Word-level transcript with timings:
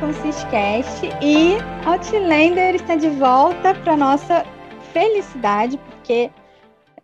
com 0.00 0.10
o 0.10 0.14
Ciscast 0.14 1.06
e 1.22 1.56
Outlander 1.86 2.74
está 2.74 2.96
de 2.96 3.08
volta 3.08 3.74
para 3.74 3.96
nossa 3.96 4.44
felicidade, 4.92 5.78
porque 5.78 6.30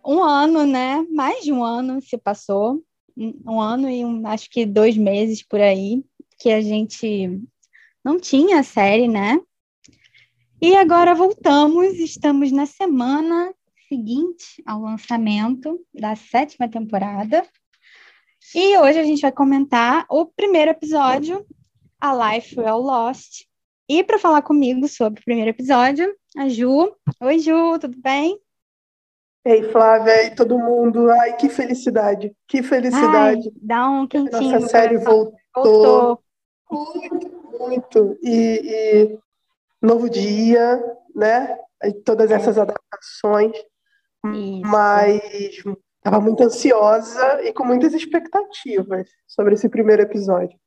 um 0.05 0.21
ano, 0.21 0.65
né? 0.65 1.03
Mais 1.09 1.43
de 1.43 1.51
um 1.51 1.63
ano 1.63 1.99
se 2.01 2.17
passou, 2.17 2.83
um 3.17 3.59
ano 3.59 3.89
e 3.89 4.05
um, 4.05 4.27
acho 4.27 4.47
que 4.49 4.65
dois 4.65 4.95
meses 4.95 5.41
por 5.41 5.59
aí, 5.59 6.03
que 6.37 6.51
a 6.51 6.61
gente 6.61 7.41
não 8.03 8.19
tinha 8.19 8.59
a 8.59 8.63
série, 8.63 9.07
né? 9.07 9.39
E 10.61 10.75
agora 10.75 11.15
voltamos, 11.15 11.97
estamos 11.97 12.51
na 12.51 12.67
semana 12.67 13.53
seguinte 13.89 14.61
ao 14.67 14.81
lançamento 14.81 15.79
da 15.93 16.15
sétima 16.15 16.69
temporada. 16.69 17.43
E 18.53 18.77
hoje 18.77 18.99
a 18.99 19.03
gente 19.03 19.21
vai 19.21 19.31
comentar 19.31 20.05
o 20.09 20.27
primeiro 20.27 20.69
episódio, 20.69 21.43
A 22.03 22.33
Life 22.33 22.59
Well 22.59 22.81
Lost. 22.81 23.45
E 23.87 24.03
para 24.03 24.19
falar 24.19 24.41
comigo 24.41 24.89
sobre 24.89 25.21
o 25.21 25.23
primeiro 25.23 25.51
episódio, 25.51 26.13
a 26.37 26.49
Ju. 26.49 26.93
Oi, 27.21 27.39
Ju, 27.39 27.79
tudo 27.79 27.97
bem? 28.01 28.37
Ei, 29.45 29.63
Flávia, 29.71 30.25
e 30.25 30.35
todo 30.35 30.59
mundo. 30.59 31.09
Ai, 31.09 31.37
que 31.37 31.47
felicidade, 31.47 32.35
que 32.45 32.61
felicidade. 32.61 33.47
Ai, 33.47 33.53
dá 33.61 33.89
um 33.89 34.05
quentinho. 34.05 34.51
Nossa 34.51 34.67
série 34.67 34.97
voltou. 34.97 35.33
voltou. 35.55 36.23
Muito, 36.69 37.57
muito. 37.57 38.19
E, 38.21 38.59
e, 38.65 39.19
novo 39.81 40.09
dia, 40.09 40.83
né? 41.15 41.57
Todas 42.03 42.31
é. 42.31 42.33
essas 42.33 42.57
adaptações. 42.57 43.55
Isso. 44.25 44.61
Mas 44.65 45.63
Estava 46.03 46.19
muito 46.19 46.43
ansiosa 46.43 47.41
e 47.43 47.53
com 47.53 47.63
muitas 47.63 47.93
expectativas 47.93 49.07
sobre 49.25 49.53
esse 49.53 49.69
primeiro 49.69 50.01
episódio. 50.01 50.59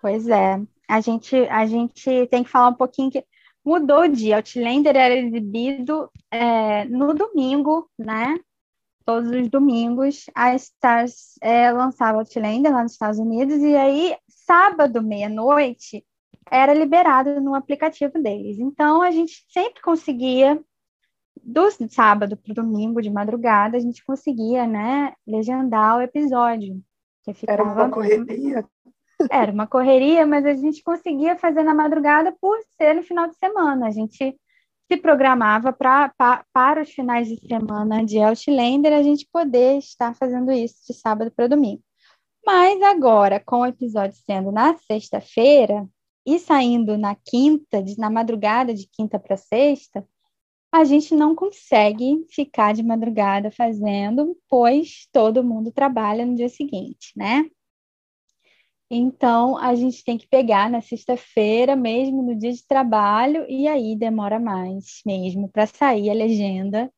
Pois 0.00 0.28
é. 0.28 0.60
A 0.88 1.00
gente, 1.00 1.36
a 1.36 1.66
gente 1.66 2.26
tem 2.26 2.42
que 2.42 2.50
falar 2.50 2.68
um 2.68 2.74
pouquinho 2.74 3.10
que 3.10 3.24
mudou 3.64 4.02
o 4.02 4.08
dia. 4.08 4.36
Outlander 4.36 4.96
era 4.96 5.14
exibido 5.14 6.10
é, 6.30 6.84
no 6.86 7.14
domingo, 7.14 7.88
né? 7.98 8.38
Todos 9.04 9.30
os 9.30 9.48
domingos, 9.48 10.26
a 10.34 10.54
Stars 10.54 11.34
é, 11.40 11.70
lançava 11.72 12.18
Outlander 12.18 12.72
lá 12.72 12.82
nos 12.82 12.92
Estados 12.92 13.18
Unidos, 13.18 13.56
e 13.58 13.74
aí, 13.74 14.16
sábado, 14.28 15.02
meia-noite, 15.02 16.04
era 16.50 16.74
liberado 16.74 17.40
no 17.40 17.54
aplicativo 17.54 18.20
deles. 18.22 18.58
Então, 18.58 19.02
a 19.02 19.10
gente 19.10 19.44
sempre 19.48 19.80
conseguia 19.82 20.62
do 21.42 21.70
sábado 21.88 22.36
para 22.36 22.52
o 22.52 22.54
domingo 22.54 23.00
de 23.00 23.10
madrugada, 23.10 23.76
a 23.76 23.80
gente 23.80 24.04
conseguia, 24.04 24.66
né, 24.66 25.14
legendar 25.26 25.96
o 25.96 26.02
episódio. 26.02 26.80
Que 27.24 27.34
ficava... 27.34 27.62
Era 27.62 27.72
uma 27.72 27.90
correria. 27.90 28.64
Era 29.30 29.52
uma 29.52 29.66
correria, 29.66 30.26
mas 30.26 30.46
a 30.46 30.54
gente 30.54 30.82
conseguia 30.82 31.36
fazer 31.36 31.62
na 31.62 31.74
madrugada 31.74 32.34
por 32.40 32.58
ser 32.76 32.94
no 32.94 33.02
final 33.02 33.28
de 33.28 33.36
semana. 33.36 33.88
A 33.88 33.90
gente 33.90 34.36
se 34.90 34.96
programava 34.96 35.72
pra, 35.72 36.08
pra, 36.16 36.44
para 36.52 36.82
os 36.82 36.90
finais 36.90 37.28
de 37.28 37.36
semana 37.46 38.04
de 38.04 38.18
Outlander, 38.18 38.92
a 38.92 39.02
gente 39.02 39.28
poder 39.32 39.78
estar 39.78 40.14
fazendo 40.14 40.50
isso 40.50 40.76
de 40.86 40.94
sábado 40.94 41.30
para 41.30 41.46
domingo. 41.46 41.82
Mas 42.44 42.82
agora, 42.82 43.38
com 43.38 43.60
o 43.60 43.66
episódio 43.66 44.18
sendo 44.26 44.50
na 44.50 44.76
sexta-feira 44.78 45.88
e 46.26 46.38
saindo 46.38 46.98
na 46.98 47.14
quinta, 47.14 47.84
na 47.98 48.10
madrugada 48.10 48.74
de 48.74 48.88
quinta 48.88 49.18
para 49.18 49.36
sexta, 49.36 50.06
a 50.72 50.84
gente 50.84 51.14
não 51.14 51.34
consegue 51.34 52.24
ficar 52.30 52.72
de 52.72 52.82
madrugada 52.82 53.50
fazendo, 53.50 54.36
pois 54.48 55.08
todo 55.12 55.44
mundo 55.44 55.72
trabalha 55.72 56.24
no 56.24 56.34
dia 56.34 56.48
seguinte, 56.48 57.12
né? 57.16 57.48
Então, 58.92 59.56
a 59.56 59.72
gente 59.76 60.04
tem 60.04 60.18
que 60.18 60.26
pegar 60.26 60.68
na 60.68 60.80
sexta-feira, 60.80 61.76
mesmo 61.76 62.22
no 62.22 62.34
dia 62.34 62.52
de 62.52 62.66
trabalho, 62.66 63.46
e 63.48 63.68
aí 63.68 63.94
demora 63.94 64.40
mais 64.40 65.00
mesmo 65.06 65.48
para 65.48 65.64
sair 65.64 66.10
a 66.10 66.14
legenda. 66.14 66.92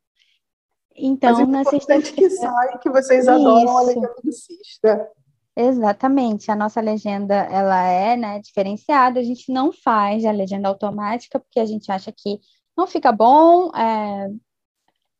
Então, 0.97 1.38
Mas 1.38 1.48
na 1.48 1.64
sexta-feira. 1.64 2.16
que 2.16 2.31
sai, 2.31 2.78
que 2.78 2.88
vocês 2.88 3.28
adoram 3.28 3.76
a 3.76 3.82
legenda 3.82 4.14
do 4.25 4.32
Cista. 4.32 5.10
Exatamente, 5.54 6.50
a 6.50 6.56
nossa 6.56 6.81
legenda 6.81 7.34
ela 7.34 7.82
é 7.82 8.16
né, 8.16 8.41
diferenciada, 8.41 9.20
a 9.20 9.22
gente 9.22 9.52
não 9.52 9.70
faz 9.70 10.25
a 10.25 10.31
legenda 10.31 10.69
automática, 10.69 11.38
porque 11.38 11.60
a 11.60 11.66
gente 11.66 11.92
acha 11.92 12.10
que 12.10 12.41
não 12.75 12.86
fica 12.86 13.12
bom, 13.12 13.70
é, 13.76 14.31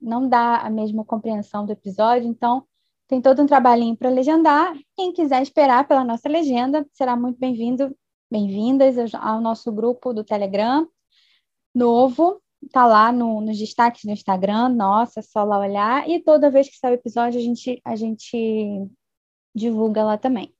não 0.00 0.27
dá 0.27 0.56
a 0.56 0.71
mesma 0.71 1.05
compreensão 1.05 1.66
do 1.66 1.72
episódio, 1.72 2.27
então 2.27 2.66
tem 3.08 3.20
todo 3.20 3.42
um 3.42 3.46
trabalhinho 3.46 3.96
para 3.96 4.10
legendar. 4.10 4.74
Quem 4.96 5.12
quiser 5.12 5.42
esperar 5.42 5.86
pela 5.86 6.04
nossa 6.04 6.28
legenda, 6.28 6.86
será 6.92 7.16
muito 7.16 7.38
bem-vindo, 7.38 7.94
bem-vindas 8.30 8.96
ao 9.14 9.40
nosso 9.40 9.70
grupo 9.70 10.12
do 10.12 10.24
Telegram 10.24 10.88
novo, 11.74 12.40
tá 12.70 12.86
lá 12.86 13.10
no, 13.10 13.40
nos 13.40 13.58
destaques 13.58 14.04
do 14.04 14.10
Instagram, 14.10 14.68
nossa, 14.68 15.20
é 15.20 15.22
só 15.22 15.42
lá 15.42 15.58
olhar, 15.58 16.08
e 16.08 16.22
toda 16.22 16.50
vez 16.50 16.68
que 16.68 16.76
sai 16.76 16.92
o 16.92 16.94
episódio, 16.94 17.40
a 17.40 17.42
gente, 17.42 17.80
a 17.84 17.96
gente 17.96 18.88
divulga 19.54 20.04
lá 20.04 20.19
também. 20.19 20.54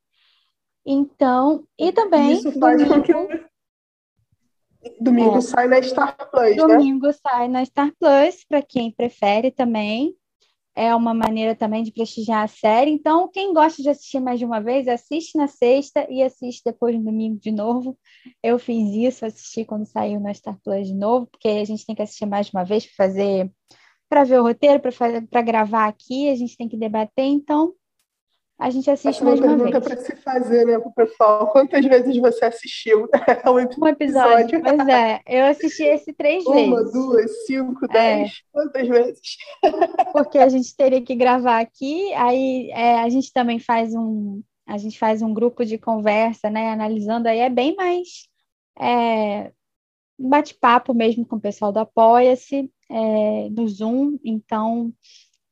Então, 0.85 1.65
e 1.79 1.93
também. 1.93 2.33
Isso 2.33 2.59
faz 2.59 2.83
com 2.83 3.03
que 3.03 3.13
Domingo 5.01 5.39
é. 5.39 5.41
sai 5.41 5.69
na 5.69 5.81
Star 5.81 6.17
Plus, 6.31 6.57
né? 6.57 6.57
Domingo 6.57 7.07
né? 7.07 7.13
sai 7.13 7.49
na 7.49 7.65
Star 7.65 7.93
Plus, 7.99 8.45
para 8.49 8.61
quem 8.63 8.91
prefere 8.91 9.53
também. 9.53 10.17
É 10.75 10.95
uma 10.95 11.13
maneira 11.13 11.55
também 11.55 11.83
de 11.83 11.93
prestigiar 11.93 12.45
a 12.45 12.49
série. 12.49 12.91
Então, 12.91 13.29
quem 13.31 13.53
gosta 13.53 13.83
de 13.83 13.91
assistir 13.91 14.21
mais 14.21 14.39
de 14.39 14.45
uma 14.45 14.61
vez, 14.61 14.89
assiste 14.89 15.37
na 15.37 15.47
sexta 15.47 16.07
e 16.11 16.23
assiste 16.23 16.63
depois 16.65 16.97
no 16.97 17.05
domingo 17.05 17.39
de 17.39 17.51
novo. 17.51 17.99
Eu 18.43 18.59
fiz 18.59 18.89
isso, 18.95 19.27
assisti 19.27 19.65
quando 19.65 19.85
saiu 19.87 20.19
na 20.19 20.33
Star 20.33 20.59
Plus 20.65 20.89
de 20.89 20.95
novo, 20.95 21.27
porque 21.27 21.49
a 21.49 21.65
gente 21.65 21.85
tem 21.85 21.95
que 21.95 22.03
assistir 22.03 22.27
mais 22.27 22.47
de 22.47 22.53
uma 22.57 22.65
vez 22.65 22.87
para 22.87 23.07
fazer, 23.07 23.53
para 24.09 24.25
ver 24.25 24.41
o 24.41 24.45
roteiro, 24.45 24.81
para 25.31 25.43
gravar 25.43 25.89
aqui, 25.89 26.31
a 26.31 26.35
gente 26.35 26.57
tem 26.57 26.69
que 26.69 26.77
debater. 26.77 27.25
Então, 27.27 27.75
a 28.63 28.71
gente 28.71 28.89
assiste 28.89 29.25
mais 29.25 29.41
uma, 29.41 29.57
pergunta 29.57 29.81
para 29.81 29.97
se 29.97 30.15
fazer, 30.17 30.65
né, 30.65 30.79
para 30.79 30.89
o 30.89 30.93
pessoal. 30.93 31.51
Quantas 31.51 31.85
vezes 31.85 32.17
você 32.17 32.45
assistiu 32.45 33.09
um 33.51 33.59
episódio? 33.59 33.83
Um 33.83 33.89
episódio, 33.89 34.63
pois 34.63 34.89
é. 34.89 35.21
Eu 35.27 35.47
assisti 35.47 35.83
esse 35.83 36.13
três 36.13 36.47
uma, 36.47 36.55
vezes. 36.55 36.71
Uma, 36.71 36.93
duas, 36.93 37.47
cinco, 37.47 37.85
é. 37.87 37.89
dez, 37.89 38.43
quantas 38.53 38.87
vezes? 38.87 39.21
Porque 40.13 40.39
a 40.39 40.49
gente 40.49 40.77
teria 40.77 41.03
que 41.03 41.17
gravar 41.17 41.59
aqui, 41.59 42.15
aí 42.15 42.71
é, 42.71 43.01
a 43.01 43.09
gente 43.09 43.33
também 43.33 43.59
faz 43.59 43.95
um, 43.95 44.41
a 44.65 44.79
gente 44.79 44.97
faz 44.97 45.23
um 45.23 45.35
grupo 45.35 45.65
de 45.65 45.77
conversa, 45.77 46.49
né, 46.49 46.71
analisando, 46.71 47.27
aí 47.27 47.41
é 47.41 47.51
bem 47.51 47.75
mais 47.75 48.29
é, 48.79 49.51
bate-papo 50.17 50.95
mesmo 50.95 51.27
com 51.27 51.35
o 51.35 51.41
pessoal 51.41 51.73
do 51.73 51.81
Apoia-se, 51.81 52.71
é, 52.89 53.49
no 53.51 53.67
Zoom, 53.67 54.19
então 54.25 54.93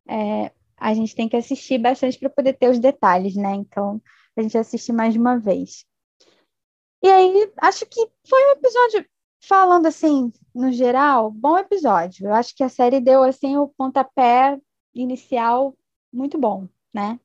é, 0.09 0.53
a 0.81 0.95
gente 0.95 1.15
tem 1.15 1.29
que 1.29 1.37
assistir 1.37 1.79
bastante 1.79 2.19
para 2.19 2.31
poder 2.31 2.55
ter 2.55 2.71
os 2.71 2.79
detalhes, 2.79 3.37
né? 3.37 3.53
Então, 3.53 4.01
a 4.37 4.41
gente 4.41 4.57
assiste 4.57 4.93
mais 4.93 5.13
de 5.13 5.21
uma 5.21 5.39
vez. 5.39 5.85
E 7.03 7.09
aí, 7.09 7.53
acho 7.59 7.85
que 7.87 8.01
foi 8.27 8.47
um 8.47 8.53
episódio, 8.53 9.07
falando 9.43 9.87
assim, 9.87 10.33
no 10.55 10.73
geral, 10.73 11.31
bom 11.31 11.59
episódio. 11.59 12.27
Eu 12.27 12.35
acho 12.35 12.57
que 12.57 12.65
a 12.65 12.69
série 12.69 13.01
deu, 13.01 13.23
assim, 13.23 13.59
o 13.59 13.69
pontapé 13.69 14.59
inicial 14.95 15.75
muito 16.13 16.39
bom, 16.39 16.67
né? 16.93 17.21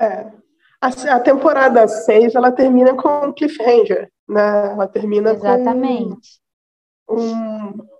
É. 0.00 0.32
A, 0.80 1.16
a 1.16 1.20
temporada 1.20 1.86
6, 1.86 2.34
ela 2.34 2.52
termina 2.52 2.94
com 2.94 3.32
cliffhanger, 3.32 4.10
né? 4.28 4.72
Ela 4.72 4.88
termina 4.88 5.32
Exatamente. 5.32 6.40
com 7.06 7.20
um... 7.20 7.94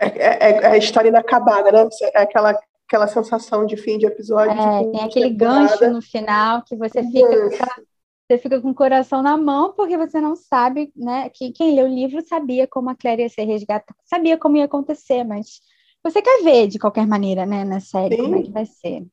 É, 0.00 0.06
é, 0.06 0.50
é, 0.50 0.66
a 0.66 0.76
história 0.76 1.08
inacabada, 1.08 1.72
né? 1.72 1.88
É 2.14 2.22
aquela 2.22 2.54
aquela 2.88 3.06
sensação 3.06 3.66
de 3.66 3.76
fim 3.76 3.98
de 3.98 4.06
episódio. 4.06 4.58
É, 4.58 4.82
de 4.82 4.92
tem 4.92 5.04
aquele 5.04 5.30
gancho 5.30 5.90
no 5.90 6.00
final 6.00 6.62
que 6.62 6.74
você 6.74 7.02
fica, 7.02 7.76
você 8.26 8.38
fica 8.38 8.60
com 8.62 8.70
o 8.70 8.74
coração 8.74 9.22
na 9.22 9.36
mão 9.36 9.74
porque 9.74 9.96
você 9.98 10.18
não 10.20 10.34
sabe, 10.34 10.90
né? 10.96 11.28
Que 11.28 11.52
quem 11.52 11.74
lê 11.74 11.82
o 11.82 11.86
livro 11.86 12.26
sabia 12.26 12.66
como 12.66 12.88
a 12.88 12.96
Claire 12.96 13.22
ia 13.22 13.28
ser 13.28 13.44
resgatada, 13.44 13.94
sabia 14.04 14.38
como 14.38 14.56
ia 14.56 14.64
acontecer, 14.64 15.22
mas 15.22 15.60
você 16.02 16.22
quer 16.22 16.42
ver 16.42 16.66
de 16.66 16.78
qualquer 16.78 17.06
maneira, 17.06 17.44
né, 17.44 17.62
na 17.64 17.80
série, 17.80 18.16
Sim. 18.16 18.22
como 18.22 18.36
é 18.36 18.42
que 18.42 18.52
vai 18.52 18.64
ser. 18.64 19.06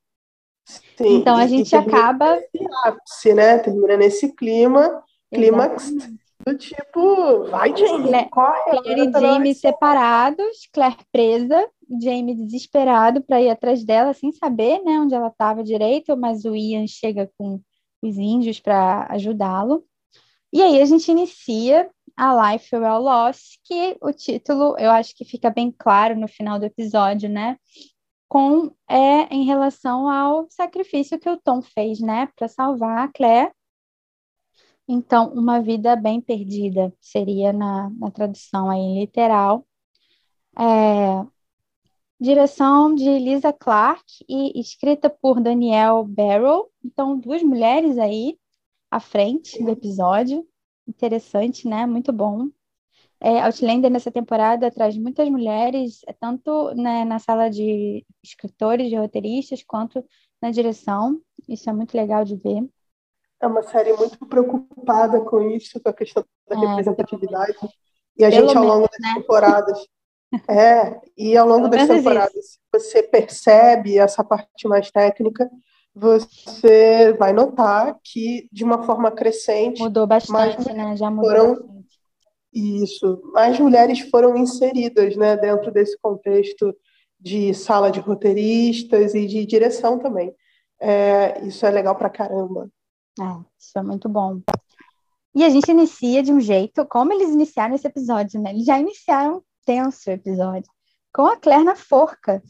Sim, 0.65 1.17
então 1.17 1.35
a 1.35 1.45
gente 1.45 1.75
acaba. 1.75 2.39
Ápice, 2.85 3.33
né? 3.33 3.59
Termina 3.59 3.97
nesse 3.97 4.33
clima, 4.33 5.03
clímax 5.31 5.93
do 6.45 6.55
tipo, 6.57 7.45
vai, 7.45 7.75
Jamie, 7.75 8.09
Claire, 8.09 8.29
corre. 8.29 8.81
Claire 8.81 9.09
e 9.09 9.11
Jamie 9.11 9.55
separados, 9.55 10.69
Claire 10.71 10.97
presa, 11.11 11.67
Jamie 12.01 12.35
desesperado 12.35 13.21
para 13.21 13.41
ir 13.41 13.49
atrás 13.49 13.83
dela, 13.83 14.13
sem 14.13 14.31
saber 14.31 14.81
né, 14.83 14.99
onde 14.99 15.15
ela 15.15 15.27
estava 15.27 15.63
direito, 15.63 16.15
mas 16.17 16.45
o 16.45 16.55
Ian 16.55 16.87
chega 16.87 17.31
com 17.37 17.61
os 18.01 18.17
índios 18.17 18.59
para 18.59 19.07
ajudá-lo. 19.11 19.85
E 20.53 20.61
aí 20.61 20.81
a 20.81 20.85
gente 20.85 21.11
inicia 21.11 21.89
a 22.15 22.53
Life 22.53 22.73
Well 22.75 23.01
Lost, 23.01 23.57
que 23.63 23.97
o 24.01 24.11
título 24.13 24.77
eu 24.79 24.91
acho 24.91 25.15
que 25.15 25.25
fica 25.25 25.49
bem 25.49 25.73
claro 25.77 26.15
no 26.15 26.27
final 26.27 26.59
do 26.59 26.65
episódio, 26.65 27.29
né? 27.29 27.57
Com 28.27 28.71
é 28.89 29.33
em 29.33 29.45
relação 29.45 30.09
ao 30.09 30.47
sacrifício 30.49 31.19
que 31.19 31.29
o 31.29 31.37
Tom 31.37 31.61
fez, 31.61 31.99
né, 31.99 32.29
para 32.35 32.47
salvar 32.47 32.99
a 32.99 33.07
Claire. 33.11 33.51
Então, 34.87 35.33
Uma 35.33 35.61
Vida 35.61 35.95
Bem 35.95 36.21
Perdida 36.21 36.93
seria 37.01 37.51
na, 37.51 37.89
na 37.91 38.11
tradução 38.11 38.69
aí 38.69 38.99
literal. 38.99 39.65
É, 40.57 41.25
direção 42.19 42.93
de 42.95 43.19
Lisa 43.19 43.51
Clark 43.51 44.03
e 44.27 44.59
escrita 44.59 45.09
por 45.09 45.41
Danielle 45.41 46.05
Barrow. 46.07 46.69
Então, 46.83 47.17
duas 47.17 47.43
mulheres 47.43 47.97
aí 47.97 48.37
à 48.89 48.99
frente 48.99 49.61
do 49.61 49.69
episódio. 49.69 50.45
Interessante, 50.87 51.67
né? 51.67 51.85
Muito 51.85 52.13
bom. 52.13 52.49
É, 53.19 53.41
Outlander 53.41 53.89
nessa 53.89 54.11
temporada 54.11 54.71
traz 54.71 54.97
muitas 54.97 55.29
mulheres, 55.29 56.01
tanto 56.19 56.73
né, 56.75 57.05
na 57.05 57.17
sala 57.17 57.49
de 57.49 58.05
escritores, 58.23 58.89
de 58.89 58.95
roteiristas, 58.95 59.63
quanto 59.63 60.03
na 60.41 60.51
direção. 60.51 61.19
Isso 61.47 61.69
é 61.69 61.73
muito 61.73 61.95
legal 61.95 62.23
de 62.23 62.35
ver. 62.35 62.67
É 63.41 63.47
uma 63.47 63.63
série 63.63 63.93
muito 63.93 64.17
preocupada 64.25 65.21
com 65.21 65.41
isso, 65.49 65.79
com 65.81 65.89
a 65.89 65.93
questão 65.93 66.25
da 66.47 66.55
é, 66.55 66.59
representatividade. 66.59 67.57
E 68.17 68.23
a 68.23 68.29
gente, 68.29 68.55
ao 68.55 68.63
longo 68.63 68.75
menos, 68.75 68.89
das 68.91 69.01
né? 69.01 69.13
temporadas. 69.19 69.87
É, 70.47 70.99
e 71.17 71.37
ao 71.37 71.47
longo 71.47 71.67
das 71.67 71.87
temporadas, 71.87 72.33
se 72.33 72.59
você 72.71 73.03
percebe 73.03 73.97
essa 73.97 74.23
parte 74.23 74.67
mais 74.67 74.91
técnica, 74.91 75.49
você 75.93 77.13
vai 77.13 77.31
notar 77.31 77.97
que, 78.03 78.49
de 78.51 78.63
uma 78.63 78.83
forma 78.83 79.11
crescente. 79.11 79.81
Mudou 79.81 80.05
bastante, 80.05 80.73
né? 80.73 80.95
Já 80.97 81.09
mudou. 81.09 81.29
Foram, 81.29 81.49
bastante. 81.55 81.99
Isso. 82.53 83.21
Mais 83.33 83.59
mulheres 83.59 83.99
foram 84.09 84.37
inseridas 84.37 85.15
né, 85.15 85.37
dentro 85.37 85.71
desse 85.71 85.97
contexto 85.99 86.75
de 87.19 87.53
sala 87.53 87.89
de 87.89 87.99
roteiristas 87.99 89.13
e 89.15 89.25
de 89.25 89.45
direção 89.45 89.97
também. 89.97 90.33
É, 90.79 91.41
isso 91.45 91.65
é 91.65 91.71
legal 91.71 91.95
pra 91.95 92.09
caramba. 92.09 92.69
É, 93.19 93.23
isso 93.57 93.77
é 93.77 93.81
muito 93.81 94.09
bom. 94.09 94.41
E 95.33 95.43
a 95.43 95.49
gente 95.49 95.69
inicia 95.69 96.23
de 96.23 96.31
um 96.31 96.39
jeito, 96.39 96.85
como 96.85 97.11
eles 97.11 97.29
iniciaram 97.29 97.75
esse 97.75 97.87
episódio, 97.87 98.41
né? 98.41 98.51
Eles 98.51 98.65
já 98.65 98.79
iniciaram 98.79 99.43
tenso 99.65 100.09
o 100.09 100.13
episódio, 100.13 100.71
com 101.13 101.25
a 101.25 101.37
Claire 101.37 101.63
na 101.63 101.75
forca. 101.75 102.41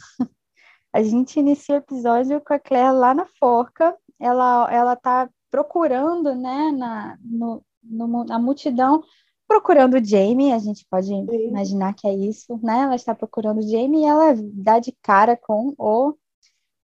A 0.93 1.03
gente 1.03 1.39
inicia 1.39 1.75
o 1.75 1.79
episódio 1.79 2.39
com 2.41 2.53
a 2.53 2.59
Claire 2.59 2.93
lá 2.93 3.13
na 3.13 3.25
forca, 3.25 3.97
ela, 4.19 4.71
ela 4.71 4.95
tá 4.95 5.29
procurando, 5.51 6.33
né, 6.35 6.71
na, 6.71 7.17
no, 7.21 7.63
no, 7.83 8.23
na 8.23 8.39
multidão, 8.39 9.03
procurando 9.47 9.95
o 9.95 10.03
Jamie, 10.03 10.53
a 10.53 10.59
gente 10.59 10.85
pode 10.89 11.07
Sim. 11.07 11.25
imaginar 11.47 11.93
que 11.93 12.07
é 12.07 12.13
isso, 12.13 12.59
né? 12.63 12.81
Ela 12.81 12.95
está 12.95 13.13
procurando 13.13 13.59
o 13.59 13.69
Jamie 13.69 14.01
e 14.01 14.05
ela 14.05 14.33
dá 14.53 14.79
de 14.79 14.91
cara 15.01 15.37
com 15.37 15.73
o, 15.77 16.15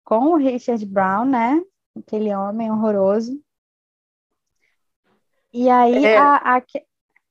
com 0.03 0.33
o 0.33 0.35
Richard 0.35 0.85
Brown, 0.85 1.25
né? 1.25 1.61
Aquele 1.95 2.33
homem 2.35 2.71
horroroso. 2.71 3.39
E 5.51 5.69
aí 5.69 6.05
é. 6.05 6.17
a, 6.17 6.57
a, 6.57 6.61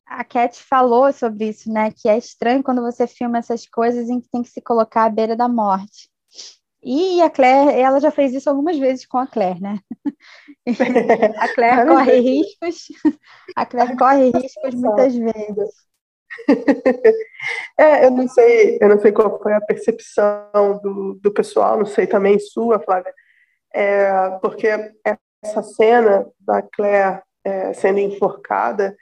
a 0.08 0.25
Cat 0.25 0.62
falou 0.62 1.12
sobre 1.12 1.49
isso, 1.49 1.70
né? 1.70 1.90
Que 1.90 2.08
é 2.08 2.16
estranho 2.16 2.62
quando 2.62 2.82
você 2.82 3.06
filma 3.06 3.38
essas 3.38 3.66
coisas 3.69 4.08
em 4.08 4.20
que 4.20 4.28
tem 4.31 4.43
que 4.43 4.49
se 4.49 4.60
colocar 4.60 5.05
à 5.05 5.10
beira 5.10 5.37
da 5.37 5.49
morte. 5.49 6.08
E 6.82 7.20
a 7.20 7.28
Claire, 7.28 7.78
ela 7.78 8.00
já 8.00 8.10
fez 8.10 8.32
isso 8.32 8.49
algumas 8.49 8.78
vezes 8.78 9.05
com 9.05 9.19
a 9.19 9.26
Claire, 9.26 9.60
né? 9.60 9.78
a 11.38 11.55
Claire 11.55 11.87
corre 11.87 12.20
riscos, 12.20 12.87
a 13.56 13.66
Claire 13.66 13.96
corre 13.96 14.31
riscos 14.31 14.75
muitas 14.75 15.14
vezes. 15.14 15.88
É, 17.76 18.04
eu 18.04 18.11
não 18.11 18.28
sei, 18.28 18.78
eu 18.81 18.88
não 18.88 18.99
sei 19.00 19.12
qual 19.12 19.40
foi 19.43 19.52
a 19.54 19.61
percepção 19.61 20.78
do, 20.82 21.19
do 21.22 21.32
pessoal, 21.32 21.78
não 21.78 21.87
sei 21.87 22.06
também 22.06 22.38
sua, 22.38 22.78
Flávia, 22.81 23.12
é, 23.75 24.31
porque 24.40 24.69
essa 25.43 25.62
cena 25.62 26.26
da 26.40 26.62
Claire 26.62 27.22
é, 27.44 27.72
sendo 27.72 27.99
enforcada, 27.99 28.96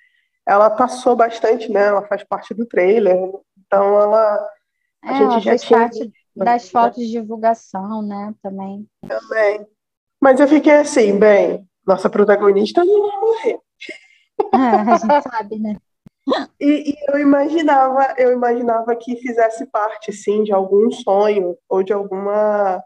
ela 0.46 0.70
passou 0.70 1.16
bastante, 1.16 1.70
né? 1.70 1.86
Ela 1.86 2.06
faz 2.06 2.22
parte 2.22 2.54
do 2.54 2.66
trailer, 2.66 3.16
então 3.58 4.00
ela 4.00 4.48
a 5.02 5.12
é, 5.12 5.16
gente 5.16 5.44
já 5.44 5.58
tinha 5.58 5.80
parte 5.80 6.12
das 6.34 6.70
fotos 6.70 7.02
de 7.02 7.10
divulgação, 7.10 8.02
né? 8.02 8.34
Também. 8.42 8.86
Também. 9.06 9.66
Mas 10.20 10.40
eu 10.40 10.48
fiquei 10.48 10.72
assim, 10.72 11.18
bem, 11.18 11.68
nossa 11.86 12.10
protagonista 12.10 12.84
não 12.84 13.02
vai 13.02 13.20
morrer. 13.20 13.58
É, 14.52 14.58
a 14.58 14.96
gente 14.98 15.22
sabe, 15.22 15.58
né? 15.58 15.76
E, 16.60 16.90
e, 16.90 16.96
eu 17.08 17.18
imaginava, 17.18 18.14
eu 18.18 18.32
imaginava 18.32 18.94
que 18.94 19.16
fizesse 19.16 19.64
parte, 19.70 20.12
sim, 20.12 20.42
de 20.42 20.52
algum 20.52 20.90
sonho 20.90 21.56
ou 21.66 21.82
de 21.82 21.94
alguma 21.94 22.84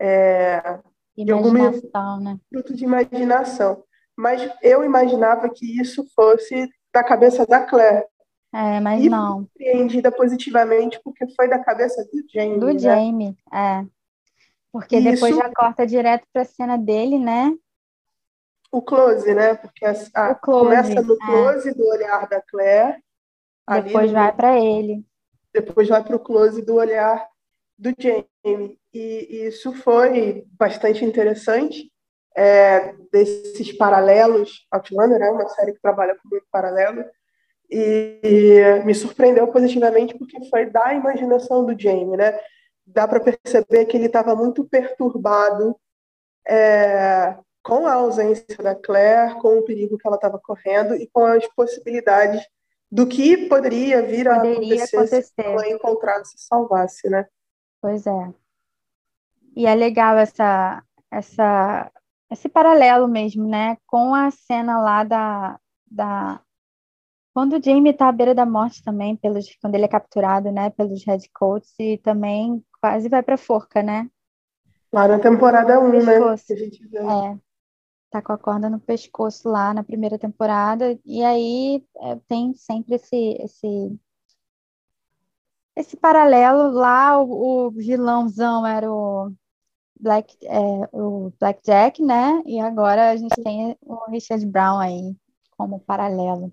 é, 0.00 0.80
imaginação, 1.16 2.20
né? 2.20 2.36
fruto 2.48 2.74
de 2.74 2.82
imaginação. 2.82 3.84
Mas 4.16 4.50
eu 4.60 4.84
imaginava 4.84 5.48
que 5.48 5.80
isso 5.80 6.04
fosse 6.16 6.68
da 6.92 7.04
cabeça 7.04 7.46
da 7.46 7.60
Claire. 7.60 8.06
É, 8.52 8.80
mas 8.80 9.04
e 9.04 9.08
não. 9.10 9.42
Surpreendida 9.42 10.10
positivamente 10.10 11.00
porque 11.04 11.26
foi 11.34 11.48
da 11.48 11.58
cabeça 11.58 12.02
do 12.04 12.24
Jamie. 12.32 12.58
Do 12.58 12.66
né? 12.66 12.78
Jamie, 12.78 13.36
é. 13.52 13.84
Porque 14.72 14.96
Isso... 14.98 15.10
depois 15.10 15.36
já 15.36 15.52
corta 15.52 15.86
direto 15.86 16.26
para 16.32 16.42
a 16.42 16.46
cena 16.46 16.76
dele, 16.78 17.18
né? 17.18 17.54
O 18.70 18.82
close, 18.82 19.34
né? 19.34 19.54
Porque 19.54 19.84
a, 19.84 19.92
a 20.14 20.34
close, 20.34 20.64
começa 20.64 21.02
no 21.02 21.14
é. 21.14 21.26
close 21.26 21.68
é. 21.70 21.74
do 21.74 21.86
olhar 21.88 22.28
da 22.28 22.40
Claire. 22.42 23.02
Depois 23.84 24.10
vai 24.10 24.32
para 24.34 24.58
ele. 24.58 25.04
Depois 25.52 25.88
vai 25.88 26.02
para 26.02 26.16
o 26.16 26.20
close 26.20 26.62
do 26.62 26.74
olhar 26.74 27.28
do 27.78 27.94
Jamie. 27.98 28.78
E, 28.92 29.46
isso 29.46 29.72
foi 29.72 30.46
bastante 30.52 31.04
interessante. 31.04 31.90
É, 32.40 32.94
desses 33.10 33.76
paralelos. 33.76 34.64
Outlander 34.70 35.20
é 35.20 35.30
uma 35.30 35.48
série 35.48 35.72
que 35.72 35.80
trabalha 35.80 36.14
com 36.14 36.28
muito 36.28 36.46
paralelo 36.52 37.04
e 37.68 38.60
me 38.84 38.94
surpreendeu 38.94 39.48
positivamente 39.48 40.16
porque 40.16 40.48
foi 40.48 40.66
da 40.66 40.94
imaginação 40.94 41.64
do 41.64 41.78
Jamie, 41.78 42.16
né? 42.16 42.38
Dá 42.86 43.08
para 43.08 43.20
perceber 43.20 43.86
que 43.86 43.96
ele 43.96 44.06
estava 44.06 44.36
muito 44.36 44.64
perturbado 44.64 45.76
é, 46.46 47.36
com 47.62 47.86
a 47.86 47.94
ausência 47.94 48.56
da 48.62 48.74
Claire, 48.74 49.34
com 49.40 49.58
o 49.58 49.64
perigo 49.64 49.98
que 49.98 50.06
ela 50.06 50.16
estava 50.16 50.38
correndo 50.38 50.94
e 50.94 51.06
com 51.08 51.24
as 51.24 51.46
possibilidades 51.48 52.40
do 52.90 53.06
que 53.06 53.48
poderia 53.48 54.00
vir 54.00 54.28
a 54.28 54.36
poderia 54.36 54.56
acontecer, 54.56 54.96
acontecer, 54.96 55.22
se 55.22 55.32
ela 55.36 55.68
encontrasse 55.68 56.36
e 56.36 56.40
salvasse, 56.40 57.10
né? 57.10 57.26
Pois 57.82 58.06
é. 58.06 58.32
E 59.54 59.66
é 59.66 59.74
legal 59.74 60.16
essa, 60.16 60.82
essa, 61.10 61.90
esse 62.30 62.48
paralelo 62.48 63.08
mesmo, 63.08 63.46
né? 63.48 63.76
Com 63.86 64.14
a 64.14 64.30
cena 64.30 64.80
lá 64.80 65.04
da, 65.04 65.58
da 65.90 66.40
quando 67.38 67.56
o 67.56 67.62
Jamie 67.62 67.92
está 67.92 68.08
à 68.08 68.12
beira 68.12 68.34
da 68.34 68.44
morte 68.44 68.82
também, 68.82 69.16
pelos, 69.16 69.46
quando 69.62 69.76
ele 69.76 69.84
é 69.84 69.88
capturado, 69.88 70.50
né, 70.50 70.70
pelos 70.70 71.04
Redcoats, 71.04 71.72
e 71.78 71.96
também 71.98 72.64
quase 72.80 73.08
vai 73.08 73.22
para 73.22 73.36
a 73.36 73.38
forca, 73.38 73.80
né? 73.80 74.10
Lá 74.92 75.06
na 75.06 75.20
temporada 75.20 75.78
1, 75.78 76.04
né? 76.04 76.36
Que 76.44 76.52
a 76.52 76.56
gente 76.56 76.84
vê. 76.88 76.98
É, 76.98 77.38
tá 78.10 78.20
com 78.20 78.32
a 78.32 78.38
corda 78.38 78.68
no 78.68 78.80
pescoço 78.80 79.48
lá 79.48 79.72
na 79.72 79.84
primeira 79.84 80.18
temporada, 80.18 80.98
e 81.04 81.22
aí 81.22 81.84
é, 81.98 82.16
tem 82.26 82.54
sempre 82.54 82.96
esse, 82.96 83.36
esse, 83.40 83.96
esse 85.76 85.96
paralelo 85.96 86.72
lá, 86.72 87.22
o, 87.22 87.66
o 87.66 87.70
vilãozão 87.70 88.66
era 88.66 88.90
o 88.90 89.32
Black, 90.00 90.36
é, 90.44 90.88
o 90.92 91.32
Black 91.40 91.62
Jack, 91.64 92.02
né? 92.02 92.42
E 92.46 92.60
agora 92.60 93.10
a 93.10 93.16
gente 93.16 93.34
tem 93.42 93.76
o 93.82 94.10
Richard 94.10 94.44
Brown 94.46 94.78
aí 94.78 95.16
como 95.56 95.80
paralelo. 95.80 96.52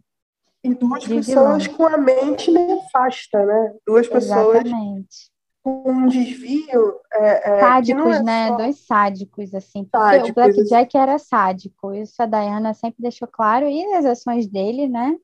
E 0.63 0.73
duas 0.73 1.05
pessoas 1.05 1.67
com 1.67 1.85
a 1.85 1.97
mente 1.97 2.49
nefasta, 2.49 3.45
né? 3.45 3.75
Duas 3.85 4.07
pessoas 4.07 4.65
Exatamente. 4.65 5.31
com 5.61 5.83
um 5.85 6.07
desvio. 6.07 6.99
É, 7.13 7.57
é, 7.57 7.59
sádicos, 7.59 8.15
é 8.15 8.23
né? 8.23 8.47
Só... 8.47 8.57
Dois 8.57 8.85
sádicos, 8.85 9.53
assim. 9.53 9.83
Porque 9.83 9.97
sádicos, 9.97 10.29
o 10.31 10.33
Blackjack 10.33 10.97
era 10.97 11.19
sádico. 11.19 11.93
Isso 11.93 12.19
a 12.19 12.25
Diana 12.25 12.73
sempre 12.73 13.03
deixou 13.03 13.27
claro. 13.27 13.67
E 13.67 13.93
as 13.93 14.05
ações 14.05 14.47
dele, 14.47 14.87
né? 14.87 15.15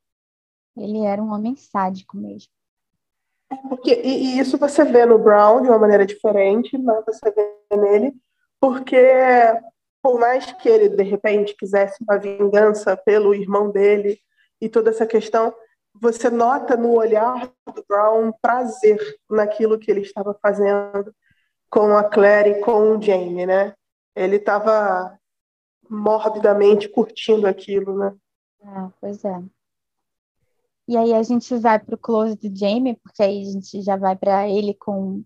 Ele 0.77 0.99
era 0.99 1.21
um 1.21 1.33
homem 1.33 1.55
sádico 1.55 2.15
mesmo. 2.17 2.51
Porque, 3.69 4.01
e, 4.03 4.35
e 4.35 4.39
isso 4.39 4.57
você 4.57 4.83
vê 4.83 5.05
no 5.05 5.17
Brown 5.17 5.61
de 5.61 5.69
uma 5.69 5.79
maneira 5.79 6.05
diferente, 6.05 6.77
mas 6.77 7.03
você 7.05 7.31
vê 7.31 7.77
nele, 7.77 8.13
porque 8.59 8.97
por 10.01 10.19
mais 10.19 10.51
que 10.53 10.67
ele, 10.67 10.89
de 10.89 11.03
repente, 11.03 11.55
quisesse 11.55 12.03
uma 12.03 12.17
vingança 12.17 12.97
pelo 12.97 13.35
irmão 13.35 13.69
dele, 13.69 14.19
e 14.59 14.69
toda 14.69 14.89
essa 14.89 15.05
questão, 15.05 15.53
você 15.93 16.29
nota 16.29 16.77
no 16.77 16.93
olhar 16.93 17.51
do 17.73 17.83
Brown 17.87 18.27
um 18.27 18.31
prazer 18.31 18.97
naquilo 19.29 19.77
que 19.77 19.91
ele 19.91 20.01
estava 20.01 20.37
fazendo 20.41 21.13
com 21.69 21.95
a 21.95 22.03
Claire 22.03 22.51
e 22.51 22.61
com 22.61 22.97
o 22.97 23.01
Jamie, 23.01 23.45
né? 23.45 23.73
Ele 24.15 24.35
estava 24.35 25.17
morbidamente 25.89 26.87
curtindo 26.89 27.47
aquilo, 27.47 27.97
né? 27.97 28.15
Ah, 28.63 28.89
pois 28.99 29.23
é. 29.25 29.41
E 30.91 30.97
aí 30.97 31.13
a 31.13 31.23
gente 31.23 31.55
vai 31.55 31.79
para 31.79 31.95
o 31.95 31.97
close 31.97 32.35
do 32.35 32.53
Jamie, 32.53 32.99
porque 33.01 33.23
aí 33.23 33.43
a 33.43 33.49
gente 33.49 33.81
já 33.81 33.95
vai 33.95 34.13
para 34.13 34.49
ele 34.49 34.73
com 34.73 35.23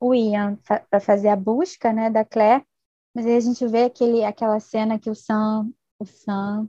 o 0.00 0.14
Ian 0.14 0.56
para 0.64 1.00
fazer 1.00 1.26
a 1.26 1.34
busca, 1.34 1.92
né, 1.92 2.08
da 2.08 2.24
Claire. 2.24 2.64
Mas 3.12 3.26
aí 3.26 3.34
a 3.34 3.40
gente 3.40 3.66
vê 3.66 3.82
aquele, 3.82 4.22
aquela 4.22 4.60
cena 4.60 5.00
que 5.00 5.10
o 5.10 5.14
Sam, 5.16 5.72
o 5.98 6.06
Sam 6.06 6.68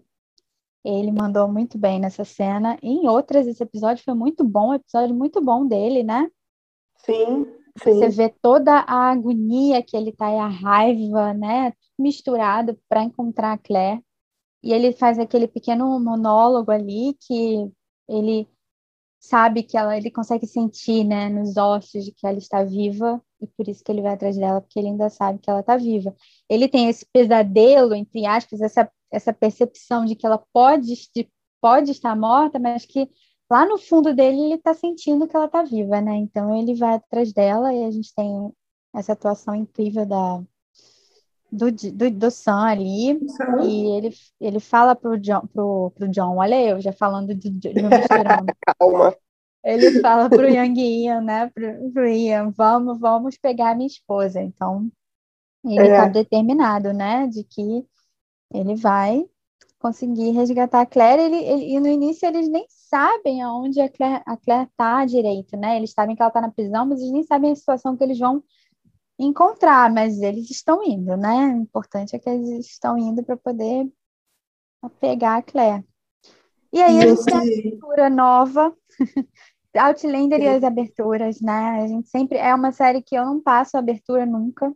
Ele 0.83 1.11
mandou 1.11 1.47
muito 1.47 1.77
bem 1.77 1.99
nessa 1.99 2.25
cena. 2.25 2.75
E 2.81 2.89
em 2.89 3.07
outras, 3.07 3.45
esse 3.45 3.61
episódio 3.61 4.03
foi 4.03 4.15
muito 4.15 4.43
bom, 4.43 4.73
episódio 4.73 5.13
muito 5.13 5.39
bom 5.39 5.67
dele, 5.67 6.01
né? 6.01 6.27
Sim, 7.05 7.45
sim. 7.83 7.93
Você 7.93 8.09
vê 8.09 8.29
toda 8.29 8.79
a 8.79 9.11
agonia 9.11 9.83
que 9.83 9.95
ele 9.95 10.11
tá 10.11 10.31
e 10.31 10.39
a 10.39 10.47
raiva, 10.47 11.35
né? 11.35 11.71
Misturado 11.99 12.75
para 12.89 13.03
encontrar 13.03 13.53
a 13.53 13.57
Claire. 13.59 14.03
E 14.63 14.73
ele 14.73 14.91
faz 14.91 15.19
aquele 15.19 15.47
pequeno 15.47 15.99
monólogo 15.99 16.71
ali 16.71 17.15
que 17.19 17.71
ele 18.07 18.47
sabe 19.19 19.63
que 19.63 19.77
ela, 19.77 19.97
ele 19.97 20.11
consegue 20.11 20.45
sentir, 20.45 21.03
né, 21.05 21.29
nos 21.29 21.55
ossos 21.55 22.03
de 22.05 22.11
que 22.11 22.27
ela 22.27 22.37
está 22.37 22.63
viva 22.63 23.23
e 23.41 23.47
por 23.47 23.67
isso 23.67 23.83
que 23.83 23.91
ele 23.91 24.01
vai 24.01 24.13
atrás 24.13 24.35
dela, 24.37 24.61
porque 24.61 24.79
ele 24.79 24.89
ainda 24.89 25.09
sabe 25.09 25.39
que 25.39 25.49
ela 25.49 25.61
está 25.61 25.77
viva. 25.77 26.15
Ele 26.49 26.67
tem 26.67 26.89
esse 26.89 27.05
pesadelo, 27.05 27.95
entre 27.95 28.25
aspas, 28.25 28.61
essa, 28.61 28.91
essa 29.11 29.33
percepção 29.33 30.05
de 30.05 30.15
que 30.15 30.25
ela 30.25 30.43
pode, 30.51 31.09
de, 31.15 31.29
pode 31.61 31.91
estar 31.91 32.15
morta, 32.15 32.59
mas 32.59 32.85
que 32.85 33.09
lá 33.49 33.65
no 33.65 33.77
fundo 33.77 34.13
dele 34.13 34.41
ele 34.41 34.55
está 34.55 34.73
sentindo 34.73 35.27
que 35.27 35.35
ela 35.35 35.45
está 35.45 35.63
viva, 35.63 36.01
né? 36.01 36.15
Então 36.17 36.55
ele 36.57 36.75
vai 36.75 36.95
atrás 36.95 37.31
dela 37.31 37.73
e 37.73 37.85
a 37.85 37.91
gente 37.91 38.13
tem 38.13 38.51
essa 38.93 39.13
atuação 39.13 39.55
incrível 39.55 40.05
da 40.05 40.43
do, 41.53 41.71
do, 41.71 42.11
do 42.11 42.31
Sam 42.31 42.63
ali 42.63 43.19
e 43.63 43.97
ele, 43.97 44.13
ele 44.41 44.59
fala 44.59 44.95
pro 44.95 45.17
John, 45.19 45.45
pro, 45.53 45.91
pro 45.95 46.07
John, 46.09 46.37
olha 46.37 46.59
eu 46.59 46.81
já 46.81 46.91
falando 46.91 47.35
de, 47.35 47.49
de, 47.49 47.73
de 47.73 47.81
Calma. 48.79 49.15
Ele 49.63 50.01
fala 50.01 50.29
pro 50.29 50.49
Young 50.49 50.79
Ian, 50.79 51.21
né, 51.21 51.49
pro, 51.53 51.91
pro 51.91 52.07
Ian, 52.07 52.51
vamos, 52.51 52.99
vamos 52.99 53.37
pegar 53.37 53.75
minha 53.75 53.87
esposa. 53.87 54.41
Então, 54.41 54.91
ele 55.63 55.87
está 55.87 56.07
é. 56.07 56.09
determinado, 56.09 56.91
né, 56.91 57.27
de 57.27 57.43
que 57.45 57.85
ele 58.53 58.75
vai 58.75 59.23
conseguir 59.79 60.31
resgatar 60.31 60.81
a 60.81 60.85
Claire. 60.85 61.21
Ele, 61.21 61.37
ele, 61.37 61.75
e 61.75 61.79
no 61.79 61.87
início 61.87 62.27
eles 62.27 62.49
nem 62.49 62.65
sabem 62.67 63.41
aonde 63.41 63.79
a 63.79 63.89
Claire, 63.89 64.23
a 64.25 64.35
Claire 64.35 64.69
tá 64.75 65.05
direito, 65.05 65.55
né? 65.57 65.77
Eles 65.77 65.91
sabem 65.91 66.15
que 66.15 66.21
ela 66.21 66.29
está 66.29 66.41
na 66.41 66.51
prisão, 66.51 66.85
mas 66.85 66.99
eles 66.99 67.11
nem 67.11 67.23
sabem 67.23 67.51
a 67.51 67.55
situação 67.55 67.95
que 67.95 68.03
eles 68.03 68.19
vão 68.19 68.43
encontrar, 69.23 69.91
mas 69.91 70.21
eles 70.21 70.49
estão 70.49 70.83
indo, 70.83 71.17
né? 71.17 71.47
O 71.47 71.61
importante 71.61 72.15
é 72.15 72.19
que 72.19 72.29
eles 72.29 72.67
estão 72.67 72.97
indo 72.97 73.23
para 73.23 73.37
poder 73.37 73.91
pegar 74.99 75.37
a 75.37 75.41
Claire. 75.41 75.85
E 76.71 76.81
aí 76.81 76.99
a 76.99 77.07
gente 77.07 77.23
tem 77.23 77.35
a 77.35 77.41
abertura 77.41 78.09
nova, 78.09 78.75
Outlander 79.75 80.39
e 80.39 80.47
as 80.47 80.63
aberturas, 80.63 81.41
né? 81.41 81.81
A 81.83 81.87
gente 81.87 82.09
sempre 82.09 82.37
é 82.37 82.53
uma 82.53 82.71
série 82.71 83.01
que 83.01 83.15
eu 83.15 83.25
não 83.25 83.41
passo 83.41 83.75
a 83.75 83.79
abertura 83.79 84.25
nunca. 84.25 84.71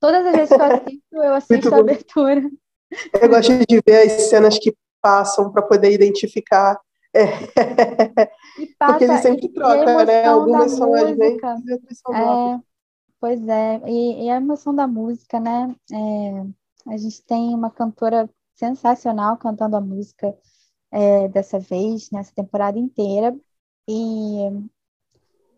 Todas 0.00 0.26
as 0.26 0.32
vezes 0.32 0.48
que 0.48 0.54
eu 0.54 0.64
assisto, 0.64 1.02
eu 1.12 1.34
assisto 1.34 1.74
a 1.74 1.78
abertura. 1.78 2.50
Eu 3.20 3.28
gosto 3.28 3.52
de 3.66 3.80
ver 3.86 4.06
as 4.06 4.12
cenas 4.28 4.58
que 4.58 4.74
passam 5.00 5.50
para 5.52 5.62
poder 5.62 5.92
identificar. 5.92 6.78
É. 7.14 7.26
Passa, 8.78 8.92
Porque 8.92 9.04
eles 9.04 9.20
sempre 9.20 9.48
trocam, 9.50 10.04
né? 10.04 10.24
Algumas 10.24 10.72
são 10.72 10.94
as 10.94 11.16
mesmas 11.16 11.64
e 11.66 11.72
outras 11.72 11.98
são 11.98 12.14
é, 12.14 12.60
Pois 13.20 13.46
é, 13.48 13.80
e, 13.86 14.26
e, 14.26 14.30
a 14.30 14.36
emoção 14.36 14.74
da 14.74 14.86
música, 14.86 15.40
né? 15.40 15.74
É, 15.92 16.92
a 16.92 16.96
gente 16.96 17.24
tem 17.24 17.52
uma 17.52 17.70
cantora 17.70 18.30
sensacional 18.54 19.36
cantando 19.36 19.76
a 19.76 19.80
música 19.80 20.36
é, 20.90 21.28
dessa 21.28 21.58
vez, 21.58 22.10
nessa 22.10 22.32
temporada 22.32 22.78
inteira. 22.78 23.36
E 23.88 24.68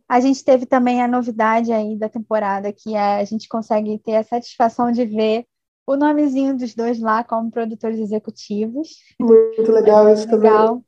a 0.08 0.20
gente 0.20 0.44
teve 0.44 0.66
também 0.66 1.02
a 1.02 1.08
novidade 1.08 1.72
aí 1.72 1.96
da 1.96 2.08
temporada, 2.08 2.72
que 2.72 2.94
é 2.94 3.20
a 3.20 3.24
gente 3.24 3.48
consegue 3.48 3.98
ter 3.98 4.16
a 4.16 4.24
satisfação 4.24 4.90
de 4.90 5.04
ver 5.04 5.46
o 5.86 5.96
nomezinho 5.96 6.56
dos 6.56 6.74
dois 6.74 6.98
lá 6.98 7.22
como 7.24 7.50
produtores 7.50 7.98
executivos. 7.98 8.88
Muito 9.18 9.70
legal 9.70 10.08
isso 10.12 10.30
legal. 10.30 10.66
também. 10.66 10.84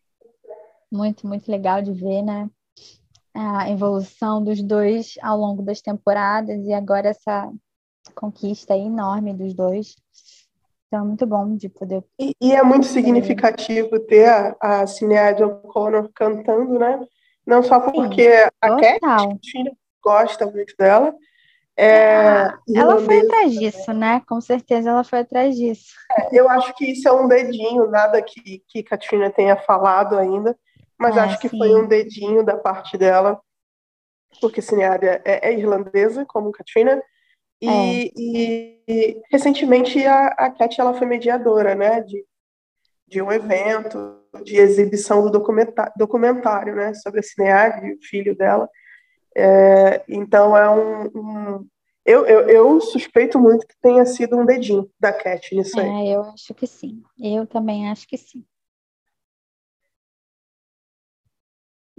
Muito, 0.91 1.27
muito 1.27 1.51
legal 1.51 1.83
de 1.83 1.93
ver, 1.93 2.23
né? 2.23 2.49
A 3.35 3.71
evolução 3.71 4.43
dos 4.43 4.63
dois 4.63 5.15
ao 5.23 5.39
longo 5.39 5.63
das 5.63 5.81
temporadas 5.81 6.65
e 6.67 6.73
agora 6.73 7.09
essa 7.09 7.51
conquista 8.15 8.77
enorme 8.77 9.33
dos 9.33 9.55
dois. 9.55 9.95
Então, 10.87 11.05
é 11.05 11.07
muito 11.07 11.27
bom 11.27 11.57
de 11.57 11.69
poder. 11.71 12.05
E, 12.21 12.35
e 12.41 12.53
é 12.53 12.63
muito 12.63 12.87
significativo 12.87 13.99
ter 14.01 14.29
a, 14.29 14.57
a 14.61 14.87
Cinead 14.87 15.43
O'Connor 15.43 16.11
cantando, 16.15 16.79
né? 16.79 17.01
Não 17.47 17.63
só 17.63 17.81
porque 17.81 18.31
Sim, 18.31 18.51
a 18.61 18.77
Cat 18.77 19.01
gosta 20.03 20.47
muito 20.47 20.75
dela. 20.79 21.15
É, 21.75 22.45
ah, 22.45 22.59
ela 22.75 23.01
foi 23.01 23.21
atrás 23.21 23.55
disso, 23.55 23.93
né? 23.95 24.21
Com 24.29 24.41
certeza 24.41 24.91
ela 24.91 25.03
foi 25.03 25.21
atrás 25.21 25.57
disso. 25.57 25.95
É, 26.11 26.29
eu 26.39 26.49
acho 26.49 26.75
que 26.75 26.93
isso 26.93 27.09
é 27.09 27.13
um 27.13 27.27
dedinho, 27.27 27.91
nada 27.91 28.21
que, 28.21 28.63
que 28.69 28.83
Katrina 28.83 29.31
tenha 29.31 29.57
falado 29.57 30.19
ainda, 30.19 30.57
mas 30.99 31.17
ah, 31.17 31.25
acho 31.25 31.41
que 31.41 31.49
sim. 31.49 31.59
foi 31.59 31.75
um 31.75 31.87
dedinho 31.87 32.45
da 32.45 32.57
parte 32.57 32.97
dela, 32.97 33.41
porque 34.41 34.63
Cineária 34.63 35.21
é, 35.25 35.51
é 35.51 35.59
irlandesa, 35.59 36.25
como 36.25 36.53
Katrina, 36.53 37.03
e, 37.61 37.69
é. 37.69 38.13
e, 38.17 39.23
recentemente 39.31 40.05
a, 40.05 40.27
a 40.29 40.51
Cat 40.51 40.81
ela 40.81 40.95
foi 40.95 41.07
mediadora, 41.07 41.75
né, 41.75 42.01
de, 42.01 42.25
de 43.07 43.23
um 43.23 43.31
evento 43.31 44.19
de 44.45 44.57
exibição 44.57 45.23
do 45.23 45.31
documentário, 45.31 45.93
documentário 45.97 46.75
né, 46.75 46.93
sobre 46.95 47.21
a 47.21 47.23
Cineária 47.23 47.87
e 47.87 47.95
o 47.95 48.03
filho 48.03 48.35
dela. 48.37 48.69
É, 49.37 50.03
então 50.09 50.57
é 50.57 50.69
um, 50.69 51.05
um 51.15 51.69
eu, 52.05 52.27
eu, 52.27 52.49
eu, 52.49 52.81
suspeito 52.81 53.39
muito 53.39 53.67
que 53.67 53.75
tenha 53.81 54.05
sido 54.05 54.37
um 54.37 54.45
dedinho 54.45 54.91
da 54.99 55.13
Cat 55.13 55.55
nisso 55.55 55.79
aí. 55.79 55.87
É, 55.87 56.17
eu 56.17 56.23
acho 56.23 56.53
que 56.53 56.67
sim. 56.67 57.01
Eu 57.19 57.47
também 57.47 57.89
acho 57.89 58.09
que 58.09 58.17
sim. 58.17 58.45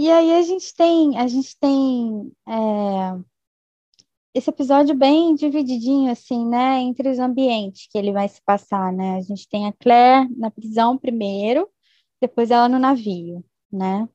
E 0.03 0.11
aí 0.11 0.33
a 0.33 0.41
gente 0.41 0.75
tem, 0.75 1.17
a 1.17 1.25
gente 1.27 1.57
tem 1.57 2.29
é, 2.45 3.23
esse 4.33 4.49
episódio 4.49 4.93
bem 4.93 5.33
divididinho, 5.33 6.11
assim, 6.11 6.45
né, 6.45 6.81
entre 6.81 7.07
os 7.07 7.19
ambientes 7.19 7.87
que 7.89 7.97
ele 7.97 8.11
vai 8.11 8.27
se 8.27 8.41
passar, 8.41 8.91
né? 8.91 9.15
A 9.15 9.21
gente 9.21 9.47
tem 9.47 9.65
a 9.65 9.71
Claire 9.71 10.27
na 10.35 10.51
prisão 10.51 10.97
primeiro, 10.97 11.69
depois 12.19 12.51
ela 12.51 12.67
no 12.67 12.79
navio, 12.79 13.45
né? 13.71 14.09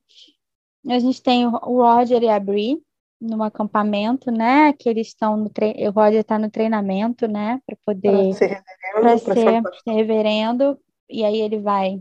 A 0.86 0.98
gente 0.98 1.22
tem 1.22 1.46
o 1.46 1.80
Roger 1.80 2.22
e 2.22 2.28
a 2.28 2.38
Brie 2.38 2.82
no 3.18 3.42
acampamento, 3.42 4.30
né? 4.30 4.74
Que 4.74 4.90
eles 4.90 5.06
estão 5.06 5.38
no 5.38 5.48
tre... 5.48 5.74
o 5.88 5.90
Roger 5.90 6.20
está 6.20 6.38
no 6.38 6.50
treinamento, 6.50 7.26
né? 7.26 7.62
Para 7.64 7.78
poder 7.86 8.36
para 8.92 9.16
ser, 9.16 9.34
ser 9.34 9.62
reverendo 9.86 10.78
e 11.08 11.24
aí 11.24 11.40
ele 11.40 11.58
vai 11.58 11.98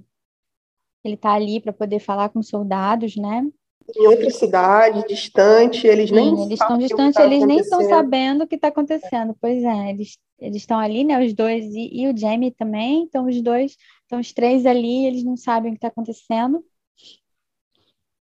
ele 1.05 1.15
está 1.15 1.31
ali 1.31 1.61
para 1.61 1.71
poder 1.71 1.99
falar 1.99 2.27
com 2.27 2.39
os 2.39 2.49
soldados, 2.49 3.15
né? 3.15 3.49
Em 3.95 4.07
outra 4.07 4.29
cidade, 4.29 5.07
distante, 5.07 5.87
eles 5.87 6.11
nem 6.11 6.35
Sim, 6.35 6.43
eles 6.43 6.59
estão 6.59 6.77
distantes, 6.77 7.15
tá 7.15 7.25
eles 7.25 7.45
nem 7.45 7.59
estão 7.59 7.81
sabendo 7.87 8.43
o 8.43 8.47
que 8.47 8.55
está 8.55 8.67
acontecendo. 8.67 9.35
Pois 9.39 9.63
é, 9.63 9.89
eles 9.89 10.17
eles 10.39 10.57
estão 10.57 10.77
ali, 10.79 11.03
né, 11.03 11.23
os 11.25 11.33
dois 11.33 11.65
e, 11.73 11.89
e 11.91 12.07
o 12.07 12.15
Jamie 12.15 12.51
também, 12.51 13.03
então 13.03 13.27
os 13.27 13.41
dois, 13.41 13.75
estão 14.03 14.19
os 14.19 14.31
três 14.31 14.67
ali, 14.67 15.07
eles 15.07 15.23
não 15.23 15.35
sabem 15.35 15.71
o 15.71 15.73
que 15.73 15.77
está 15.77 15.87
acontecendo. 15.87 16.63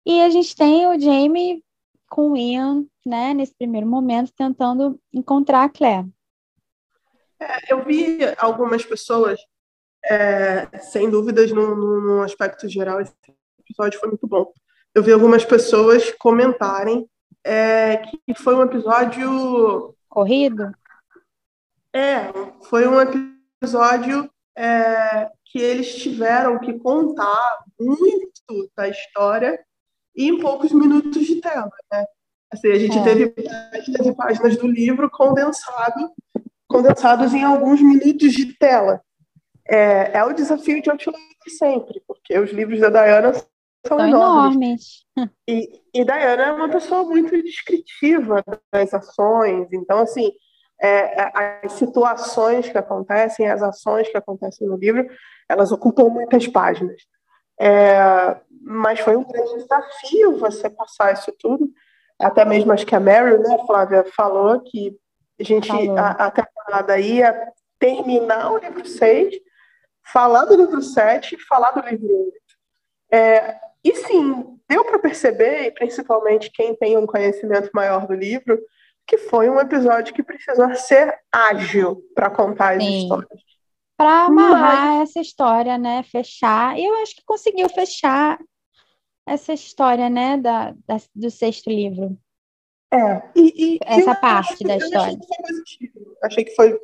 E 0.06 0.22
a 0.22 0.30
gente 0.30 0.56
tem 0.56 0.86
o 0.86 0.98
Jamie 0.98 1.62
com 2.08 2.32
o 2.32 2.36
Ian, 2.36 2.86
né, 3.04 3.34
nesse 3.34 3.54
primeiro 3.54 3.86
momento, 3.86 4.32
tentando 4.32 4.98
encontrar 5.12 5.64
a 5.64 5.68
Claire. 5.68 6.08
É, 7.38 7.72
eu 7.72 7.84
vi 7.84 8.18
algumas 8.38 8.82
pessoas, 8.84 9.38
é, 10.02 10.78
sem 10.78 11.10
dúvidas, 11.10 11.52
no 11.52 12.22
aspecto 12.22 12.66
geral, 12.66 13.00
esse 13.00 13.12
episódio 13.58 14.00
foi 14.00 14.08
muito 14.08 14.26
bom 14.26 14.50
eu 14.94 15.02
vi 15.02 15.12
algumas 15.12 15.44
pessoas 15.44 16.10
comentarem 16.18 17.08
é, 17.44 17.98
que 17.98 18.34
foi 18.36 18.54
um 18.54 18.62
episódio. 18.62 19.94
Corrido? 20.08 20.72
É, 21.94 22.32
foi 22.68 22.86
um 22.86 23.00
episódio 23.00 24.30
é, 24.56 25.30
que 25.44 25.58
eles 25.58 25.94
tiveram 25.96 26.58
que 26.58 26.78
contar 26.78 27.64
muito 27.78 28.70
da 28.76 28.88
história 28.88 29.58
em 30.16 30.38
poucos 30.38 30.72
minutos 30.72 31.26
de 31.26 31.40
tela. 31.40 31.70
Né? 31.90 32.04
Assim, 32.52 32.70
a 32.70 32.78
gente 32.78 32.98
é. 32.98 33.04
teve, 33.04 33.28
teve 33.30 34.14
páginas 34.14 34.56
do 34.56 34.66
livro 34.66 35.08
condensado, 35.10 36.12
condensados 36.68 37.32
em 37.32 37.44
alguns 37.44 37.80
minutos 37.80 38.32
de 38.32 38.54
tela. 38.54 39.00
É, 39.68 40.18
é 40.18 40.24
o 40.24 40.32
desafio 40.32 40.82
de 40.82 40.90
Outlander 40.90 41.20
sempre, 41.58 42.02
porque 42.06 42.36
os 42.38 42.50
livros 42.50 42.80
da 42.80 42.90
Diana 42.90 43.32
são, 43.86 43.98
são 43.98 44.08
enormes. 44.08 45.04
enormes. 45.16 45.34
E, 45.48 45.82
e 45.94 46.04
Diana 46.04 46.42
é 46.42 46.52
uma 46.52 46.68
pessoa 46.68 47.04
muito 47.04 47.30
descritiva 47.42 48.44
das 48.72 48.92
ações, 48.94 49.68
então, 49.72 50.00
assim, 50.00 50.30
é, 50.80 51.22
é, 51.22 51.32
as 51.64 51.72
situações 51.72 52.68
que 52.68 52.78
acontecem, 52.78 53.48
as 53.48 53.62
ações 53.62 54.08
que 54.08 54.16
acontecem 54.16 54.66
no 54.66 54.76
livro, 54.76 55.06
elas 55.48 55.70
ocupam 55.70 56.08
muitas 56.08 56.46
páginas. 56.46 57.02
É, 57.60 58.40
mas 58.62 59.00
foi 59.00 59.16
um 59.16 59.24
grande 59.24 59.56
desafio 59.56 60.38
você 60.38 60.70
passar 60.70 61.12
isso 61.12 61.32
tudo. 61.38 61.68
Até 62.18 62.44
mesmo 62.44 62.72
acho 62.72 62.86
que 62.86 62.94
a 62.94 63.00
Mary, 63.00 63.38
né, 63.38 63.58
Flávia, 63.66 64.04
falou 64.16 64.60
que 64.60 64.96
a 65.38 65.42
gente, 65.42 65.70
a, 65.90 66.10
a 66.10 66.30
temporada 66.30 66.98
ia 66.98 67.34
terminar 67.78 68.52
o 68.52 68.58
livro 68.58 68.86
6 68.86 69.34
falar 70.12 70.44
do 70.44 70.56
livro 70.56 70.82
7 70.82 71.34
e 71.34 71.40
falar 71.40 71.70
do 71.72 71.88
livro 71.88 72.08
8. 72.08 72.34
É, 73.12 73.60
e 73.84 73.94
sim, 73.94 74.58
deu 74.68 74.84
para 74.84 74.98
perceber, 74.98 75.72
principalmente 75.72 76.50
quem 76.52 76.74
tem 76.74 76.96
um 76.96 77.06
conhecimento 77.06 77.70
maior 77.74 78.06
do 78.06 78.14
livro, 78.14 78.60
que 79.06 79.18
foi 79.18 79.48
um 79.48 79.58
episódio 79.58 80.14
que 80.14 80.22
precisou 80.22 80.74
ser 80.74 81.18
ágil 81.32 82.02
para 82.14 82.30
contar 82.30 82.76
as 82.76 82.82
sim. 82.82 83.02
histórias. 83.02 83.40
Para 83.96 84.26
amarrar 84.26 84.98
Mas... 84.98 85.10
essa 85.10 85.20
história, 85.20 85.76
né? 85.76 86.02
Fechar. 86.04 86.78
E 86.78 86.84
eu 86.84 86.94
acho 87.02 87.16
que 87.16 87.24
conseguiu 87.24 87.68
fechar 87.68 88.38
essa 89.26 89.52
história, 89.52 90.08
né? 90.08 90.36
Da, 90.38 90.74
da 90.86 90.96
do 91.14 91.30
sexto 91.30 91.68
livro. 91.68 92.16
É, 92.92 93.22
e, 93.36 93.74
e 93.74 93.78
essa 93.84 94.14
parte 94.14 94.64
da 94.64 94.76
história. 94.76 95.16
Achei 95.16 95.16
que 95.16 95.26
foi 95.26 95.46
positivo. 95.46 96.16
Achei 96.22 96.44
que 96.44 96.54
foi 96.54 96.80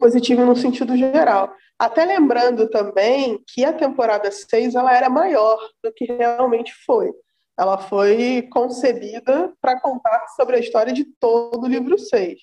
positivo 0.00 0.44
no 0.44 0.56
sentido 0.56 0.96
geral. 0.96 1.52
Até 1.78 2.04
lembrando 2.04 2.68
também 2.68 3.42
que 3.46 3.64
a 3.64 3.72
temporada 3.72 4.30
6 4.30 4.74
ela 4.74 4.94
era 4.96 5.08
maior 5.08 5.58
do 5.82 5.92
que 5.92 6.04
realmente 6.04 6.72
foi. 6.86 7.12
Ela 7.58 7.78
foi 7.78 8.48
concebida 8.52 9.52
para 9.60 9.80
contar 9.80 10.26
sobre 10.36 10.56
a 10.56 10.58
história 10.58 10.92
de 10.92 11.04
todo 11.20 11.64
o 11.64 11.68
livro 11.68 11.98
6. 11.98 12.40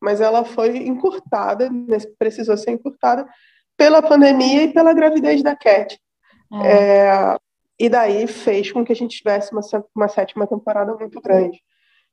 Mas 0.00 0.20
ela 0.20 0.44
foi 0.44 0.76
encurtada, 0.78 1.70
precisou 2.18 2.56
ser 2.56 2.72
encurtada 2.72 3.26
pela 3.76 4.02
pandemia 4.02 4.64
e 4.64 4.72
pela 4.72 4.92
gravidez 4.92 5.42
da 5.42 5.54
Cat. 5.54 6.00
É. 6.64 6.72
É, 6.72 7.36
e 7.78 7.88
daí 7.88 8.26
fez 8.26 8.72
com 8.72 8.84
que 8.84 8.92
a 8.92 8.96
gente 8.96 9.16
tivesse 9.16 9.52
uma, 9.52 9.60
uma 9.94 10.08
sétima 10.08 10.46
temporada 10.46 10.94
muito 10.94 11.20
grande, 11.20 11.62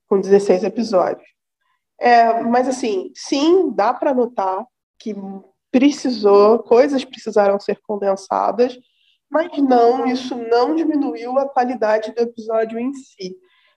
com 0.07 0.19
16 0.19 0.63
episódios. 0.63 1.34
É, 1.99 2.41
mas 2.41 2.67
assim, 2.67 3.11
sim, 3.15 3.71
dá 3.71 3.93
para 3.93 4.13
notar 4.13 4.65
que 4.99 5.15
precisou, 5.71 6.59
coisas 6.59 7.03
precisaram 7.03 7.59
ser 7.59 7.79
condensadas, 7.81 8.77
mas 9.29 9.57
não, 9.57 10.05
isso 10.05 10.35
não 10.35 10.75
diminuiu 10.75 11.37
a 11.37 11.49
qualidade 11.49 12.11
do 12.13 12.21
episódio 12.21 12.79
em 12.79 12.93
si. 12.93 13.35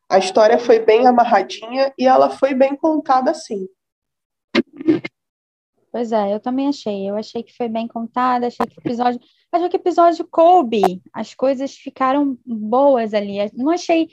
A 0.09 0.19
história 0.19 0.59
foi 0.59 0.79
bem 0.79 1.07
amarradinha 1.07 1.93
e 1.99 2.07
ela 2.07 2.31
foi 2.31 2.55
bem 2.55 2.77
contada 2.77 3.35
sim. 3.35 3.67
Pois 5.91 6.13
é, 6.13 6.35
eu 6.35 6.41
também 6.41 6.69
achei. 6.69 7.09
Eu 7.09 7.17
achei 7.17 7.43
que 7.43 7.57
foi 7.57 7.69
bem 7.69 7.89
contada, 7.89 8.47
achei 8.47 8.65
que 8.67 8.79
o 8.79 8.81
episódio. 8.81 9.21
Achei 9.51 9.69
que 9.69 9.77
o 9.77 9.81
episódio 9.81 10.29
coube. 10.31 11.03
As 11.13 11.35
coisas 11.35 11.75
ficaram 11.75 12.39
boas 12.47 13.15
ali. 13.15 13.39
Não 13.55 13.71
achei 13.71 14.09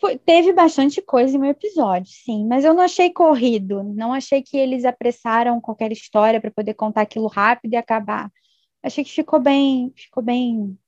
foi, 0.00 0.18
teve 0.18 0.52
bastante 0.52 1.00
coisa 1.02 1.38
no 1.38 1.46
episódio, 1.46 2.10
sim, 2.12 2.46
mas 2.46 2.64
eu 2.64 2.74
não 2.74 2.82
achei 2.82 3.12
corrido, 3.12 3.82
não 3.82 4.12
achei 4.12 4.42
que 4.42 4.56
eles 4.56 4.84
apressaram 4.84 5.60
qualquer 5.60 5.92
história 5.92 6.40
para 6.40 6.50
poder 6.50 6.74
contar 6.74 7.02
aquilo 7.02 7.26
rápido 7.26 7.72
e 7.74 7.76
acabar. 7.76 8.30
Achei 8.82 9.04
que 9.04 9.12
ficou 9.12 9.40
bem, 9.40 9.92
ficou 9.96 10.22
bem 10.22 10.78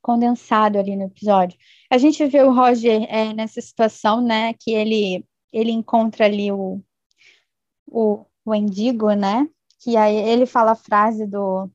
condensado 0.00 0.78
ali 0.78 0.96
no 0.96 1.04
episódio. 1.04 1.58
A 1.90 1.98
gente 1.98 2.26
vê 2.26 2.42
o 2.42 2.52
Roger 2.52 3.06
é, 3.08 3.32
nessa 3.32 3.60
situação, 3.60 4.20
né, 4.20 4.54
que 4.54 4.72
ele 4.72 5.24
ele 5.52 5.70
encontra 5.70 6.24
ali 6.24 6.50
o, 6.50 6.82
o, 7.86 8.24
o 8.44 8.54
Endigo, 8.54 9.12
né, 9.12 9.46
que 9.78 9.96
aí 9.96 10.16
ele 10.16 10.46
fala 10.46 10.72
a 10.72 10.76
frase 10.76 11.26
do 11.26 11.70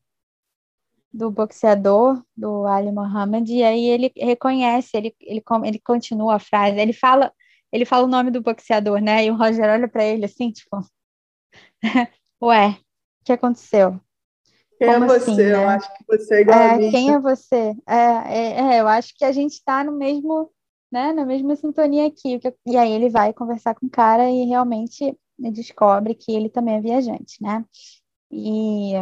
do 1.17 1.31
boxeador, 1.31 2.23
do 2.35 2.67
Ali 2.67 2.91
Mohammed, 2.91 3.51
e 3.51 3.63
aí 3.63 3.85
ele 3.89 4.11
reconhece, 4.15 4.95
ele, 4.95 5.15
ele, 5.19 5.43
ele 5.65 5.79
continua 5.79 6.35
a 6.35 6.39
frase, 6.39 6.77
ele 6.77 6.93
fala, 6.93 7.33
ele 7.71 7.85
fala 7.85 8.05
o 8.05 8.09
nome 8.09 8.29
do 8.29 8.41
boxeador, 8.41 9.01
né? 9.01 9.25
E 9.25 9.31
o 9.31 9.35
Roger 9.35 9.67
olha 9.67 9.87
para 9.87 10.05
ele 10.05 10.25
assim, 10.25 10.51
tipo, 10.51 10.79
ué, 12.41 12.69
o 12.69 13.25
que 13.25 13.31
aconteceu? 13.33 13.99
Quem 14.77 14.89
é 14.89 14.93
Como 14.93 15.05
é 15.05 15.07
você? 15.07 15.31
Assim, 15.31 15.43
né? 15.43 15.53
Eu 15.55 15.69
acho 15.69 15.93
que 15.95 16.03
você 16.07 16.35
é 16.35 16.41
igual 16.41 16.59
é, 16.59 16.91
Quem 16.91 17.11
é 17.11 17.19
você? 17.19 17.75
É, 17.87 17.95
é, 17.95 18.75
é, 18.75 18.81
eu 18.81 18.87
acho 18.87 19.13
que 19.17 19.25
a 19.25 19.31
gente 19.31 19.53
está 19.53 19.83
no 19.83 19.91
mesmo, 19.91 20.51
né, 20.91 21.13
na 21.13 21.25
mesma 21.25 21.55
sintonia 21.55 22.05
aqui. 22.05 22.39
E 22.63 22.77
aí 22.77 22.91
ele 22.91 23.09
vai 23.09 23.33
conversar 23.33 23.73
com 23.73 23.87
o 23.87 23.89
cara 23.89 24.29
e 24.29 24.45
realmente 24.45 25.17
descobre 25.39 26.13
que 26.13 26.31
ele 26.31 26.47
também 26.47 26.75
é 26.75 26.81
viajante, 26.81 27.41
né? 27.41 27.65
E 28.31 28.93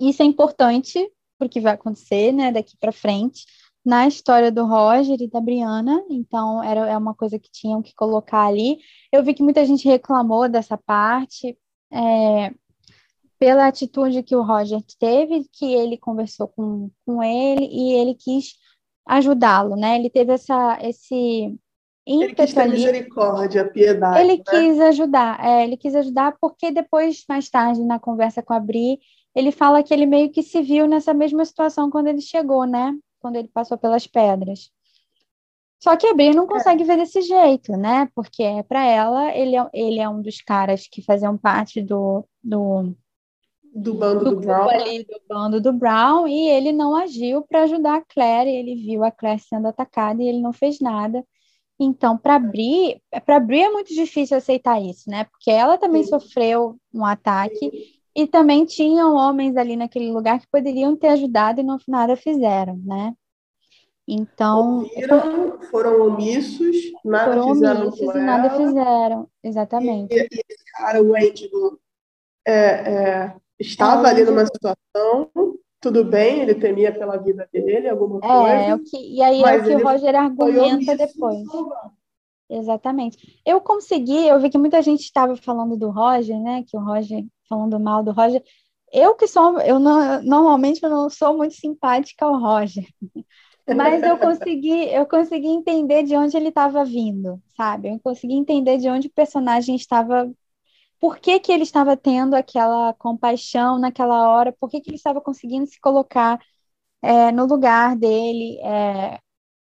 isso 0.00 0.22
é 0.22 0.26
importante 0.26 1.10
porque 1.38 1.60
vai 1.60 1.74
acontecer, 1.74 2.32
né, 2.32 2.52
daqui 2.52 2.76
para 2.78 2.92
frente, 2.92 3.44
na 3.84 4.06
história 4.08 4.50
do 4.50 4.64
Roger 4.64 5.20
e 5.20 5.28
da 5.28 5.40
Brianna, 5.40 6.02
então 6.08 6.62
era 6.62 6.88
é 6.88 6.96
uma 6.96 7.14
coisa 7.14 7.38
que 7.38 7.50
tinham 7.50 7.82
que 7.82 7.94
colocar 7.94 8.46
ali. 8.46 8.78
Eu 9.12 9.22
vi 9.22 9.34
que 9.34 9.42
muita 9.42 9.64
gente 9.66 9.86
reclamou 9.86 10.48
dessa 10.48 10.78
parte, 10.78 11.56
é, 11.92 12.52
pela 13.38 13.66
atitude 13.66 14.22
que 14.22 14.34
o 14.34 14.42
Roger 14.42 14.80
teve, 14.98 15.46
que 15.52 15.66
ele 15.66 15.98
conversou 15.98 16.48
com, 16.48 16.90
com 17.04 17.22
ele 17.22 17.66
e 17.66 17.92
ele 17.92 18.14
quis 18.14 18.54
ajudá-lo, 19.06 19.76
né? 19.76 19.96
Ele 19.98 20.08
teve 20.08 20.32
essa, 20.32 20.78
esse 20.80 21.54
ele 22.06 22.34
quis 22.34 22.52
ter 22.52 22.68
misericórdia, 22.68 23.70
piedade. 23.70 24.20
Ele 24.20 24.36
né? 24.38 24.44
quis 24.46 24.80
ajudar, 24.80 25.44
é, 25.44 25.64
ele 25.64 25.76
quis 25.76 25.94
ajudar 25.94 26.36
porque 26.40 26.70
depois, 26.70 27.24
mais 27.28 27.48
tarde, 27.48 27.82
na 27.82 27.98
conversa 27.98 28.42
com 28.42 28.52
a 28.52 28.60
Bri, 28.60 28.98
ele 29.34 29.50
fala 29.50 29.82
que 29.82 29.92
ele 29.92 30.06
meio 30.06 30.30
que 30.30 30.42
se 30.42 30.62
viu 30.62 30.86
nessa 30.86 31.12
mesma 31.12 31.44
situação 31.44 31.90
quando 31.90 32.06
ele 32.06 32.20
chegou, 32.20 32.64
né? 32.64 32.96
Quando 33.20 33.36
ele 33.36 33.48
passou 33.48 33.76
pelas 33.76 34.06
pedras. 34.06 34.70
Só 35.82 35.96
que 35.96 36.06
a 36.06 36.14
Bri 36.14 36.34
não 36.34 36.46
consegue 36.46 36.82
é. 36.82 36.86
ver 36.86 36.96
desse 36.96 37.20
jeito, 37.20 37.72
né? 37.72 38.08
Porque 38.14 38.44
para 38.68 38.86
ela, 38.86 39.36
ele 39.36 39.56
é, 39.56 39.70
ele 39.74 40.00
é 40.00 40.08
um 40.08 40.22
dos 40.22 40.40
caras 40.40 40.86
que 40.88 41.02
faziam 41.02 41.36
parte 41.36 41.82
do, 41.82 42.24
do, 42.42 42.94
do 43.74 43.92
bando 43.92 44.24
do, 44.24 44.30
do 44.30 44.40
Brown. 44.40 44.70
Ali, 44.70 45.04
do 45.04 45.20
bando 45.28 45.60
do 45.60 45.72
Brown, 45.72 46.26
e 46.26 46.48
ele 46.48 46.72
não 46.72 46.96
agiu 46.96 47.42
para 47.42 47.64
ajudar 47.64 47.96
a 47.96 48.04
Claire. 48.04 48.48
Ele 48.48 48.76
viu 48.76 49.04
a 49.04 49.10
Claire 49.10 49.40
sendo 49.40 49.66
atacada 49.66 50.22
e 50.22 50.28
ele 50.28 50.40
não 50.40 50.52
fez 50.52 50.80
nada. 50.80 51.22
Então, 51.78 52.16
para 52.16 52.38
Bri, 52.38 53.02
para 53.26 53.40
Bri 53.40 53.62
é 53.62 53.70
muito 53.70 53.92
difícil 53.92 54.36
aceitar 54.36 54.80
isso, 54.80 55.10
né? 55.10 55.24
Porque 55.24 55.50
ela 55.50 55.76
também 55.76 56.04
Sim. 56.04 56.10
sofreu 56.10 56.78
um 56.94 57.04
ataque 57.04 57.93
e 58.14 58.26
também 58.26 58.64
tinham 58.64 59.14
homens 59.14 59.56
ali 59.56 59.76
naquele 59.76 60.12
lugar 60.12 60.38
que 60.38 60.46
poderiam 60.48 60.96
ter 60.96 61.08
ajudado 61.08 61.60
e 61.60 61.64
não 61.64 61.78
nada 61.88 62.16
fizeram, 62.16 62.76
né? 62.84 63.14
Então. 64.06 64.80
Ouviram, 64.80 65.60
foram 65.70 66.06
omissos, 66.08 66.76
nada 67.04 67.32
foram 67.32 67.54
fizeram. 67.54 67.80
Omissos 67.80 68.14
e 68.14 68.18
nada 68.18 68.50
fizeram, 68.50 69.28
exatamente. 69.42 70.14
E, 70.14 70.18
e 70.20 70.42
esse 70.48 70.64
cara, 70.76 71.02
o 71.02 71.16
Endigo, 71.16 71.80
é, 72.46 72.54
é, 72.54 73.36
estava 73.58 74.08
é, 74.08 74.10
ali 74.10 74.24
numa 74.24 74.44
situação, 74.44 75.30
tudo 75.80 76.04
bem, 76.04 76.40
ele 76.40 76.54
temia 76.54 76.92
pela 76.92 77.16
vida 77.16 77.48
dele, 77.52 77.88
alguma 77.88 78.18
é, 78.18 78.20
coisa. 78.20 78.54
É, 78.54 78.74
o 78.74 78.78
que, 78.78 78.96
e 78.96 79.22
aí 79.22 79.42
é 79.42 79.56
o 79.56 79.64
que 79.64 79.74
o 79.74 79.82
Roger 79.82 80.14
argumenta 80.14 80.96
depois. 80.96 81.42
Exatamente. 82.48 83.40
Eu 83.44 83.60
consegui, 83.60 84.28
eu 84.28 84.38
vi 84.38 84.50
que 84.50 84.58
muita 84.58 84.82
gente 84.82 85.00
estava 85.00 85.34
falando 85.36 85.76
do 85.76 85.90
Roger, 85.90 86.38
né? 86.40 86.62
Que 86.66 86.76
o 86.76 86.80
Roger, 86.80 87.24
falando 87.48 87.78
mal 87.80 88.02
do 88.02 88.12
Roger. 88.12 88.42
Eu 88.92 89.14
que 89.14 89.26
sou, 89.26 89.60
eu 89.60 89.78
não, 89.78 90.22
normalmente 90.22 90.82
eu 90.82 90.90
não 90.90 91.10
sou 91.10 91.36
muito 91.36 91.54
simpática 91.54 92.24
ao 92.24 92.38
Roger, 92.38 92.86
mas 93.76 94.02
eu 94.02 94.18
consegui, 94.18 94.88
eu 94.92 95.06
consegui 95.06 95.48
entender 95.48 96.04
de 96.04 96.16
onde 96.16 96.36
ele 96.36 96.48
estava 96.48 96.84
vindo, 96.84 97.42
sabe? 97.56 97.88
Eu 97.88 98.00
consegui 98.00 98.34
entender 98.34 98.78
de 98.78 98.88
onde 98.88 99.08
o 99.08 99.12
personagem 99.12 99.74
estava, 99.74 100.30
por 101.00 101.18
que, 101.18 101.40
que 101.40 101.50
ele 101.52 101.64
estava 101.64 101.96
tendo 101.96 102.34
aquela 102.34 102.94
compaixão 102.94 103.78
naquela 103.78 104.28
hora, 104.28 104.52
por 104.52 104.70
que, 104.70 104.80
que 104.80 104.90
ele 104.90 104.96
estava 104.96 105.20
conseguindo 105.20 105.66
se 105.66 105.80
colocar 105.80 106.40
é, 107.02 107.32
no 107.32 107.46
lugar 107.46 107.96
dele, 107.96 108.58
é, 108.60 109.18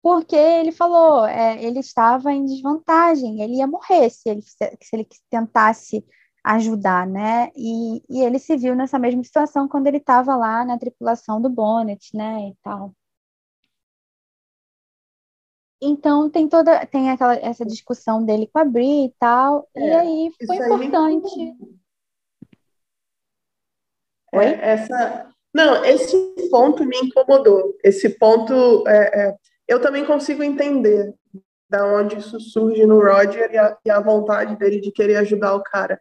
porque 0.01 0.35
ele 0.35 0.71
falou, 0.71 1.25
é, 1.25 1.61
ele 1.63 1.79
estava 1.79 2.31
em 2.33 2.45
desvantagem, 2.45 3.41
ele 3.41 3.57
ia 3.57 3.67
morrer 3.67 4.09
se 4.09 4.29
ele, 4.29 4.41
se 4.41 4.77
ele 4.93 5.07
tentasse 5.29 6.03
ajudar, 6.55 7.05
né? 7.05 7.49
E, 7.55 8.01
e 8.10 8.21
ele 8.23 8.39
se 8.39 8.55
viu 8.55 8.75
nessa 8.75 8.97
mesma 8.97 9.23
situação 9.23 9.67
quando 9.67 9.88
ele 9.88 9.97
estava 9.97 10.36
lá 10.36 10.63
na 10.63 10.77
tripulação 10.77 11.41
do 11.41 11.49
Bonnet, 11.49 12.15
né? 12.15 12.49
E 12.49 12.55
tal. 12.63 12.93
Então 15.81 16.29
tem 16.29 16.47
toda 16.47 16.86
tem 16.88 17.10
aquela 17.12 17.36
essa 17.36 17.65
discussão 17.65 18.23
dele 18.25 18.49
com 18.51 18.60
a 18.60 18.65
Bri 18.65 19.05
e 19.05 19.13
tal, 19.19 19.69
é, 19.75 19.79
e 19.79 19.93
aí 19.93 20.31
foi 20.45 20.55
importante. 20.55 21.55
Aí... 24.33 24.45
É, 24.45 24.69
essa 24.71 25.31
não, 25.53 25.83
esse 25.86 26.15
ponto 26.49 26.86
me 26.86 26.97
incomodou. 26.97 27.75
Esse 27.83 28.10
ponto 28.10 28.88
é, 28.88 29.27
é 29.27 29.36
eu 29.67 29.81
também 29.81 30.05
consigo 30.05 30.43
entender 30.43 31.13
da 31.69 31.86
onde 31.86 32.17
isso 32.17 32.39
surge 32.39 32.86
no 32.86 32.99
Roger 32.99 33.51
e 33.51 33.57
a, 33.57 33.77
e 33.86 33.89
a, 33.89 33.99
vontade 33.99 34.55
dele 34.55 34.79
de 34.79 34.91
querer 34.91 35.17
ajudar 35.17 35.55
o 35.55 35.63
cara. 35.63 35.99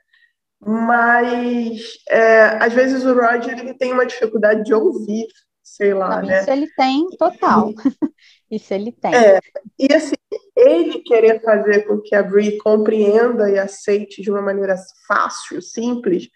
Mas 0.61 1.99
é, 2.09 2.43
às 2.63 2.73
vezes 2.73 3.05
o 3.05 3.15
Roger 3.15 3.59
ele 3.59 3.75
tem 3.75 3.93
uma 3.93 4.07
dificuldade 4.07 4.65
de 4.65 4.75
ouvir, 4.75 5.27
sei 5.63 5.93
lá, 5.93 6.21
Não, 6.21 6.29
né? 6.29 6.41
Isso 6.41 6.51
ele 6.51 6.69
tem 6.77 7.07
total. 7.19 7.73
isso 8.51 8.73
ele 8.73 8.93
tem. 8.93 9.15
É, 9.15 9.39
e 9.79 9.93
assim, 9.93 10.15
ele 10.57 11.01
querer 11.01 11.43
fazer 11.43 11.87
com 11.87 12.01
que 12.01 12.15
a 12.15 12.23
Brie 12.23 12.57
compreenda 12.59 13.51
e 13.51 13.59
aceite 13.59 14.23
de 14.23 14.31
uma 14.31 14.41
maneira 14.41 14.77
fácil, 15.07 15.61
simples, 15.61 16.29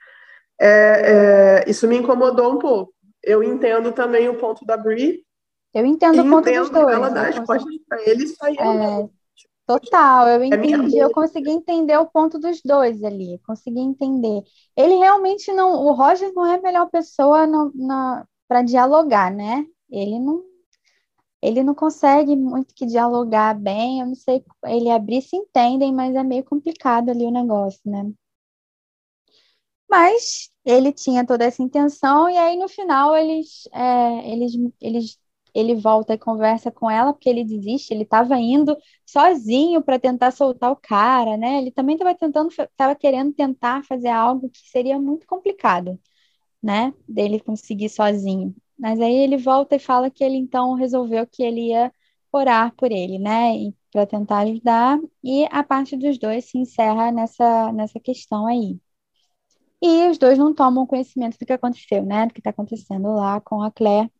é, 0.60 1.64
é, 1.64 1.70
isso 1.70 1.88
me 1.88 1.96
incomodou 1.96 2.52
um 2.52 2.58
pouco. 2.58 2.92
Eu 3.22 3.42
entendo 3.42 3.92
também 3.92 4.28
o 4.28 4.36
ponto 4.36 4.64
da 4.64 4.76
Brie. 4.76 5.24
Eu 5.72 5.86
entendo 5.86 6.20
o 6.20 6.28
ponto 6.28 6.50
dos 6.50 6.70
dois. 6.70 6.94
Ela 6.94 7.08
dá 7.08 7.28
as 7.28 7.38
costas 7.38 7.74
para 7.88 8.02
ele 8.02 8.24
e 8.24 8.28
sai 8.28 8.52
é, 8.52 9.08
Total, 9.70 10.28
eu 10.28 10.42
é 10.42 10.46
entendi, 10.48 10.98
eu 10.98 11.12
consegui 11.12 11.50
entender 11.50 11.96
o 11.96 12.04
ponto 12.06 12.40
dos 12.40 12.60
dois 12.60 13.04
ali, 13.04 13.38
consegui 13.46 13.78
entender. 13.78 14.42
Ele 14.76 14.96
realmente 14.96 15.52
não, 15.52 15.84
o 15.86 15.92
Roger 15.92 16.32
não 16.34 16.44
é 16.44 16.56
a 16.56 16.60
melhor 16.60 16.90
pessoa 16.90 17.46
para 18.48 18.62
dialogar, 18.62 19.32
né? 19.32 19.64
Ele 19.88 20.18
não, 20.18 20.42
ele 21.40 21.62
não 21.62 21.74
consegue 21.74 22.34
muito 22.36 22.74
que 22.74 22.84
dialogar 22.84 23.54
bem, 23.54 24.00
eu 24.00 24.06
não 24.06 24.14
sei, 24.16 24.44
ele 24.66 24.90
a 24.90 24.98
Bri 24.98 25.22
se 25.22 25.36
entendem, 25.36 25.94
mas 25.94 26.16
é 26.16 26.24
meio 26.24 26.42
complicado 26.44 27.10
ali 27.10 27.24
o 27.24 27.30
negócio, 27.30 27.80
né? 27.84 28.10
Mas 29.88 30.50
ele 30.64 30.92
tinha 30.92 31.24
toda 31.26 31.44
essa 31.44 31.62
intenção, 31.62 32.28
e 32.28 32.36
aí 32.36 32.56
no 32.56 32.68
final 32.68 33.16
eles, 33.16 33.68
é, 33.72 34.32
eles, 34.32 34.52
eles 34.80 35.18
ele 35.54 35.74
volta 35.74 36.14
e 36.14 36.18
conversa 36.18 36.70
com 36.70 36.90
ela, 36.90 37.12
porque 37.12 37.28
ele 37.28 37.44
desiste, 37.44 37.92
ele 37.92 38.02
estava 38.04 38.38
indo 38.38 38.76
sozinho 39.06 39.82
para 39.82 39.98
tentar 39.98 40.30
soltar 40.32 40.70
o 40.72 40.76
cara, 40.76 41.36
né? 41.36 41.58
Ele 41.58 41.70
também 41.70 41.94
estava 41.96 42.14
tentando, 42.14 42.48
estava 42.50 42.94
querendo 42.94 43.32
tentar 43.32 43.84
fazer 43.84 44.08
algo 44.08 44.48
que 44.50 44.60
seria 44.70 44.98
muito 44.98 45.26
complicado, 45.26 45.98
né? 46.62 46.94
Dele 47.08 47.40
conseguir 47.40 47.88
sozinho. 47.90 48.54
Mas 48.78 49.00
aí 49.00 49.14
ele 49.14 49.36
volta 49.36 49.76
e 49.76 49.78
fala 49.78 50.10
que 50.10 50.24
ele 50.24 50.36
então 50.36 50.74
resolveu 50.74 51.26
que 51.26 51.42
ele 51.42 51.68
ia 51.70 51.92
orar 52.32 52.74
por 52.76 52.92
ele, 52.92 53.18
né? 53.18 53.72
Para 53.92 54.06
tentar 54.06 54.40
ajudar, 54.40 54.98
e 55.22 55.46
a 55.50 55.64
parte 55.64 55.96
dos 55.96 56.18
dois 56.18 56.46
se 56.46 56.58
encerra 56.58 57.10
nessa, 57.12 57.72
nessa 57.72 58.00
questão 58.00 58.46
aí. 58.46 58.78
E 59.82 60.08
os 60.08 60.18
dois 60.18 60.38
não 60.38 60.54
tomam 60.54 60.86
conhecimento 60.86 61.38
do 61.38 61.46
que 61.46 61.52
aconteceu, 61.52 62.04
né? 62.04 62.26
Do 62.26 62.34
que 62.34 62.40
está 62.40 62.50
acontecendo 62.50 63.08
lá 63.14 63.40
com 63.40 63.62
a 63.62 63.70
Claire 63.70 64.10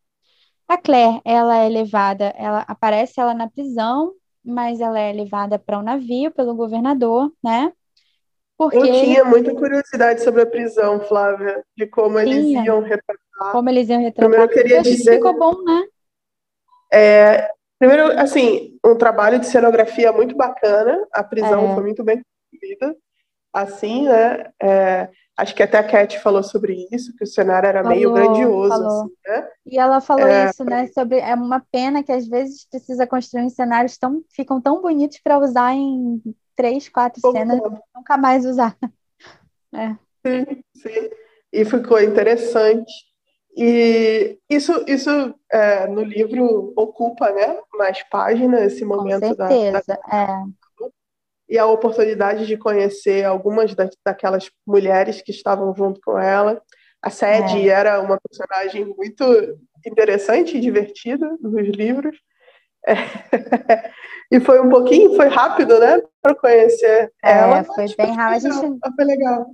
a 0.70 0.78
Claire, 0.78 1.20
ela 1.24 1.56
é 1.56 1.68
levada, 1.68 2.32
ela 2.38 2.64
aparece 2.68 3.20
ela 3.20 3.34
na 3.34 3.50
prisão, 3.50 4.12
mas 4.44 4.80
ela 4.80 5.00
é 5.00 5.12
levada 5.12 5.58
para 5.58 5.78
um 5.78 5.82
navio 5.82 6.30
pelo 6.30 6.54
governador, 6.54 7.32
né? 7.42 7.72
Porque 8.56 8.76
eu 8.76 8.82
tinha 8.82 9.24
muita 9.24 9.52
curiosidade 9.52 10.22
sobre 10.22 10.42
a 10.42 10.46
prisão, 10.46 11.00
Flávia, 11.00 11.64
de 11.76 11.86
como 11.86 12.20
eles 12.20 12.44
iam 12.64 12.82
retratar. 12.82 13.52
Como 13.52 13.68
eles 13.68 13.88
iam 13.88 14.00
retratar. 14.00 14.30
Primeiro 14.30 14.44
eu 14.44 14.54
queria 14.54 14.82
dizer. 14.82 15.14
Ficou 15.14 15.36
bom, 15.36 15.64
né? 15.64 15.82
É, 16.92 17.50
primeiro, 17.76 18.12
assim, 18.20 18.78
um 18.84 18.94
trabalho 18.94 19.40
de 19.40 19.46
cenografia 19.46 20.12
muito 20.12 20.36
bacana. 20.36 21.04
A 21.12 21.24
prisão 21.24 21.72
é. 21.72 21.74
foi 21.74 21.82
muito 21.82 22.04
bem 22.04 22.22
construída. 22.50 22.96
Assim, 23.52 24.04
né? 24.04 24.52
É, 24.62 25.08
Acho 25.40 25.54
que 25.54 25.62
até 25.62 25.78
a 25.78 25.82
Cat 25.82 26.18
falou 26.18 26.42
sobre 26.42 26.86
isso, 26.92 27.16
que 27.16 27.24
o 27.24 27.26
cenário 27.26 27.66
era 27.66 27.82
falou, 27.82 27.96
meio 27.96 28.12
grandioso. 28.12 28.74
Assim, 28.74 29.12
né? 29.26 29.48
E 29.64 29.78
ela 29.78 29.98
falou 29.98 30.26
é... 30.26 30.50
isso, 30.50 30.62
né? 30.64 30.86
Sobre 30.88 31.18
é 31.18 31.34
uma 31.34 31.64
pena 31.72 32.02
que 32.02 32.12
às 32.12 32.28
vezes 32.28 32.66
precisa 32.68 33.06
construir 33.06 33.48
cenários 33.48 33.96
tão 33.96 34.22
ficam 34.30 34.60
tão 34.60 34.82
bonitos 34.82 35.18
para 35.24 35.38
usar 35.38 35.72
em 35.72 36.22
três, 36.54 36.90
quatro 36.90 37.22
cenas, 37.32 37.58
nunca 37.94 38.18
mais 38.18 38.44
usar. 38.44 38.76
É. 39.72 39.90
Sim, 40.26 40.64
sim. 40.74 41.10
E 41.52 41.64
ficou 41.64 42.00
interessante. 42.00 42.92
E 43.56 44.36
isso, 44.50 44.84
isso 44.88 45.32
é, 45.48 45.86
no 45.86 46.02
livro 46.02 46.72
ocupa, 46.76 47.30
né, 47.30 47.56
mais 47.74 48.02
páginas 48.10 48.72
esse 48.72 48.84
momento 48.84 49.28
Com 49.28 49.36
certeza, 49.36 49.84
da, 49.86 49.94
da... 49.94 50.16
É 50.16 50.59
e 51.50 51.58
a 51.58 51.66
oportunidade 51.66 52.46
de 52.46 52.56
conhecer 52.56 53.24
algumas 53.24 53.74
da, 53.74 53.90
daquelas 54.06 54.48
mulheres 54.64 55.20
que 55.20 55.32
estavam 55.32 55.74
junto 55.74 56.00
com 56.00 56.16
ela. 56.16 56.62
A 57.02 57.10
Sadie 57.10 57.68
é. 57.68 57.72
era 57.72 58.00
uma 58.00 58.20
personagem 58.20 58.84
muito 58.84 59.24
interessante 59.84 60.56
e 60.56 60.60
divertida 60.60 61.36
nos 61.40 61.68
livros. 61.68 62.16
É. 62.86 62.94
e 64.30 64.38
foi 64.38 64.60
um 64.60 64.70
pouquinho, 64.70 65.16
foi 65.16 65.26
rápido, 65.26 65.76
né, 65.80 66.00
para 66.22 66.36
conhecer 66.36 67.12
é, 67.22 67.32
ela. 67.32 67.64
Foi 67.64 67.86
bem 67.96 68.14
rápido. 68.14 68.46
A 68.46 68.50
gente, 68.52 68.78
foi 68.94 69.04
legal. 69.04 69.46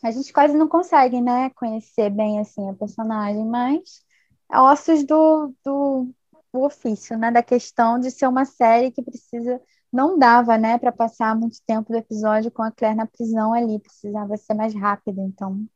A 0.00 0.10
gente 0.12 0.32
quase 0.32 0.56
não 0.56 0.68
consegue, 0.68 1.20
né, 1.20 1.50
conhecer 1.56 2.08
bem 2.08 2.38
assim 2.38 2.70
a 2.70 2.74
personagem, 2.74 3.44
mas 3.44 4.04
é 4.52 4.60
ossos 4.60 5.02
do, 5.04 5.52
do, 5.64 6.08
do 6.52 6.62
ofício, 6.62 7.18
né, 7.18 7.32
da 7.32 7.42
questão 7.42 7.98
de 7.98 8.12
ser 8.12 8.28
uma 8.28 8.44
série 8.44 8.92
que 8.92 9.02
precisa 9.02 9.60
não 9.94 10.18
dava, 10.18 10.58
né, 10.58 10.78
para 10.78 10.92
passar 10.92 11.36
muito 11.38 11.58
tempo 11.66 11.92
do 11.92 11.98
episódio 11.98 12.50
com 12.50 12.62
a 12.62 12.72
Claire 12.72 12.96
na 12.96 13.06
prisão 13.06 13.52
ali, 13.54 13.78
precisava 13.80 14.36
ser 14.36 14.54
mais 14.54 14.74
rápido, 14.74 15.20
então. 15.22 15.66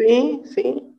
Sim, 0.00 0.44
sim. 0.46 0.98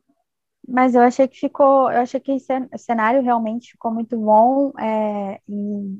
Mas 0.68 0.94
eu 0.94 1.02
achei 1.02 1.28
que 1.28 1.38
ficou, 1.38 1.90
eu 1.92 2.00
achei 2.00 2.18
que 2.20 2.32
o 2.32 2.78
cenário 2.78 3.22
realmente 3.22 3.70
ficou 3.72 3.92
muito 3.92 4.16
bom 4.18 4.72
é, 4.78 5.40
e, 5.48 5.98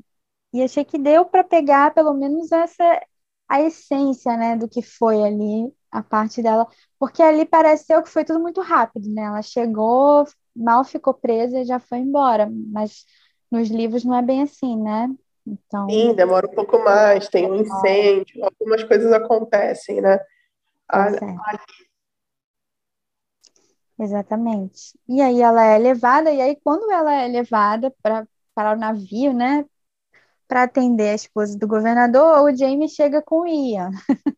e 0.53 0.63
achei 0.63 0.85
que 0.85 0.97
deu 0.99 1.25
para 1.25 1.43
pegar 1.43 1.93
pelo 1.93 2.13
menos 2.13 2.51
essa 2.51 3.01
a 3.49 3.61
essência, 3.61 4.35
né, 4.37 4.57
do 4.57 4.67
que 4.69 4.81
foi 4.81 5.23
ali 5.23 5.73
a 5.91 6.03
parte 6.03 6.41
dela, 6.43 6.67
porque 6.99 7.23
ali 7.23 7.45
pareceu 7.45 8.03
que 8.03 8.09
foi 8.09 8.25
tudo 8.25 8.39
muito 8.41 8.61
rápido, 8.61 9.09
né? 9.13 9.23
Ela 9.23 9.41
chegou, 9.41 10.25
mal 10.55 10.83
ficou 10.83 11.13
presa 11.13 11.59
e 11.61 11.65
já 11.65 11.79
foi 11.79 11.99
embora, 11.99 12.49
mas 12.51 13.05
nos 13.51 13.69
livros 13.69 14.03
não 14.05 14.15
é 14.17 14.21
bem 14.21 14.41
assim, 14.43 14.77
né? 14.81 15.09
Então, 15.47 15.89
Sim, 15.89 16.13
demora 16.13 16.47
um 16.47 16.53
pouco 16.53 16.77
mais, 16.79 17.29
tem 17.29 17.49
um 17.49 17.55
incêndio, 17.55 18.43
algumas 18.43 18.83
coisas 18.83 19.11
acontecem, 19.13 20.01
né? 20.01 20.19
É. 20.93 21.37
Exatamente. 23.99 24.97
E 25.07 25.21
aí 25.21 25.41
ela 25.41 25.63
é 25.63 25.77
levada, 25.77 26.31
e 26.31 26.41
aí 26.41 26.57
quando 26.63 26.91
ela 26.91 27.13
é 27.13 27.27
levada 27.27 27.93
para 28.01 28.27
para 28.53 28.73
o 28.73 28.75
navio, 28.75 29.33
né, 29.33 29.65
para 30.47 30.63
atender 30.63 31.09
a 31.09 31.13
esposa 31.13 31.55
do 31.59 31.67
governador, 31.67 32.41
o 32.41 32.55
Jamie 32.55 32.89
chega 32.89 33.21
com 33.21 33.41
o 33.41 33.47
Ian. 33.47 33.91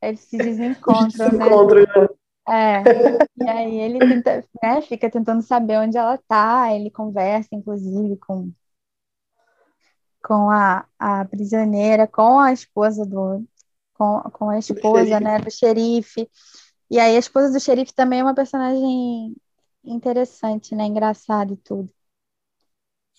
Eles 0.00 0.20
se 0.20 0.38
desencontram, 0.38 1.30
se 1.30 1.36
né? 1.36 1.46
Encontram, 1.46 1.82
né? 1.82 2.08
É, 2.48 2.82
e 3.36 3.46
aí 3.46 3.76
ele 3.76 3.98
tenta, 3.98 4.42
né, 4.62 4.80
fica 4.80 5.10
tentando 5.10 5.42
saber 5.42 5.80
onde 5.80 5.98
ela 5.98 6.18
tá, 6.26 6.72
ele 6.74 6.90
conversa, 6.90 7.50
inclusive, 7.52 8.16
com 8.16 8.50
com 10.22 10.50
a, 10.50 10.86
a 10.98 11.24
prisioneira, 11.24 12.06
com 12.06 12.38
a 12.38 12.52
esposa 12.52 13.04
do 13.06 13.44
com, 13.94 14.20
com 14.32 14.50
a 14.50 14.58
esposa, 14.58 15.18
né, 15.20 15.38
do 15.40 15.50
xerife. 15.50 16.30
E 16.90 16.98
aí 16.98 17.16
a 17.16 17.18
esposa 17.18 17.52
do 17.52 17.60
xerife 17.60 17.92
também 17.92 18.20
é 18.20 18.22
uma 18.22 18.34
personagem 18.34 19.36
interessante, 19.84 20.74
né, 20.74 20.84
engraçada 20.84 21.52
e 21.52 21.56
tudo. 21.56 21.90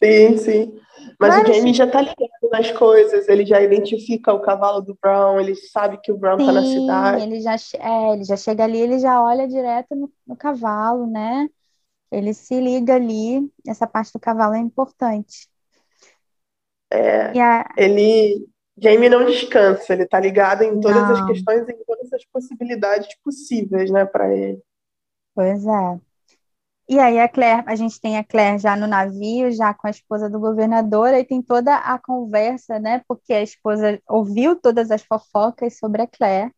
Sim, 0.02 0.38
sim. 0.38 0.80
Mas 1.20 1.36
Mas, 1.36 1.44
o 1.44 1.54
Jamie 1.54 1.74
já 1.74 1.86
tá 1.86 2.02
ligado 2.02 2.50
nas 2.50 2.72
coisas, 2.72 3.28
ele 3.28 3.46
já 3.46 3.62
identifica 3.62 4.34
o 4.34 4.40
cavalo 4.40 4.82
do 4.82 4.98
Brown, 5.02 5.40
ele 5.42 5.56
sabe 5.56 6.00
que 6.02 6.12
o 6.12 6.18
Brown 6.18 6.38
sim, 6.40 6.46
tá 6.46 6.54
na 6.54 6.64
cidade. 6.64 7.24
Ele 7.24 7.42
já, 7.42 7.56
é, 7.78 8.14
ele 8.14 8.24
já 8.24 8.38
chega 8.38 8.64
ali, 8.64 8.78
ele 8.80 9.00
já 9.00 9.22
olha 9.22 9.48
direto 9.48 9.96
no, 9.96 10.12
no 10.26 10.38
cavalo, 10.38 11.06
né? 11.06 11.50
Ele 12.12 12.34
se 12.34 12.60
liga 12.62 12.96
ali, 12.96 13.52
essa 13.68 13.88
parte 13.88 14.14
do 14.14 14.20
cavalo 14.22 14.56
é 14.56 14.60
importante. 14.60 15.49
É, 16.92 17.40
a... 17.40 17.74
Ele. 17.78 18.48
Jamie 18.82 19.10
não 19.10 19.26
descansa, 19.26 19.92
ele 19.92 20.06
tá 20.06 20.18
ligado 20.22 20.64
em 20.64 20.80
todas 20.80 21.02
não. 21.02 21.12
as 21.12 21.26
questões, 21.26 21.68
em 21.68 21.84
todas 21.86 22.14
as 22.14 22.24
possibilidades 22.32 23.10
possíveis, 23.22 23.92
né, 23.92 24.06
para 24.06 24.34
ele. 24.34 24.62
Pois 25.36 25.66
é. 25.66 26.00
E 26.90 26.98
aí 26.98 27.20
a 27.20 27.30
Claire, 27.30 27.64
a 27.68 27.76
gente 27.76 28.02
tem 28.02 28.18
a 28.18 28.24
Claire 28.24 28.58
já 28.58 28.76
no 28.76 28.88
navio, 28.88 29.52
já 29.52 29.74
com 29.76 29.86
a 29.86 29.92
esposa 29.92 30.28
do 30.28 30.40
governador, 30.40 31.14
e 31.14 31.24
tem 31.24 31.40
toda 31.40 31.76
a 31.76 32.00
conversa, 32.00 32.80
né? 32.80 33.04
Porque 33.08 33.32
a 33.32 33.44
esposa 33.44 34.02
ouviu 34.08 34.56
todas 34.56 34.90
as 34.90 35.04
fofocas 35.04 35.78
sobre 35.78 36.02
a 36.02 36.08
Claire. 36.08 36.52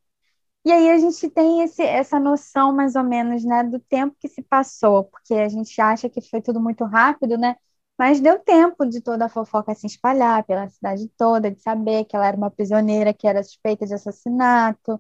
E 0.63 0.71
aí 0.71 0.89
a 0.89 0.97
gente 0.99 1.29
tem 1.29 1.61
esse, 1.63 1.81
essa 1.81 2.19
noção 2.19 2.73
mais 2.73 2.95
ou 2.95 3.03
menos, 3.03 3.43
né, 3.43 3.63
do 3.63 3.79
tempo 3.79 4.15
que 4.19 4.27
se 4.29 4.41
passou, 4.43 5.05
porque 5.05 5.33
a 5.33 5.49
gente 5.49 5.81
acha 5.81 6.07
que 6.09 6.21
foi 6.21 6.41
tudo 6.41 6.61
muito 6.61 6.85
rápido, 6.85 7.37
né? 7.37 7.55
Mas 8.01 8.19
deu 8.19 8.39
tempo 8.39 8.83
de 8.83 8.99
toda 8.99 9.25
a 9.25 9.29
fofoca 9.29 9.75
se 9.75 9.85
espalhar 9.85 10.43
pela 10.45 10.67
cidade 10.69 11.07
toda, 11.15 11.51
de 11.51 11.61
saber 11.61 12.03
que 12.05 12.15
ela 12.15 12.25
era 12.27 12.35
uma 12.35 12.49
prisioneira 12.49 13.13
que 13.13 13.27
era 13.27 13.43
suspeita 13.43 13.85
de 13.85 13.93
assassinato, 13.93 14.99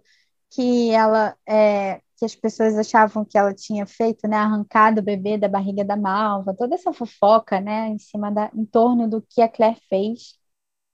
que 0.51 0.91
ela 0.91 1.35
é, 1.47 1.99
que 2.15 2.23
as 2.25 2.35
pessoas 2.35 2.77
achavam 2.77 3.25
que 3.25 3.39
ela 3.39 3.55
tinha 3.55 3.87
feito, 3.87 4.27
né, 4.27 4.37
arrancado 4.37 5.01
o 5.01 5.03
bebê 5.03 5.35
da 5.35 5.47
barriga 5.47 5.83
da 5.83 5.97
Malva, 5.97 6.55
toda 6.55 6.75
essa 6.75 6.93
fofoca, 6.93 7.59
né, 7.59 7.87
em 7.89 7.97
cima 7.97 8.31
da, 8.31 8.51
em 8.53 8.65
torno 8.65 9.09
do 9.09 9.19
que 9.19 9.41
a 9.41 9.49
Claire 9.49 9.81
fez. 9.89 10.37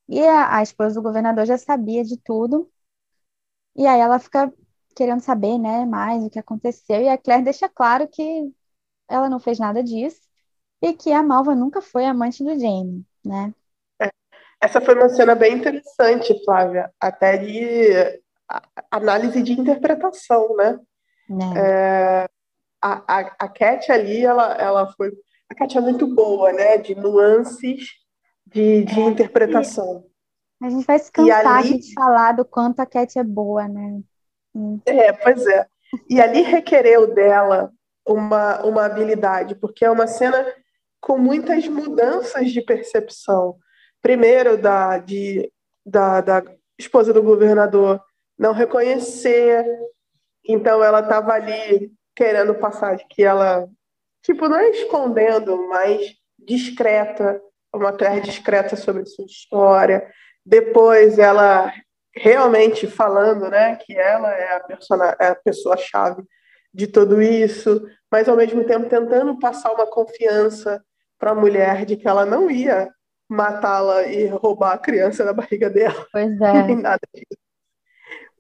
E 0.10 0.22
a, 0.26 0.58
a 0.60 0.64
esposa 0.64 0.96
do 0.96 1.04
governador 1.04 1.46
já 1.46 1.58
sabia 1.58 2.04
de 2.06 2.18
tudo. 2.18 2.72
E 3.76 3.86
aí 3.88 4.00
ela 4.00 4.20
fica 4.20 4.52
querendo 4.96 5.22
saber, 5.22 5.58
né, 5.58 5.86
mais 5.86 6.24
o 6.24 6.30
que 6.30 6.40
aconteceu. 6.40 7.02
E 7.02 7.10
a 7.10 7.18
Claire 7.18 7.44
deixa 7.44 7.70
claro 7.70 8.08
que 8.08 8.52
ela 9.10 9.30
não 9.30 9.40
fez 9.40 9.60
nada 9.60 9.84
disso 9.84 10.27
e 10.82 10.94
que 10.94 11.12
a 11.12 11.24
Malva 11.24 11.56
nunca 11.56 11.82
foi 11.82 12.06
amante 12.06 12.44
do 12.44 12.58
Jamie, 12.60 13.06
né? 13.26 13.54
É. 14.02 14.10
Essa 14.62 14.82
foi 14.82 14.96
uma 14.96 15.10
cena 15.10 15.36
bem 15.36 15.56
interessante, 15.56 16.44
Flávia, 16.44 16.92
até 17.00 17.38
de 17.38 18.22
análise 18.92 19.42
de 19.42 19.54
interpretação, 19.54 20.56
né? 20.56 20.80
É. 21.56 21.60
É, 21.60 22.28
a, 22.82 23.20
a, 23.20 23.20
a 23.40 23.48
Cat 23.50 23.92
ali, 23.92 24.24
ela, 24.24 24.54
ela 24.54 24.88
foi. 24.94 25.12
A 25.50 25.56
Cat 25.56 25.78
é 25.78 25.82
muito 25.82 26.08
boa, 26.08 26.52
né? 26.54 26.78
De 26.78 26.96
nuances 26.96 27.84
de, 28.46 28.86
de 28.86 29.00
é. 29.00 29.04
interpretação. 29.04 30.06
A 30.62 30.70
gente 30.70 30.86
vai 30.86 30.98
se 30.98 31.12
cansar 31.12 31.46
ali... 31.46 31.80
de 31.80 31.94
falar 31.94 32.32
do 32.32 32.46
quanto 32.46 32.80
a 32.80 32.86
Cat 32.86 33.18
é 33.20 33.24
boa, 33.24 33.68
né? 33.68 34.00
Hum. 34.56 34.80
É, 34.86 35.14
pois 35.14 35.46
é. 35.46 35.68
E 36.10 36.20
ali 36.20 36.42
requereu 36.42 37.14
dela 37.14 37.72
uma, 38.06 38.64
uma 38.66 38.86
habilidade, 38.86 39.56
porque 39.56 39.86
é 39.86 39.92
uma 39.92 40.08
cena 40.08 40.46
com 41.08 41.18
muitas 41.18 41.66
mudanças 41.70 42.52
de 42.52 42.62
percepção. 42.62 43.58
Primeiro, 44.02 44.58
da, 44.58 44.98
de, 44.98 45.50
da, 45.86 46.20
da 46.20 46.44
esposa 46.78 47.14
do 47.14 47.24
governador 47.24 48.04
não 48.38 48.52
reconhecer, 48.52 49.66
então 50.46 50.84
ela 50.84 51.00
estava 51.00 51.32
ali 51.32 51.94
querendo 52.14 52.54
passar 52.56 52.98
de 52.98 53.08
que 53.08 53.24
ela, 53.24 53.70
tipo, 54.22 54.50
não 54.50 54.58
é 54.58 54.70
escondendo, 54.72 55.70
mas 55.70 56.14
discreta, 56.38 57.42
uma 57.74 57.94
terra 57.94 58.20
discreta 58.20 58.76
sobre 58.76 59.06
sua 59.06 59.26
história. 59.26 60.12
Depois 60.46 61.18
ela 61.18 61.72
realmente 62.14 62.86
falando, 62.86 63.50
né, 63.50 63.78
que 63.78 63.98
ela 63.98 64.30
é 64.34 64.58
a, 64.58 64.60
persona, 64.60 65.16
é 65.22 65.28
a 65.28 65.36
pessoa-chave 65.36 66.22
de 66.74 66.86
tudo 66.86 67.22
isso, 67.22 67.82
mas 68.12 68.28
ao 68.28 68.36
mesmo 68.36 68.66
tempo 68.66 68.90
tentando 68.90 69.40
passar 69.40 69.72
uma 69.72 69.88
confiança 69.88 70.84
para 71.18 71.32
a 71.32 71.36
mulher 71.36 71.86
de 71.86 71.96
que 71.96 72.08
ela 72.08 72.26
não 72.26 72.50
ia 72.50 72.90
matá-la 73.30 74.04
e 74.04 74.28
roubar 74.28 74.74
a 74.74 74.78
criança 74.78 75.24
da 75.26 75.34
barriga 75.34 75.70
dela. 75.70 76.06
Pois 76.12 76.40
é. 76.40 76.76
Nada 76.76 77.02
disso. 77.14 77.38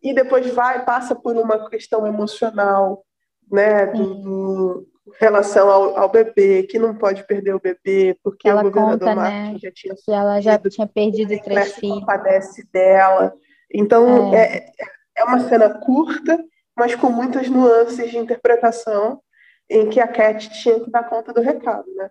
E 0.02 0.14
depois 0.14 0.48
vai, 0.54 0.86
passa 0.86 1.16
por 1.16 1.36
uma 1.36 1.70
questão 1.70 2.06
emocional, 2.06 3.04
né, 3.52 3.88
do, 3.88 4.88
relação 5.20 5.70
ao, 5.70 5.98
ao, 5.98 6.10
bebê, 6.10 6.64
que 6.64 6.78
não 6.78 6.96
pode 6.96 7.26
perder 7.26 7.56
o 7.56 7.60
bebê, 7.60 8.18
porque 8.24 8.48
ela 8.48 8.62
o 8.62 8.66
governador 8.66 9.00
conta, 9.00 9.16
Martin 9.16 9.54
né, 9.54 9.60
já 9.60 9.72
tinha 9.72 9.96
que 9.96 10.12
ela 10.12 10.40
já 10.40 10.58
tinha 10.60 10.88
perdido 10.88 11.38
três 11.42 11.74
filhos. 11.74 12.06
padece 12.06 12.68
dela. 12.72 13.34
Então, 13.74 14.34
é. 14.34 14.58
é. 14.58 14.72
É, 15.18 15.24
uma 15.24 15.40
cena 15.40 15.74
curta, 15.80 16.38
mas 16.76 16.96
com 16.96 17.10
muitas 17.10 17.50
nuances 17.50 18.12
de 18.12 18.18
interpretação, 18.18 19.20
em 19.68 19.90
que 19.90 20.00
a 20.00 20.08
Cat 20.08 20.50
tinha 20.62 20.80
que 20.80 20.92
dar 20.92 21.10
conta 21.10 21.34
do 21.34 21.42
recado, 21.42 21.88
né? 21.96 22.10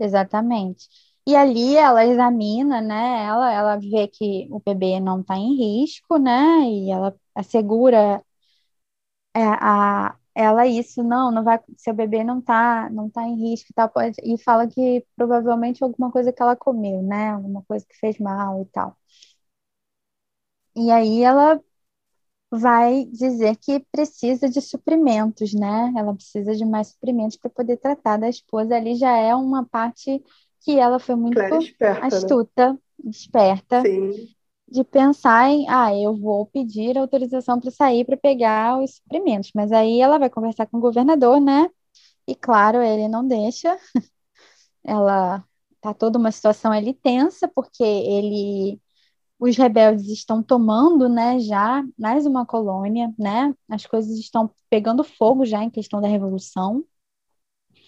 Exatamente. 0.00 0.88
E 1.26 1.36
ali 1.36 1.76
ela 1.76 2.04
examina, 2.06 2.80
né? 2.80 3.24
Ela, 3.26 3.52
ela 3.52 3.76
vê 3.78 4.08
que 4.08 4.48
o 4.50 4.60
bebê 4.60 4.98
não 5.00 5.20
está 5.20 5.36
em 5.36 5.54
risco, 5.56 6.16
né? 6.18 6.32
E 6.68 6.90
ela 6.90 7.14
assegura 7.34 8.24
é, 9.34 9.40
a, 9.42 10.16
ela 10.34 10.66
isso, 10.66 11.02
não, 11.02 11.30
não 11.30 11.44
vai, 11.44 11.58
seu 11.76 11.94
bebê 11.94 12.24
não 12.24 12.38
está 12.40 12.88
não 12.90 13.08
tá 13.10 13.22
em 13.24 13.36
risco 13.50 13.68
e 13.70 13.74
tal, 13.74 13.88
pode, 13.90 14.16
e 14.24 14.38
fala 14.42 14.66
que 14.68 15.04
provavelmente 15.16 15.82
alguma 15.84 16.10
coisa 16.10 16.32
que 16.32 16.42
ela 16.42 16.56
comeu, 16.56 17.02
né? 17.02 17.30
Alguma 17.30 17.62
coisa 17.64 17.86
que 17.86 17.96
fez 17.98 18.18
mal 18.18 18.62
e 18.62 18.66
tal. 18.66 18.96
E 20.76 20.90
aí 20.90 21.22
ela 21.22 21.60
vai 22.50 23.04
dizer 23.06 23.56
que 23.56 23.80
precisa 23.92 24.48
de 24.48 24.60
suprimentos, 24.60 25.54
né? 25.54 25.92
Ela 25.96 26.14
precisa 26.14 26.54
de 26.54 26.64
mais 26.64 26.88
suprimentos 26.88 27.36
para 27.36 27.48
poder 27.50 27.76
tratar 27.76 28.16
da 28.16 28.28
esposa. 28.28 28.74
Ali 28.76 28.96
já 28.96 29.16
é 29.16 29.34
uma 29.34 29.64
parte 29.64 30.22
que 30.60 30.78
ela 30.78 30.98
foi 30.98 31.14
muito 31.14 31.38
esperta, 31.38 32.00
né? 32.00 32.06
astuta, 32.06 32.72
né? 32.72 32.78
esperta, 33.10 33.82
Sim. 33.82 34.28
de 34.68 34.84
pensar 34.84 35.48
em, 35.48 35.66
ah, 35.68 35.94
eu 35.94 36.14
vou 36.16 36.46
pedir 36.46 36.98
autorização 36.98 37.60
para 37.60 37.70
sair 37.70 38.04
para 38.04 38.16
pegar 38.16 38.78
os 38.82 38.96
suprimentos. 38.96 39.52
Mas 39.54 39.70
aí 39.72 40.00
ela 40.00 40.18
vai 40.18 40.28
conversar 40.28 40.66
com 40.66 40.78
o 40.78 40.80
governador, 40.80 41.40
né? 41.40 41.70
E 42.26 42.34
claro, 42.34 42.82
ele 42.82 43.08
não 43.08 43.26
deixa. 43.26 43.78
ela 44.84 45.44
tá 45.80 45.94
toda 45.94 46.18
uma 46.18 46.32
situação 46.32 46.72
ali 46.72 46.94
tensa, 46.94 47.48
porque 47.48 47.82
ele 47.82 48.80
os 49.40 49.56
rebeldes 49.56 50.06
estão 50.08 50.42
tomando, 50.42 51.08
né, 51.08 51.40
já 51.40 51.82
mais 51.98 52.26
uma 52.26 52.44
colônia, 52.44 53.10
né? 53.18 53.54
As 53.70 53.86
coisas 53.86 54.18
estão 54.18 54.50
pegando 54.68 55.02
fogo 55.02 55.46
já 55.46 55.64
em 55.64 55.70
questão 55.70 55.98
da 55.98 56.06
revolução. 56.06 56.84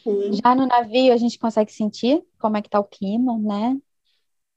Sim. 0.02 0.32
Já 0.32 0.54
no 0.54 0.66
navio 0.66 1.12
a 1.12 1.16
gente 1.18 1.38
consegue 1.38 1.70
sentir 1.70 2.24
como 2.40 2.56
é 2.56 2.62
que 2.62 2.70
tá 2.70 2.80
o 2.80 2.84
clima, 2.84 3.38
né? 3.38 3.76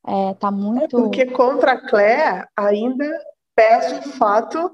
É, 0.07 0.33
tá 0.35 0.49
muito. 0.49 0.97
É 0.97 1.01
porque 1.01 1.25
contra 1.25 1.73
a 1.73 1.81
Claire 1.81 2.47
ainda 2.55 3.05
pesa 3.53 3.99
o 3.99 4.03
fato 4.13 4.71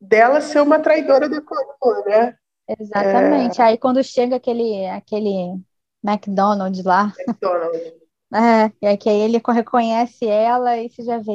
dela 0.00 0.40
ser 0.40 0.62
uma 0.62 0.78
traidora 0.78 1.28
da 1.28 1.42
coroa, 1.42 2.04
né? 2.06 2.36
Exatamente. 2.78 3.60
É... 3.60 3.64
Aí 3.64 3.78
quando 3.78 4.02
chega 4.04 4.36
aquele 4.36 4.86
aquele 4.86 5.60
McDonald's 6.04 6.84
lá. 6.84 7.12
McDonald's. 7.18 7.97
É, 8.32 8.70
e 8.82 8.86
aí 8.86 8.96
que 8.96 9.08
aí 9.08 9.20
ele 9.20 9.40
reconhece 9.54 10.26
ela 10.26 10.76
e 10.76 10.90
você 10.90 11.02
já 11.02 11.18
vê, 11.18 11.32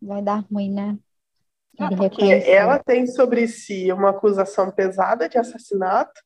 vai 0.00 0.22
dar 0.22 0.44
ruim, 0.50 0.70
né? 0.70 0.98
Ah, 1.78 1.90
porque 1.96 2.24
ela 2.24 2.78
tem 2.78 3.06
sobre 3.06 3.48
si 3.48 3.90
uma 3.92 4.10
acusação 4.10 4.70
pesada 4.70 5.28
de 5.28 5.38
assassinato 5.38 6.20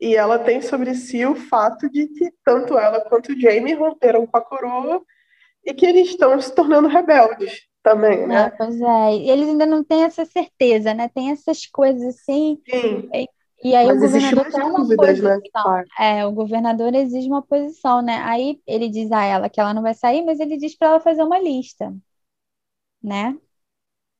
e 0.00 0.14
ela 0.14 0.38
tem 0.38 0.62
sobre 0.62 0.94
si 0.94 1.24
o 1.26 1.34
fato 1.34 1.90
de 1.90 2.06
que 2.08 2.30
tanto 2.44 2.78
ela 2.78 3.00
quanto 3.00 3.32
o 3.32 3.40
Jamie 3.40 3.74
romperam 3.74 4.26
com 4.26 4.36
a 4.36 4.40
coroa 4.40 5.02
e 5.64 5.74
que 5.74 5.84
eles 5.84 6.08
estão 6.10 6.40
se 6.40 6.54
tornando 6.54 6.88
rebeldes 6.88 7.62
também, 7.82 8.26
né? 8.26 8.46
É, 8.46 8.50
pois 8.50 8.80
é, 8.80 9.16
e 9.16 9.30
eles 9.30 9.48
ainda 9.48 9.66
não 9.66 9.84
têm 9.84 10.04
essa 10.04 10.24
certeza, 10.24 10.94
né? 10.94 11.08
Tem 11.08 11.30
essas 11.30 11.66
coisas 11.66 12.02
assim. 12.14 12.60
Sim. 12.68 13.10
E 13.66 13.74
aí 13.74 13.86
Mas 13.86 13.96
o 13.96 14.00
governador 14.00 14.52
tem 14.52 14.62
uma 14.62 14.78
dúvidas, 14.78 15.20
né? 15.20 15.36
posição. 15.40 15.72
Né? 15.72 15.84
É, 15.98 16.26
o 16.26 16.32
governador 16.32 16.94
exige 16.94 17.28
uma 17.28 17.42
posição, 17.42 18.00
né? 18.00 18.16
Aí 18.24 18.62
ele 18.66 18.88
diz 18.88 19.10
a 19.10 19.24
ela 19.24 19.48
que 19.50 19.60
ela 19.60 19.74
não 19.74 19.82
vai 19.82 19.94
sair, 19.94 20.24
mas 20.24 20.38
ele 20.38 20.56
diz 20.56 20.76
para 20.76 20.88
ela 20.88 21.00
fazer 21.00 21.22
uma 21.24 21.38
lista, 21.40 21.92
né? 23.02 23.38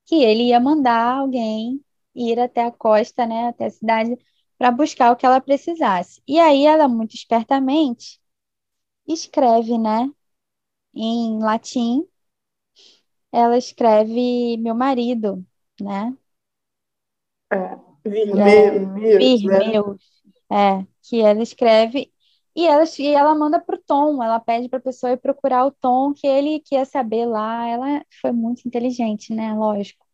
Que 0.07 0.17
ele 0.25 0.45
ia 0.49 0.61
mandar 0.61 1.19
alguém 1.21 1.85
ir 2.15 2.41
até 2.41 2.65
a 2.67 2.73
costa, 2.73 3.27
né? 3.27 3.49
Até 3.49 3.67
a 3.67 3.71
cidade 3.71 4.19
para 4.59 4.73
buscar 4.73 5.13
o 5.13 5.17
que 5.17 5.27
ela 5.27 5.41
precisasse. 5.41 6.23
E 6.29 6.39
aí 6.41 6.67
ela 6.67 6.89
muito 6.89 7.15
espertamente 7.15 8.21
escreve, 9.09 9.79
né? 9.79 10.11
Em 10.95 11.39
latim, 11.41 12.07
ela 13.33 13.57
escreve 13.59 14.57
meu 14.59 14.75
marido, 14.75 15.45
né? 15.81 16.17
É. 17.53 17.86
Virmeus, 18.09 20.01
né? 20.49 20.81
é, 20.81 20.87
que 21.03 21.21
ela 21.21 21.43
escreve 21.43 22.11
e 22.57 22.67
ela, 22.67 22.85
e 22.99 23.09
ela 23.09 23.35
manda 23.35 23.61
pro 23.61 23.77
Tom, 23.77 24.23
ela 24.23 24.41
pede 24.41 24.67
para 24.67 24.79
a 24.79 24.83
pessoa 24.83 25.13
ir 25.13 25.19
procurar 25.19 25.67
o 25.67 25.71
Tom 25.71 26.15
que 26.15 26.27
ele 26.27 26.59
quer 26.61 26.87
saber 26.87 27.27
lá. 27.27 27.69
Ela 27.69 28.03
foi 28.19 28.33
muito 28.33 28.67
inteligente, 28.67 29.35
né? 29.35 29.53
Lógico. 29.53 30.07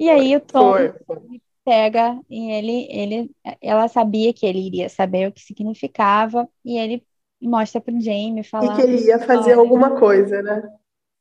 E 0.00 0.08
aí 0.08 0.34
o 0.34 0.40
Tom 0.40 0.72
foi, 0.72 0.92
foi. 1.06 1.40
pega 1.62 2.18
e 2.30 2.50
ele, 2.50 2.88
ele, 2.90 3.30
ela 3.60 3.88
sabia 3.88 4.32
que 4.32 4.46
ele 4.46 4.66
iria 4.66 4.88
saber 4.88 5.28
o 5.28 5.32
que 5.32 5.42
significava 5.42 6.48
e 6.64 6.78
ele 6.78 7.04
mostra 7.42 7.78
pro 7.78 8.00
Jamie 8.00 8.42
falar. 8.42 8.72
E 8.72 8.76
que 8.76 8.82
ele 8.82 9.06
ia 9.08 9.18
fazer 9.18 9.52
alguma 9.52 10.00
coisa, 10.00 10.40
né? 10.40 10.62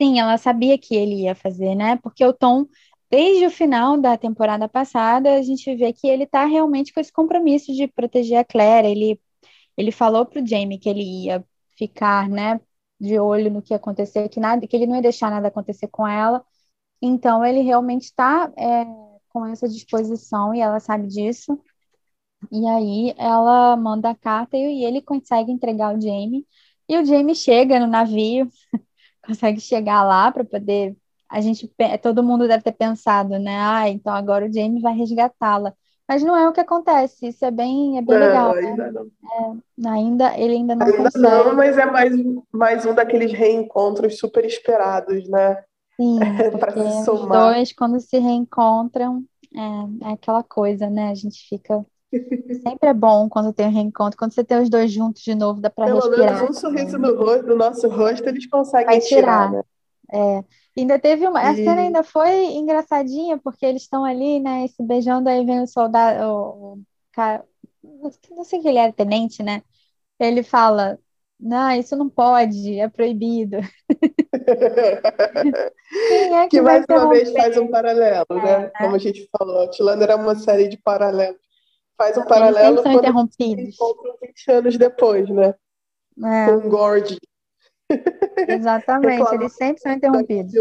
Sim, 0.02 0.22
ela 0.22 0.38
sabia 0.38 0.78
que 0.78 0.96
ele 0.96 1.24
ia 1.24 1.36
fazer, 1.36 1.76
né? 1.76 2.00
Porque 2.02 2.26
o 2.26 2.32
Tom 2.32 2.66
desde 3.12 3.46
o 3.46 3.52
final 3.52 4.00
da 4.00 4.18
temporada 4.18 4.70
passada, 4.70 5.36
a 5.36 5.42
gente 5.42 5.76
vê 5.76 5.94
que 5.94 6.08
ele 6.08 6.24
está 6.24 6.46
realmente 6.46 6.94
com 6.94 7.00
esse 7.02 7.12
compromisso 7.12 7.74
de 7.74 7.88
proteger 7.88 8.40
a 8.40 8.46
Claire. 8.46 8.88
Ele, 8.88 9.22
ele 9.78 9.92
falou 9.92 10.26
para 10.26 10.42
o 10.42 10.48
Jamie 10.48 10.80
que 10.80 10.90
ele 10.90 11.04
ia 11.26 11.46
ficar, 11.78 12.30
né, 12.30 12.60
de 13.00 13.20
olho 13.20 13.52
no 13.52 13.62
que 13.62 13.74
ia 13.74 13.78
acontecer, 13.78 14.30
que 14.30 14.40
nada, 14.40 14.66
que 14.68 14.76
ele 14.76 14.88
não 14.88 14.96
ia 14.96 15.02
deixar 15.02 15.30
nada 15.32 15.50
acontecer 15.50 15.88
com 15.90 16.08
ela. 16.08 16.44
Então 17.02 17.46
ele 17.46 17.62
realmente 17.62 18.04
está 18.06 18.52
é, 18.58 18.86
com 19.30 19.46
essa 19.48 19.68
disposição 19.68 20.54
e 20.56 20.62
ela 20.62 20.80
sabe 20.80 21.08
disso. 21.08 21.60
E 22.52 22.68
aí 22.68 23.14
ela 23.18 23.76
manda 23.78 24.10
a 24.10 24.16
carta 24.16 24.58
e, 24.58 24.84
ele 24.84 25.02
consegue 25.02 25.52
entregar 25.52 25.96
o 25.96 26.02
Jamie. 26.02 26.46
E 26.88 26.98
o 26.98 27.06
Jamie 27.06 27.36
chega 27.36 27.80
no 27.80 27.88
navio, 27.88 28.50
consegue 29.26 29.60
chegar 29.62 30.04
lá 30.04 30.32
para 30.32 30.44
poder 30.46 30.98
a 31.32 31.40
gente, 31.42 31.72
todo 32.02 32.24
mundo 32.24 32.48
deve 32.48 32.64
ter 32.64 32.74
pensado, 32.74 33.40
né? 33.40 33.58
Ah, 33.58 33.90
então 33.90 34.14
agora 34.14 34.46
o 34.46 34.54
Jamie 34.54 34.82
vai 34.82 34.94
resgatá-la. 34.94 35.74
Mas 36.08 36.24
não 36.24 36.36
é 36.36 36.48
o 36.48 36.52
que 36.52 36.60
acontece, 36.60 37.28
isso 37.28 37.46
é 37.46 37.52
bem, 37.52 37.98
é 37.98 38.02
bem 38.02 38.20
não, 38.20 38.28
legal. 38.28 38.54
Né? 38.54 38.68
Ainda 38.68 38.92
né? 38.92 38.92
não. 38.92 39.88
É, 39.88 39.90
ainda, 39.90 40.38
ele 40.38 40.56
ainda 40.56 40.76
não 40.76 40.86
ainda 40.86 40.98
consegue. 40.98 41.24
não, 41.24 41.56
mas 41.56 41.78
é 41.78 41.86
mais, 41.86 42.14
mais 42.52 42.86
um 42.86 42.94
daqueles 42.94 43.32
reencontros 43.32 44.18
super 44.20 44.44
esperados, 44.44 45.30
né? 45.30 45.64
Sim, 45.96 46.20
para 46.60 46.74
se 46.74 47.06
somar. 47.06 47.48
Os 47.48 47.54
dois, 47.56 47.74
quando 47.74 48.00
se 48.02 48.18
reencontram, 48.20 49.24
é, 49.56 50.10
é 50.10 50.14
aquela 50.14 50.44
coisa, 50.44 50.90
né? 50.90 51.12
A 51.12 51.16
gente 51.16 51.48
fica 51.48 51.86
Sempre 52.62 52.90
é 52.90 52.94
bom 52.94 53.30
quando 53.30 53.54
tem 53.54 53.68
um 53.68 53.72
reencontro. 53.72 54.18
Quando 54.18 54.34
você 54.34 54.44
tem 54.44 54.62
os 54.62 54.70
dois 54.70 54.92
juntos 54.92 55.22
de 55.22 55.34
novo, 55.34 55.62
dá 55.62 55.70
para 55.70 55.94
respirar. 55.94 56.18
Pelo 56.18 56.36
menos 56.36 56.50
um 56.50 56.54
sorriso 56.60 56.98
no, 57.00 57.16
rosto, 57.16 57.46
do 57.46 57.56
nosso 57.56 57.88
rosto 57.88 58.28
eles 58.28 58.46
conseguem 58.48 59.00
tirar, 59.00 59.50
tirar 59.50 59.52
né? 59.52 59.64
É, 60.14 60.44
Ainda 60.78 60.98
teve 60.98 61.28
uma. 61.28 61.42
A 61.42 61.54
cena 61.54 61.82
ainda 61.82 62.04
foi 62.04 62.46
engraçadinha, 62.54 63.38
porque 63.38 63.66
eles 63.66 63.82
estão 63.84 64.06
ali, 64.06 64.40
né? 64.40 64.68
Se 64.68 64.82
beijando, 64.82 65.28
aí 65.28 65.46
vem 65.46 65.62
o 65.62 65.68
soldado, 65.68 66.24
o, 66.26 66.74
o 66.74 66.80
cara, 67.12 67.44
não 67.84 68.44
sei 68.44 68.62
que 68.62 68.68
ele 68.68 68.78
era 68.78 68.94
tenente, 68.94 69.44
né? 69.44 69.62
Ele 70.20 70.44
fala: 70.44 70.98
Não, 71.40 71.72
isso 71.72 71.96
não 71.96 72.10
pode, 72.10 72.80
é 72.80 72.88
proibido. 72.88 73.58
Quem 76.08 76.36
é 76.36 76.44
que, 76.44 76.58
que 76.58 76.62
mais 76.62 76.86
uma 76.90 77.10
vez 77.10 77.32
faz 77.34 77.58
um 77.58 77.68
paralelo, 77.68 78.26
é, 78.30 78.36
né? 78.36 78.60
né? 78.60 78.72
Como 78.78 78.96
a 78.96 79.00
gente 79.00 79.28
falou, 79.38 79.58
Outlander 79.58 80.10
é 80.10 80.16
uma 80.16 80.36
série 80.36 80.70
de 80.70 80.78
paralelos. 80.78 81.42
Faz 81.98 82.18
um 82.18 82.24
paralelo 82.24 82.76
Eles 82.76 82.84
são 82.84 82.94
interrompidos. 82.94 83.76
20 84.22 84.52
anos 84.52 84.78
depois, 84.78 85.30
né? 85.30 85.54
É. 86.24 86.46
Com 86.46 86.70
Gord. 86.70 87.18
Exatamente, 88.48 89.36
eles 89.36 89.54
sempre 89.54 89.82
são 89.82 89.92
interrompidos. 89.92 90.54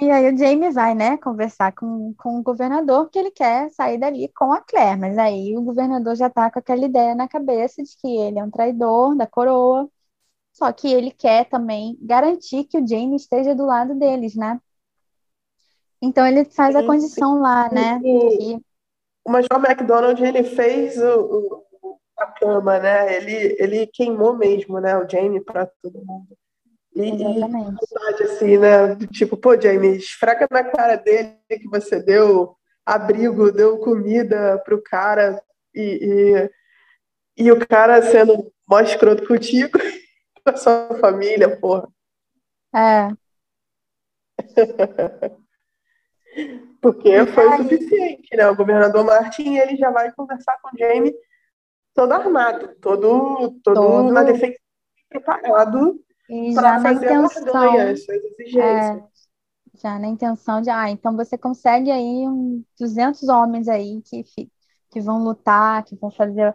E 0.00 0.10
aí 0.10 0.32
o 0.32 0.36
Jamie 0.36 0.70
vai, 0.70 0.94
né, 0.94 1.16
conversar 1.16 1.72
com, 1.72 2.14
com 2.16 2.38
o 2.38 2.42
governador 2.42 3.10
que 3.10 3.18
ele 3.18 3.30
quer 3.30 3.70
sair 3.70 3.98
dali 3.98 4.28
com 4.36 4.52
a 4.52 4.60
Claire, 4.60 4.98
mas 4.98 5.18
aí 5.18 5.56
o 5.56 5.62
governador 5.62 6.14
já 6.14 6.30
tá 6.30 6.50
com 6.50 6.58
aquela 6.58 6.84
ideia 6.84 7.14
na 7.14 7.28
cabeça 7.28 7.82
de 7.82 7.96
que 7.96 8.08
ele 8.08 8.38
é 8.38 8.44
um 8.44 8.50
traidor 8.50 9.16
da 9.16 9.26
coroa, 9.26 9.88
só 10.52 10.72
que 10.72 10.92
ele 10.92 11.10
quer 11.10 11.48
também 11.48 11.98
garantir 12.00 12.64
que 12.64 12.78
o 12.78 12.86
Jamie 12.86 13.16
esteja 13.16 13.54
do 13.54 13.64
lado 13.64 13.94
deles, 13.94 14.34
né? 14.34 14.60
Então 16.00 16.26
ele 16.26 16.44
faz 16.44 16.74
a 16.74 16.84
condição 16.84 17.40
lá, 17.40 17.70
né? 17.70 17.98
Que... 18.00 18.60
O 19.24 19.30
Major 19.30 19.64
McDonald, 19.64 20.20
ele 20.22 20.42
fez 20.42 20.98
o, 20.98 21.64
a 22.22 22.26
cama, 22.32 22.78
né? 22.78 23.16
Ele, 23.16 23.56
ele 23.58 23.86
queimou 23.86 24.36
mesmo, 24.36 24.80
né, 24.80 24.96
o 24.96 25.08
Jamie 25.08 25.40
para 25.40 25.66
todo 25.82 26.04
mundo. 26.04 26.36
E, 26.94 27.10
Exatamente. 27.10 27.78
E 28.20 28.22
assim, 28.24 28.58
né? 28.58 28.96
Tipo, 29.12 29.36
pô, 29.36 29.58
Jamie, 29.60 29.96
esfrega 29.96 30.46
na 30.50 30.64
cara 30.64 30.96
dele 30.96 31.36
que 31.48 31.68
você 31.68 32.02
deu 32.02 32.56
abrigo, 32.84 33.50
deu 33.50 33.78
comida 33.78 34.60
pro 34.64 34.82
cara 34.82 35.42
e, 35.74 36.50
e, 37.38 37.44
e 37.44 37.52
o 37.52 37.66
cara 37.66 38.02
sendo 38.02 38.52
mó 38.68 38.80
escroto 38.80 39.26
contigo 39.26 39.78
com 40.44 40.50
a 40.50 40.56
sua 40.56 40.98
família, 41.00 41.56
porra. 41.56 41.88
É. 42.74 43.08
Porque 46.80 47.26
foi 47.26 47.46
o 47.46 47.56
suficiente, 47.58 48.36
né? 48.36 48.48
O 48.48 48.56
governador 48.56 49.04
Martin, 49.04 49.56
ele 49.56 49.76
já 49.76 49.90
vai 49.90 50.10
conversar 50.12 50.58
com 50.60 50.68
o 50.74 50.78
Jamie 50.78 51.14
todo 51.94 52.12
armado, 52.12 52.74
todo, 52.80 53.60
todo, 53.62 53.74
todo... 53.74 54.12
na 54.12 54.22
defesa 54.22 54.54
preparado 55.08 56.00
já 56.54 56.78
na 56.78 56.92
intenção, 56.92 57.66
é, 58.58 59.04
já 59.74 59.98
na 59.98 60.08
intenção 60.08 60.62
de, 60.62 60.70
ah, 60.70 60.88
então 60.88 61.14
você 61.16 61.36
consegue 61.36 61.90
aí 61.90 62.26
um 62.26 62.64
200 62.78 63.28
homens 63.28 63.68
aí 63.68 64.00
que, 64.02 64.24
que 64.90 65.00
vão 65.00 65.22
lutar, 65.22 65.84
que 65.84 65.94
vão 65.96 66.10
fazer, 66.10 66.54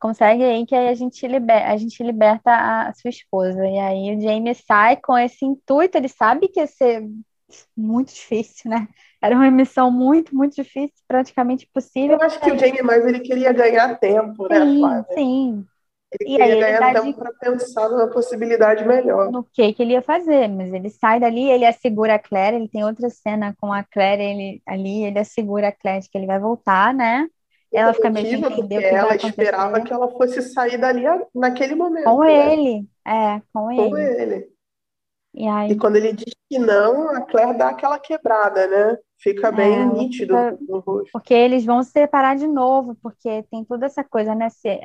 consegue 0.00 0.42
aí 0.42 0.66
que 0.66 0.74
aí 0.74 0.88
a 0.88 0.94
gente, 0.94 1.26
liber, 1.26 1.64
a 1.68 1.76
gente 1.76 2.02
liberta 2.02 2.50
a 2.88 2.92
sua 2.94 3.10
esposa. 3.10 3.64
E 3.64 3.78
aí 3.78 4.16
o 4.16 4.20
Jamie 4.20 4.54
sai 4.54 4.96
com 4.96 5.16
esse 5.16 5.44
intuito, 5.44 5.96
ele 5.96 6.08
sabe 6.08 6.48
que 6.48 6.66
ser 6.66 7.08
muito 7.76 8.12
difícil, 8.12 8.70
né? 8.70 8.88
Era 9.20 9.34
uma 9.34 9.50
missão 9.50 9.90
muito, 9.90 10.34
muito 10.34 10.54
difícil, 10.54 10.94
praticamente 11.06 11.66
impossível. 11.68 12.18
Eu 12.18 12.26
acho 12.26 12.40
que 12.40 12.50
o 12.50 12.58
Jamie 12.58 12.82
mais 12.82 13.06
ele 13.06 13.20
queria 13.20 13.52
ganhar 13.52 13.98
tempo, 13.98 14.48
né, 14.48 14.60
Flávia? 14.78 15.06
Sim, 15.14 15.64
ele 16.20 16.38
e 16.38 16.42
aí 16.42 16.50
ele 16.50 16.78
dá 16.78 16.92
tempo 16.92 17.06
de... 17.06 17.14
para 17.14 17.32
pensar 17.32 17.88
numa 17.88 18.08
possibilidade 18.08 18.84
melhor. 18.84 19.30
No 19.30 19.44
que, 19.44 19.72
que 19.72 19.82
ele 19.82 19.92
ia 19.92 20.02
fazer, 20.02 20.48
mas 20.48 20.72
ele 20.72 20.90
sai 20.90 21.18
dali, 21.18 21.50
ele 21.50 21.64
assegura 21.64 22.14
a 22.14 22.18
Claire, 22.18 22.56
ele 22.56 22.68
tem 22.68 22.84
outra 22.84 23.08
cena 23.08 23.54
com 23.60 23.72
a 23.72 23.82
Claire 23.82 24.22
ele, 24.22 24.62
ali, 24.66 25.04
ele 25.04 25.18
assegura 25.18 25.68
a 25.68 25.72
Claire 25.72 26.06
que 26.10 26.18
ele 26.18 26.26
vai 26.26 26.38
voltar, 26.38 26.92
né? 26.92 27.26
Ela 27.72 27.94
fica 27.94 28.10
meio 28.10 28.26
que 28.26 28.68
que 28.68 28.84
ela 28.84 29.16
esperava 29.16 29.80
que 29.80 29.90
ela 29.90 30.08
fosse 30.10 30.42
sair 30.42 30.76
dali 30.76 31.04
naquele 31.34 31.74
momento. 31.74 32.04
Com 32.04 32.20
né? 32.20 32.52
ele, 32.52 32.86
é, 33.06 33.40
com 33.50 33.72
ele. 33.72 33.90
Com 33.90 33.96
ele. 33.96 34.51
E, 35.34 35.48
aí... 35.48 35.72
e 35.72 35.76
quando 35.78 35.96
ele 35.96 36.12
diz 36.12 36.34
que 36.48 36.58
não, 36.58 37.08
a 37.08 37.22
Claire 37.22 37.56
dá 37.56 37.70
aquela 37.70 37.98
quebrada, 37.98 38.66
né? 38.66 38.98
Fica 39.18 39.48
é, 39.48 39.52
bem 39.52 39.74
é, 39.74 39.84
nítido 39.84 40.34
fica... 40.34 40.58
no 40.68 40.78
rosto. 40.80 41.10
Porque 41.12 41.32
eles 41.32 41.64
vão 41.64 41.82
se 41.82 41.90
separar 41.90 42.36
de 42.36 42.46
novo, 42.46 42.94
porque 42.96 43.42
tem 43.44 43.64
toda 43.64 43.86
essa 43.86 44.04
coisa, 44.04 44.34
né? 44.34 44.50
Se 44.50 44.78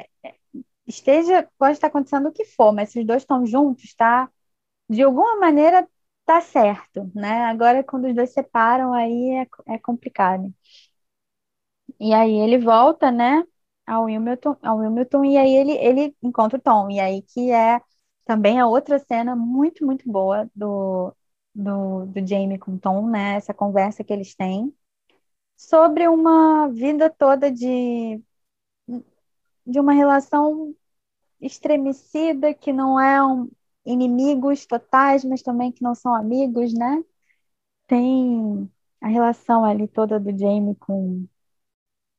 esteja, 0.85 1.47
pode 1.57 1.73
estar 1.73 1.87
acontecendo 1.87 2.29
o 2.29 2.31
que 2.31 2.45
for, 2.45 2.71
mas 2.71 2.89
se 2.89 2.99
os 2.99 3.05
dois 3.05 3.23
estão 3.23 3.45
juntos, 3.45 3.93
tá? 3.93 4.29
De 4.89 5.03
alguma 5.03 5.37
maneira 5.39 5.87
tá 6.25 6.41
certo, 6.41 7.11
né? 7.15 7.45
Agora, 7.45 7.83
quando 7.83 8.07
os 8.07 8.15
dois 8.15 8.31
separam, 8.31 8.93
aí 8.93 9.45
é, 9.67 9.73
é 9.75 9.77
complicado. 9.79 10.53
E 11.99 12.13
aí 12.13 12.33
ele 12.39 12.57
volta, 12.59 13.11
né, 13.11 13.43
ao 13.85 14.05
Wilmington, 14.05 14.57
ao 14.61 14.77
Wilmington 14.77 15.23
e 15.25 15.37
aí 15.37 15.55
ele, 15.55 15.71
ele 15.73 16.15
encontra 16.21 16.57
o 16.57 16.61
Tom. 16.61 16.89
E 16.91 16.99
aí 16.99 17.21
que 17.21 17.51
é 17.51 17.81
também 18.27 18.59
a 18.59 18.67
outra 18.67 18.99
cena 18.99 19.35
muito, 19.35 19.85
muito 19.85 20.09
boa 20.11 20.49
do, 20.55 21.15
do, 21.55 22.05
do 22.07 22.27
Jamie 22.27 22.59
com 22.59 22.77
Tom, 22.77 23.09
né? 23.09 23.35
Essa 23.35 23.53
conversa 23.53 24.03
que 24.03 24.13
eles 24.13 24.35
têm 24.35 24.73
sobre 25.57 26.07
uma 26.07 26.67
vida 26.69 27.09
toda 27.09 27.51
de 27.51 28.21
de 29.65 29.79
uma 29.81 29.93
relação 29.93 30.73
estremecida, 31.41 32.53
que 32.53 32.71
não 32.71 32.99
é 32.99 33.23
um, 33.23 33.49
inimigos 33.85 34.65
totais, 34.65 35.25
mas 35.25 35.41
também 35.41 35.71
que 35.71 35.83
não 35.83 35.93
são 35.93 36.15
amigos, 36.15 36.73
né? 36.73 37.03
Tem 37.85 38.69
a 39.01 39.07
relação 39.07 39.65
ali 39.65 39.87
toda 39.87 40.19
do 40.19 40.37
Jamie 40.37 40.75
com, 40.75 41.25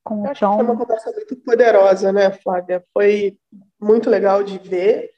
com 0.05 0.23
o 0.23 0.35
John. 0.35 0.57
Foi 0.57 0.65
uma 0.65 0.77
conversa 0.77 1.11
muito 1.13 1.37
poderosa, 1.37 2.13
né, 2.13 2.31
Flávia? 2.31 2.85
Foi 2.93 3.39
muito 3.81 4.11
legal 4.11 4.43
de 4.43 4.59
ver. 4.59 5.11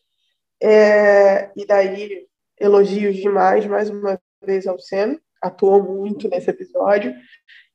É, 0.63 1.51
e 1.57 1.65
daí, 1.67 2.27
elogios 2.59 3.17
demais, 3.17 3.67
mais 3.67 3.89
uma 3.89 4.21
vez, 4.43 4.67
ao 4.67 4.79
Sam, 4.79 5.19
atuou 5.41 5.83
muito 5.83 6.29
nesse 6.29 6.51
episódio, 6.51 7.15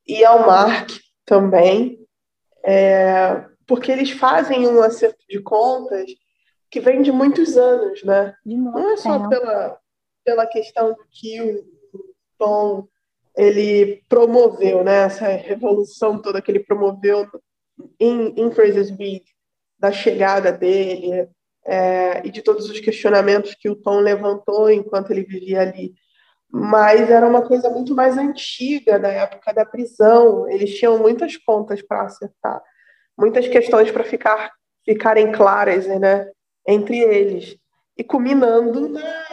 e 0.08 0.24
ao 0.24 0.46
Mark 0.46 0.92
também. 1.26 2.00
É, 2.64 3.46
porque 3.68 3.92
eles 3.92 4.12
fazem 4.12 4.68
um 4.68 4.82
acerto 4.82 5.24
de 5.28 5.40
contas 5.40 6.06
que 6.70 6.80
vem 6.80 7.02
de 7.02 7.12
muitos 7.12 7.58
anos, 7.58 8.04
né? 8.04 8.36
Não 8.46 8.92
é 8.92 8.98
só 8.98 9.28
pela, 9.28 9.80
pela 10.24 10.48
questão 10.48 10.96
que 11.12 11.42
o 11.42 12.14
Tom 12.38 12.88
ele 13.36 14.04
promoveu, 14.08 14.84
né? 14.84 15.04
Essa 15.04 15.28
revolução 15.28 16.22
toda 16.22 16.42
que 16.42 16.52
ele 16.52 16.60
promoveu 16.60 17.28
em, 18.00 18.34
em 18.40 18.52
Fraser's 18.52 18.92
Beat, 18.92 19.24
da 19.78 19.92
chegada 19.92 20.52
dele 20.52 21.30
é, 21.66 22.26
e 22.26 22.32
de 22.32 22.42
todos 22.42 22.70
os 22.70 22.80
questionamentos 22.80 23.56
que 23.56 23.70
o 23.70 23.76
Tom 23.76 24.00
levantou 24.00 24.70
enquanto 24.70 25.12
ele 25.12 25.24
vivia 25.24 25.62
ali. 25.62 25.94
Mas 26.52 27.10
era 27.10 27.28
uma 27.28 27.42
coisa 27.42 27.70
muito 27.70 27.94
mais 27.96 28.18
antiga, 28.18 29.00
da 29.00 29.10
época 29.10 29.54
da 29.54 29.66
prisão. 29.66 30.50
Eles 30.50 30.78
tinham 30.78 30.98
muitas 30.98 31.36
contas 31.38 31.82
para 31.82 32.04
acertar 32.04 32.62
muitas 33.18 33.48
questões 33.48 33.92
para 33.92 34.04
ficar, 34.04 34.52
ficarem 34.84 35.32
claras 35.32 35.88
né, 35.88 36.30
entre 36.68 37.00
eles. 37.00 37.58
E 37.98 38.04
culminando 38.04 38.90
na, 38.90 39.24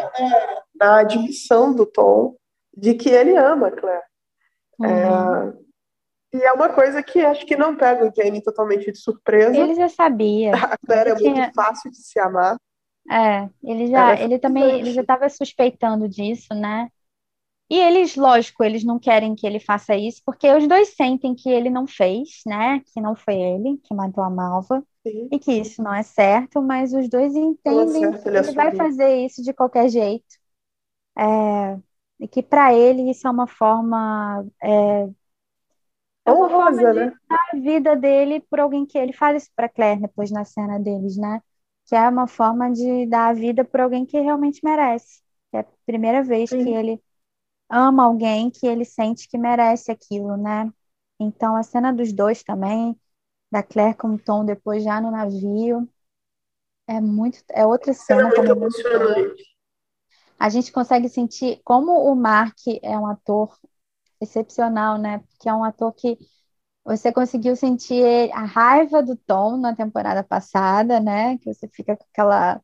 na, 0.76 1.00
admissão 1.00 1.74
do 1.74 1.84
Tom 1.84 2.36
de 2.74 2.94
que 2.94 3.08
ele 3.08 3.36
ama 3.36 3.72
Claire. 3.72 4.04
Uhum. 4.78 4.86
É, 4.86 5.52
e 6.32 6.42
é 6.42 6.52
uma 6.52 6.70
coisa 6.70 7.02
que 7.02 7.20
acho 7.20 7.44
que 7.44 7.56
não 7.56 7.76
pega 7.76 8.06
o 8.06 8.12
Jamie 8.14 8.42
totalmente 8.42 8.90
de 8.90 8.98
surpresa. 8.98 9.56
Ele 9.56 9.74
já 9.74 9.88
sabia. 9.88 10.52
A 10.74 10.78
Claire 10.78 11.10
ele 11.10 11.12
é 11.12 11.16
tinha... 11.16 11.34
muito 11.34 11.54
fácil 11.54 11.90
de 11.90 11.98
se 11.98 12.18
amar. 12.18 12.56
É, 13.10 13.48
ele 13.64 13.88
já, 13.88 14.14
ele 14.20 14.38
também, 14.38 14.78
ele 14.78 14.92
já 14.92 15.02
estava 15.02 15.28
suspeitando 15.28 16.08
disso, 16.08 16.54
né? 16.54 16.88
E 17.68 17.78
eles, 17.78 18.16
lógico, 18.16 18.62
eles 18.62 18.84
não 18.84 18.98
querem 18.98 19.34
que 19.34 19.46
ele 19.46 19.58
faça 19.58 19.96
isso, 19.96 20.20
porque 20.24 20.46
os 20.52 20.68
dois 20.68 20.94
sentem 20.94 21.34
que 21.34 21.48
ele 21.48 21.70
não 21.70 21.86
fez, 21.86 22.42
né? 22.46 22.80
Que 22.92 23.00
não 23.00 23.16
foi 23.16 23.34
ele 23.34 23.78
que 23.78 23.94
matou 23.94 24.22
a 24.22 24.30
Malva. 24.30 24.84
Sim. 25.06 25.28
E 25.32 25.38
que 25.38 25.52
isso 25.52 25.82
não 25.82 25.92
é 25.92 26.02
certo, 26.02 26.62
mas 26.62 26.92
os 26.92 27.08
dois 27.08 27.34
entendem 27.34 27.88
certo, 27.88 28.22
que 28.22 28.28
ele, 28.28 28.38
ele 28.38 28.52
vai 28.52 28.74
fazer 28.76 29.24
isso 29.24 29.42
de 29.42 29.52
qualquer 29.52 29.88
jeito. 29.88 30.36
É, 31.18 31.78
e 32.20 32.28
que 32.28 32.42
para 32.42 32.74
ele 32.74 33.10
isso 33.10 33.26
é 33.26 33.30
uma 33.30 33.46
forma. 33.46 34.46
É, 34.62 35.08
é 36.24 36.32
uma 36.32 36.48
forma 36.48 36.72
de 36.72 37.00
né? 37.00 37.12
dar 37.28 37.48
a 37.52 37.56
vida 37.56 37.96
dele 37.96 38.40
por 38.48 38.60
alguém 38.60 38.86
que 38.86 38.96
ele 38.96 39.12
fala 39.12 39.36
isso 39.36 39.50
para 39.54 39.68
Claire 39.68 40.00
depois 40.00 40.30
na 40.30 40.44
cena 40.44 40.78
deles, 40.78 41.16
né? 41.16 41.40
Que 41.86 41.96
é 41.96 42.08
uma 42.08 42.26
forma 42.26 42.70
de 42.70 43.06
dar 43.06 43.28
a 43.28 43.32
vida 43.32 43.64
por 43.64 43.80
alguém 43.80 44.06
que 44.06 44.18
realmente 44.20 44.60
merece. 44.62 45.20
É 45.52 45.60
a 45.60 45.66
primeira 45.84 46.22
vez 46.22 46.50
Sim. 46.50 46.64
que 46.64 46.70
ele 46.70 47.02
ama 47.68 48.04
alguém 48.04 48.50
que 48.50 48.66
ele 48.66 48.84
sente 48.84 49.28
que 49.28 49.36
merece 49.36 49.90
aquilo, 49.90 50.36
né? 50.36 50.70
Então, 51.18 51.56
a 51.56 51.62
cena 51.62 51.92
dos 51.92 52.12
dois 52.12 52.42
também, 52.42 52.98
da 53.50 53.62
Claire 53.62 53.96
com 53.96 54.08
o 54.08 54.18
Tom 54.18 54.44
depois 54.44 54.82
já 54.82 55.00
no 55.00 55.10
navio, 55.10 55.88
é 56.86 57.00
muito, 57.00 57.38
é 57.50 57.66
outra 57.66 57.92
cena. 57.92 58.22
É 58.22 58.24
muito 58.24 58.52
emocionante. 58.52 59.44
a 60.38 60.48
gente 60.48 60.72
consegue 60.72 61.08
sentir 61.08 61.60
como 61.64 61.92
o 61.92 62.14
Mark 62.14 62.56
é 62.82 62.98
um 62.98 63.06
ator 63.06 63.56
excepcional, 64.22 64.98
né? 64.98 65.18
Porque 65.20 65.48
é 65.48 65.54
um 65.54 65.64
ator 65.64 65.92
que 65.94 66.18
você 66.84 67.12
conseguiu 67.12 67.56
sentir 67.56 68.32
a 68.32 68.44
raiva 68.44 69.02
do 69.02 69.16
Tom 69.16 69.56
na 69.58 69.74
temporada 69.76 70.24
passada, 70.24 71.00
né? 71.00 71.38
Que 71.38 71.54
você 71.54 71.68
fica 71.68 71.96
com 71.96 72.04
aquela 72.12 72.62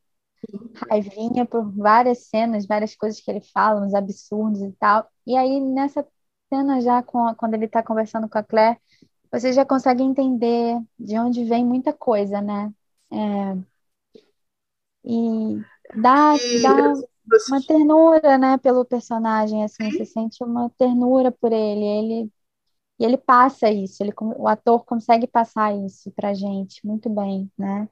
raivinha 0.90 1.46
por 1.46 1.70
várias 1.72 2.26
cenas, 2.28 2.66
várias 2.66 2.94
coisas 2.96 3.20
que 3.20 3.30
ele 3.30 3.40
fala, 3.40 3.80
uns 3.84 3.94
absurdos 3.94 4.62
e 4.62 4.72
tal. 4.72 5.08
E 5.26 5.36
aí, 5.36 5.60
nessa 5.60 6.06
cena 6.52 6.80
já, 6.80 7.02
com 7.02 7.26
a, 7.26 7.34
quando 7.34 7.54
ele 7.54 7.66
está 7.66 7.82
conversando 7.82 8.28
com 8.28 8.38
a 8.38 8.42
Claire, 8.42 8.78
você 9.32 9.52
já 9.52 9.64
consegue 9.66 10.02
entender 10.02 10.78
de 10.98 11.18
onde 11.18 11.44
vem 11.44 11.64
muita 11.64 11.92
coisa, 11.92 12.40
né? 12.40 12.72
É, 13.12 13.68
e 15.04 15.60
dá, 15.94 16.34
dá 16.62 16.92
uma 17.48 17.62
ternura, 17.66 18.38
né, 18.38 18.58
pelo 18.58 18.84
personagem, 18.84 19.64
assim, 19.64 19.90
você 19.90 20.04
sente 20.04 20.42
uma 20.42 20.70
ternura 20.78 21.30
por 21.30 21.52
ele, 21.52 21.84
ele 21.84 22.30
e 22.98 23.04
ele 23.04 23.16
passa 23.16 23.70
isso, 23.70 24.02
ele, 24.02 24.12
o 24.20 24.48
ator 24.48 24.84
consegue 24.84 25.26
passar 25.26 25.72
isso 25.72 26.10
pra 26.12 26.34
gente 26.34 26.84
muito 26.84 27.08
bem, 27.08 27.48
né? 27.56 27.88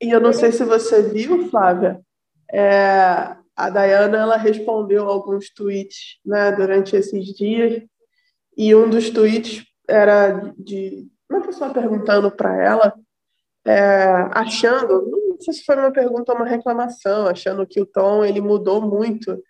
E 0.00 0.10
eu 0.10 0.20
não 0.20 0.32
sei 0.32 0.50
se 0.50 0.64
você 0.64 1.02
viu, 1.02 1.50
Flávia, 1.50 2.00
é, 2.50 3.36
a 3.54 3.68
Dayana 3.70 4.16
ela 4.16 4.36
respondeu 4.36 5.06
alguns 5.06 5.50
tweets 5.50 6.18
né, 6.24 6.52
durante 6.52 6.96
esses 6.96 7.26
dias, 7.34 7.82
e 8.56 8.74
um 8.74 8.88
dos 8.88 9.10
tweets 9.10 9.64
era 9.86 10.54
de 10.56 11.06
uma 11.28 11.42
pessoa 11.42 11.70
perguntando 11.70 12.30
para 12.30 12.56
ela, 12.64 12.94
é, 13.66 14.08
achando, 14.32 15.27
sei 15.40 15.54
se 15.54 15.64
foi 15.64 15.76
uma 15.76 15.92
pergunta 15.92 16.32
ou 16.32 16.38
uma 16.38 16.46
reclamação, 16.46 17.26
achando 17.26 17.66
que 17.66 17.80
o 17.80 17.86
Tom 17.86 18.24
ele 18.24 18.40
mudou 18.40 18.80
muito, 18.80 19.42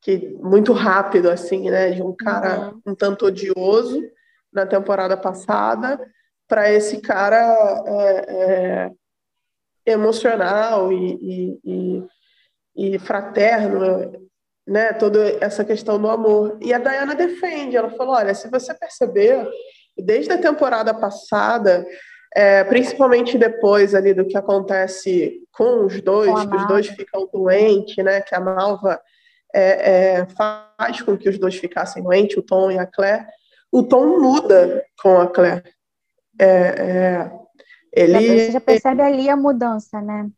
que 0.00 0.28
muito 0.40 0.72
rápido 0.72 1.30
assim, 1.30 1.70
né, 1.70 1.90
de 1.90 2.02
um 2.02 2.14
cara 2.14 2.70
uhum. 2.70 2.82
um 2.86 2.94
tanto 2.94 3.26
odioso 3.26 4.02
na 4.52 4.66
temporada 4.66 5.16
passada 5.16 6.00
para 6.48 6.70
esse 6.70 7.00
cara 7.00 7.36
é, 7.86 8.90
é, 9.86 9.92
emocional 9.92 10.92
e, 10.92 11.58
e, 11.64 12.04
e, 12.76 12.94
e 12.94 12.98
fraterno, 12.98 14.28
né? 14.66 14.92
Toda 14.92 15.38
essa 15.40 15.64
questão 15.64 16.00
do 16.00 16.08
amor. 16.08 16.58
E 16.60 16.72
a 16.72 16.78
Diana 16.78 17.14
defende, 17.14 17.76
ela 17.76 17.90
falou: 17.90 18.14
olha, 18.14 18.34
se 18.34 18.50
você 18.50 18.74
perceber, 18.74 19.48
desde 19.96 20.32
a 20.32 20.38
temporada 20.38 20.92
passada, 20.92 21.86
é, 22.34 22.64
principalmente 22.64 23.38
depois 23.38 23.94
ali 23.94 24.12
do 24.12 24.26
que 24.26 24.36
acontece 24.36 25.42
com 25.52 25.86
os 25.86 26.00
dois, 26.02 26.30
com 26.30 26.50
que 26.50 26.56
os 26.56 26.68
dois 26.68 26.86
ficam 26.88 27.28
doentes, 27.32 27.96
né? 28.04 28.20
Que 28.20 28.34
a 28.34 28.40
Malva 28.40 29.00
é, 29.54 30.18
é, 30.18 30.26
faz 30.26 31.00
com 31.02 31.16
que 31.16 31.28
os 31.28 31.38
dois 31.38 31.56
ficassem 31.56 32.02
doentes, 32.02 32.36
o 32.36 32.42
Tom 32.42 32.70
e 32.70 32.78
a 32.78 32.86
Claire. 32.86 33.26
O 33.72 33.82
Tom 33.82 34.20
muda 34.20 34.84
com 35.02 35.20
a 35.20 35.26
Claire. 35.26 35.62
É, 36.38 36.46
é 36.46 37.30
ele, 37.96 38.12
você 38.12 38.52
já 38.52 38.60
percebe 38.60 39.00
ali 39.00 39.30
a 39.30 39.36
mudança, 39.36 40.02
né? 40.02 40.28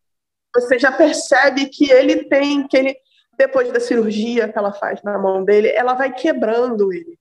Você 0.54 0.78
já 0.78 0.92
percebe 0.92 1.66
que 1.66 1.90
ele 1.90 2.24
tem, 2.28 2.66
que 2.68 2.76
ele, 2.76 2.96
depois 3.36 3.72
da 3.72 3.80
cirurgia 3.80 4.48
que 4.48 4.56
ela 4.56 4.72
faz 4.72 5.02
na 5.02 5.18
mão 5.18 5.44
dele, 5.44 5.68
ela 5.68 5.94
vai 5.94 6.12
quebrando 6.12 6.92
ele. 6.92 7.18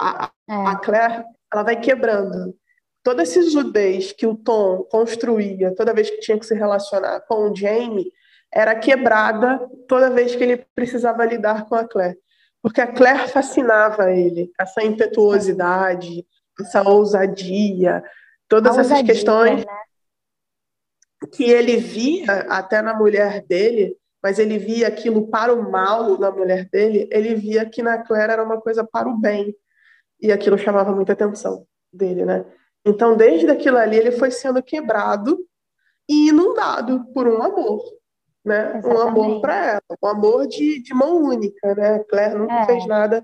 A, 0.00 0.30
é. 0.48 0.54
a 0.54 0.76
Claire, 0.76 1.24
ela 1.52 1.62
vai 1.64 1.80
quebrando. 1.80 2.56
Todo 3.08 3.22
esse 3.22 3.48
judez 3.48 4.12
que 4.12 4.26
o 4.26 4.34
Tom 4.34 4.82
construía 4.82 5.74
toda 5.74 5.94
vez 5.94 6.10
que 6.10 6.20
tinha 6.20 6.38
que 6.38 6.44
se 6.44 6.54
relacionar 6.54 7.22
com 7.22 7.50
o 7.50 7.56
Jamie 7.56 8.12
era 8.52 8.78
quebrada 8.78 9.66
toda 9.88 10.10
vez 10.10 10.36
que 10.36 10.44
ele 10.44 10.66
precisava 10.74 11.24
lidar 11.24 11.64
com 11.64 11.74
a 11.74 11.88
Claire. 11.88 12.18
Porque 12.60 12.82
a 12.82 12.86
Claire 12.86 13.26
fascinava 13.28 14.12
ele, 14.12 14.52
essa 14.60 14.84
impetuosidade, 14.84 16.22
essa 16.60 16.86
ousadia, 16.86 18.04
todas 18.46 18.76
a 18.76 18.82
essas 18.82 18.92
ousadia, 18.92 19.14
questões 19.14 19.64
né? 19.64 19.72
que 21.32 21.44
ele 21.44 21.78
via 21.78 22.40
até 22.50 22.82
na 22.82 22.92
mulher 22.92 23.42
dele, 23.46 23.96
mas 24.22 24.38
ele 24.38 24.58
via 24.58 24.86
aquilo 24.86 25.28
para 25.28 25.54
o 25.54 25.70
mal 25.72 26.18
na 26.18 26.30
mulher 26.30 26.68
dele, 26.68 27.08
ele 27.10 27.34
via 27.34 27.64
que 27.64 27.82
na 27.82 27.96
Claire 28.04 28.32
era 28.34 28.44
uma 28.44 28.60
coisa 28.60 28.84
para 28.84 29.08
o 29.08 29.16
bem. 29.16 29.56
E 30.20 30.30
aquilo 30.30 30.58
chamava 30.58 30.92
muita 30.92 31.14
atenção 31.14 31.66
dele, 31.90 32.26
né? 32.26 32.44
Então, 32.88 33.14
desde 33.14 33.50
aquilo 33.50 33.76
ali, 33.76 33.98
ele 33.98 34.12
foi 34.12 34.30
sendo 34.30 34.62
quebrado 34.62 35.38
e 36.08 36.30
inundado 36.30 37.04
por 37.12 37.28
um 37.28 37.42
amor, 37.42 37.82
né? 38.42 38.78
Exatamente. 38.78 38.86
Um 38.88 39.00
amor 39.02 39.40
para 39.42 39.66
ela, 39.66 39.82
um 40.02 40.06
amor 40.06 40.46
de, 40.46 40.82
de 40.82 40.94
mão 40.94 41.22
única, 41.22 41.74
né? 41.74 41.98
Claire 42.04 42.38
nunca 42.38 42.62
é. 42.62 42.64
fez 42.64 42.86
nada 42.86 43.22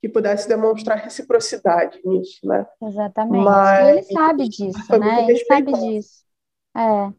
que 0.00 0.08
pudesse 0.08 0.48
demonstrar 0.48 0.96
reciprocidade 0.96 2.00
nisso, 2.06 2.40
né? 2.44 2.66
Exatamente. 2.82 3.44
Mas, 3.44 3.86
e 3.86 3.90
ele 3.90 4.02
sabe 4.04 4.48
disso, 4.48 4.98
né? 4.98 5.28
Ele 5.28 5.44
sabe 5.44 5.72
disso. 5.74 6.24
É. 6.74 7.12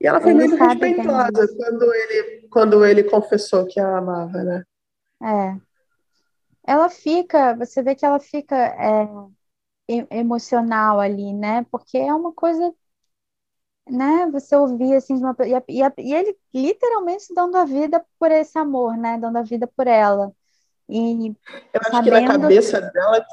E 0.00 0.06
ela 0.06 0.20
foi 0.20 0.32
ele 0.32 0.48
muito 0.48 0.56
respeitosa 0.56 1.56
quando 1.56 1.94
ele, 1.94 2.48
quando 2.50 2.84
ele 2.84 3.04
confessou 3.04 3.66
que 3.66 3.78
a 3.78 3.98
amava, 3.98 4.42
né? 4.42 4.64
É. 5.22 5.56
Ela 6.66 6.88
fica, 6.88 7.54
você 7.54 7.82
vê 7.82 7.94
que 7.94 8.04
ela 8.04 8.18
fica 8.18 8.56
é, 8.56 9.08
emocional 10.10 11.00
ali, 11.00 11.32
né? 11.32 11.64
Porque 11.70 11.96
é 11.98 12.14
uma 12.14 12.32
coisa, 12.32 12.74
né? 13.88 14.28
Você 14.32 14.54
ouvir 14.54 14.94
assim, 14.94 15.14
uma, 15.14 15.34
e, 15.40 15.80
e, 15.80 15.82
e 15.98 16.14
ele 16.14 16.36
literalmente 16.54 17.32
dando 17.34 17.56
a 17.56 17.64
vida 17.64 18.04
por 18.18 18.30
esse 18.30 18.58
amor, 18.58 18.96
né? 18.96 19.18
Dando 19.18 19.38
a 19.38 19.42
vida 19.42 19.66
por 19.66 19.86
ela. 19.86 20.32
E 20.88 21.28
eu 21.28 21.80
acho 21.80 21.90
sabendo... 21.90 22.04
que 22.04 22.20
na 22.20 22.38
cabeça 22.38 22.80
dela 22.80 23.26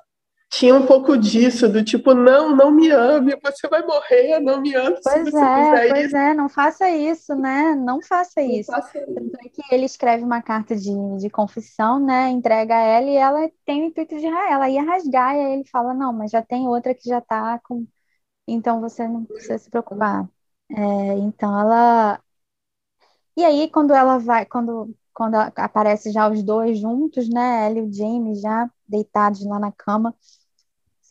tinha 0.58 0.76
um 0.76 0.86
pouco 0.86 1.18
disso, 1.18 1.68
do 1.68 1.84
tipo, 1.84 2.14
não, 2.14 2.56
não 2.56 2.72
me 2.72 2.90
ame, 2.90 3.36
você 3.44 3.68
vai 3.68 3.86
morrer, 3.86 4.40
não 4.40 4.62
me 4.62 4.74
ame 4.76 4.98
pois 5.04 5.34
é, 5.34 5.88
Pois 5.88 6.06
isso. 6.06 6.16
é, 6.16 6.34
não 6.34 6.50
faça 6.50 6.90
isso, 6.90 7.36
né? 7.36 7.76
Não 7.76 8.02
faça 8.02 8.42
não 8.42 8.60
isso. 8.60 8.72
Faça 8.72 8.98
isso. 9.00 9.14
Tanto 9.14 9.38
é 9.46 9.50
que 9.50 9.62
ele 9.72 9.86
escreve 9.86 10.24
uma 10.24 10.42
carta 10.42 10.76
de, 10.76 10.92
de 11.20 11.30
confissão, 11.30 12.00
né? 12.00 12.30
Entrega 12.30 12.76
a 12.76 12.80
ela 12.80 13.10
e 13.10 13.16
ela 13.16 13.52
tem 13.66 13.84
o 13.84 13.86
intuito 13.88 14.18
de 14.18 14.26
ela 14.26 14.70
ia 14.70 14.84
rasgar, 14.84 15.36
e 15.36 15.40
aí 15.40 15.54
ele 15.54 15.66
fala, 15.70 15.94
não, 15.94 16.12
mas 16.14 16.32
já 16.32 16.42
tem 16.42 16.68
outra 16.68 16.94
que 16.96 17.08
já 17.10 17.22
tá 17.22 17.60
com. 17.64 17.86
Então 18.48 18.82
você 18.82 19.08
não 19.08 19.26
precisa 19.26 19.58
se 19.60 19.70
preocupar. 19.70 20.30
É, 20.70 21.14
então 21.20 21.60
ela. 21.60 22.22
E 23.38 23.44
aí, 23.44 23.70
quando 23.70 23.94
ela 23.94 24.18
vai, 24.18 24.46
quando 24.46 24.96
quando 25.14 25.36
aparece 25.36 26.12
já 26.12 26.30
os 26.30 26.44
dois 26.44 26.78
juntos, 26.80 27.30
né? 27.30 27.66
Ela 27.68 27.80
e 27.80 27.82
o 27.82 27.94
Jamie 27.94 28.36
já 28.36 28.70
deitados 28.88 29.46
lá 29.46 29.58
na 29.60 29.72
cama. 29.72 30.14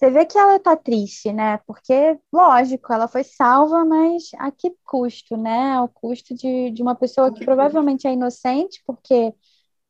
Você 0.05 0.11
vê 0.11 0.27
que 0.27 0.37
ela 0.37 0.61
tá 0.61 0.77
triste, 0.77 1.33
né? 1.33 1.57
Porque, 1.67 2.19
lógico, 2.31 2.93
ela 2.93 3.09
foi 3.09 3.25
salva, 3.25 3.87
mas 3.87 4.25
a 4.39 4.51
que 4.51 4.71
custo, 4.85 5.35
né? 5.35 5.73
Ao 5.73 5.89
custo 5.89 6.35
de, 6.35 6.71
de 6.73 6.83
uma 6.83 6.95
pessoa 6.95 7.33
que 7.33 7.43
provavelmente 7.43 8.07
é 8.07 8.13
inocente, 8.13 8.83
porque 8.87 9.33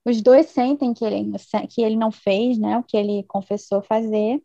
os 0.05 0.23
dois 0.23 0.47
sentem 0.47 0.95
que 0.95 1.05
ele, 1.05 1.33
é 1.55 1.67
que 1.67 1.83
ele 1.83 1.97
não 1.97 2.13
fez, 2.13 2.57
né? 2.61 2.79
O 2.79 2.85
que 2.85 2.97
ele 2.97 3.25
confessou 3.27 3.83
fazer. 3.83 4.41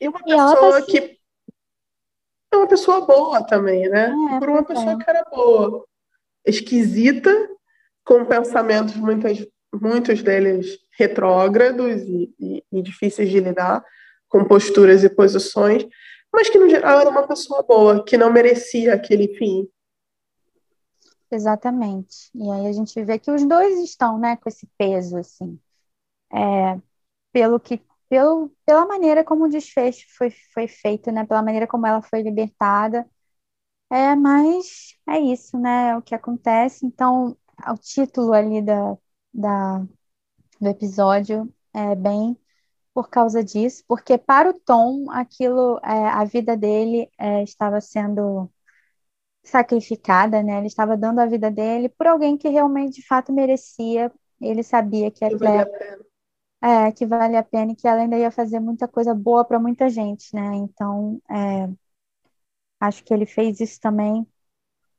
E 0.00 0.08
uma 0.08 0.18
pessoa 0.20 0.80
tá... 0.80 0.86
que 0.86 1.18
é 2.52 2.56
uma 2.56 2.66
pessoa 2.66 3.02
boa 3.02 3.46
também, 3.46 3.88
né? 3.88 4.12
É, 4.32 4.38
Por 4.40 4.48
uma 4.48 4.64
pessoa 4.64 4.94
é. 4.94 4.96
que 4.96 5.08
era 5.08 5.22
boa. 5.30 5.86
Esquisita, 6.44 7.30
com 8.04 8.24
pensamentos, 8.24 8.96
muitas, 8.96 9.46
muitos 9.72 10.20
deles 10.20 10.80
retrógrados 10.98 12.02
e, 12.02 12.34
e, 12.40 12.64
e 12.72 12.82
difíceis 12.82 13.30
de 13.30 13.38
lidar, 13.38 13.84
com 14.32 14.46
posturas 14.46 15.04
e 15.04 15.10
posições, 15.10 15.86
mas 16.32 16.48
que 16.48 16.58
no 16.58 16.66
geral 16.66 17.00
era 17.00 17.10
uma 17.10 17.28
pessoa 17.28 17.62
boa, 17.62 18.02
que 18.02 18.16
não 18.16 18.32
merecia 18.32 18.94
aquele 18.94 19.36
fim. 19.36 19.68
Exatamente. 21.30 22.30
E 22.34 22.50
aí 22.50 22.66
a 22.66 22.72
gente 22.72 23.02
vê 23.04 23.18
que 23.18 23.30
os 23.30 23.44
dois 23.44 23.78
estão, 23.80 24.18
né, 24.18 24.36
com 24.38 24.48
esse 24.48 24.66
peso, 24.78 25.18
assim, 25.18 25.60
é, 26.32 26.80
pelo 27.30 27.60
que, 27.60 27.82
pelo, 28.08 28.50
pela 28.64 28.86
maneira 28.86 29.22
como 29.22 29.44
o 29.44 29.50
desfecho 29.50 30.06
foi, 30.16 30.30
foi 30.54 30.66
feito, 30.66 31.12
né, 31.12 31.26
pela 31.26 31.42
maneira 31.42 31.66
como 31.66 31.86
ela 31.86 32.00
foi 32.00 32.22
libertada. 32.22 33.06
É, 33.90 34.16
mas 34.16 34.96
é 35.06 35.20
isso, 35.20 35.58
né, 35.58 35.90
é 35.90 35.96
o 35.96 36.02
que 36.02 36.14
acontece. 36.14 36.86
Então, 36.86 37.36
o 37.68 37.74
título 37.78 38.32
ali 38.32 38.62
da, 38.62 38.96
da, 39.32 39.86
do 40.58 40.68
episódio 40.68 41.52
é 41.74 41.94
bem 41.94 42.36
por 42.94 43.08
causa 43.08 43.42
disso, 43.42 43.84
porque 43.88 44.18
para 44.18 44.50
o 44.50 44.54
Tom, 44.54 45.10
aquilo, 45.10 45.78
é, 45.84 46.08
a 46.08 46.24
vida 46.24 46.56
dele 46.56 47.10
é, 47.18 47.42
estava 47.42 47.80
sendo 47.80 48.50
sacrificada, 49.42 50.42
né? 50.42 50.58
Ele 50.58 50.66
estava 50.66 50.96
dando 50.96 51.20
a 51.20 51.26
vida 51.26 51.50
dele 51.50 51.88
por 51.88 52.06
alguém 52.06 52.36
que 52.36 52.48
realmente, 52.48 52.96
de 53.00 53.06
fato, 53.06 53.32
merecia. 53.32 54.12
Ele 54.40 54.62
sabia 54.62 55.10
que 55.10 55.24
a 55.24 55.36
Claire, 55.36 55.70
é, 56.62 56.92
que 56.92 57.06
vale 57.06 57.36
a 57.36 57.42
pena 57.42 57.72
e 57.72 57.76
que 57.76 57.88
ela 57.88 58.02
ainda 58.02 58.18
ia 58.18 58.30
fazer 58.30 58.60
muita 58.60 58.88
coisa 58.88 59.14
boa 59.14 59.44
para 59.44 59.58
muita 59.58 59.88
gente, 59.88 60.34
né? 60.34 60.54
Então, 60.56 61.20
é, 61.30 61.68
acho 62.80 63.04
que 63.04 63.12
ele 63.14 63.26
fez 63.26 63.60
isso 63.60 63.80
também 63.80 64.26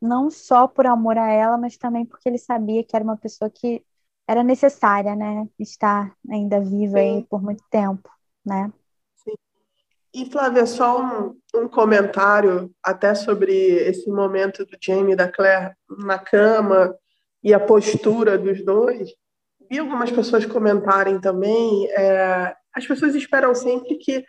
não 0.01 0.29
só 0.29 0.67
por 0.67 0.85
amor 0.85 1.17
a 1.17 1.31
ela, 1.31 1.57
mas 1.57 1.77
também 1.77 2.05
porque 2.05 2.27
ele 2.29 2.37
sabia 2.37 2.83
que 2.83 2.95
era 2.95 3.03
uma 3.05 3.17
pessoa 3.17 3.49
que 3.49 3.83
era 4.27 4.43
necessária, 4.43 5.15
né, 5.15 5.47
estar 5.59 6.13
ainda 6.29 6.59
viva 6.59 6.97
Sim. 6.97 7.17
aí 7.17 7.23
por 7.23 7.41
muito 7.41 7.63
tempo, 7.69 8.09
né? 8.45 8.71
Sim. 9.15 9.33
E 10.13 10.25
Flávia, 10.29 10.65
só 10.65 11.01
um, 11.01 11.37
um 11.55 11.67
comentário 11.67 12.71
até 12.81 13.13
sobre 13.15 13.53
esse 13.53 14.09
momento 14.09 14.65
do 14.65 14.77
Jamie 14.81 15.13
e 15.13 15.15
da 15.17 15.31
Claire 15.31 15.73
na 16.05 16.17
cama 16.17 16.95
e 17.43 17.53
a 17.53 17.59
postura 17.59 18.37
dos 18.37 18.63
dois. 18.63 19.09
Vi 19.69 19.79
algumas 19.79 20.11
pessoas 20.11 20.45
comentarem 20.45 21.19
também. 21.19 21.89
É, 21.91 22.55
as 22.73 22.85
pessoas 22.85 23.15
esperam 23.15 23.53
sempre 23.53 23.95
que 23.95 24.23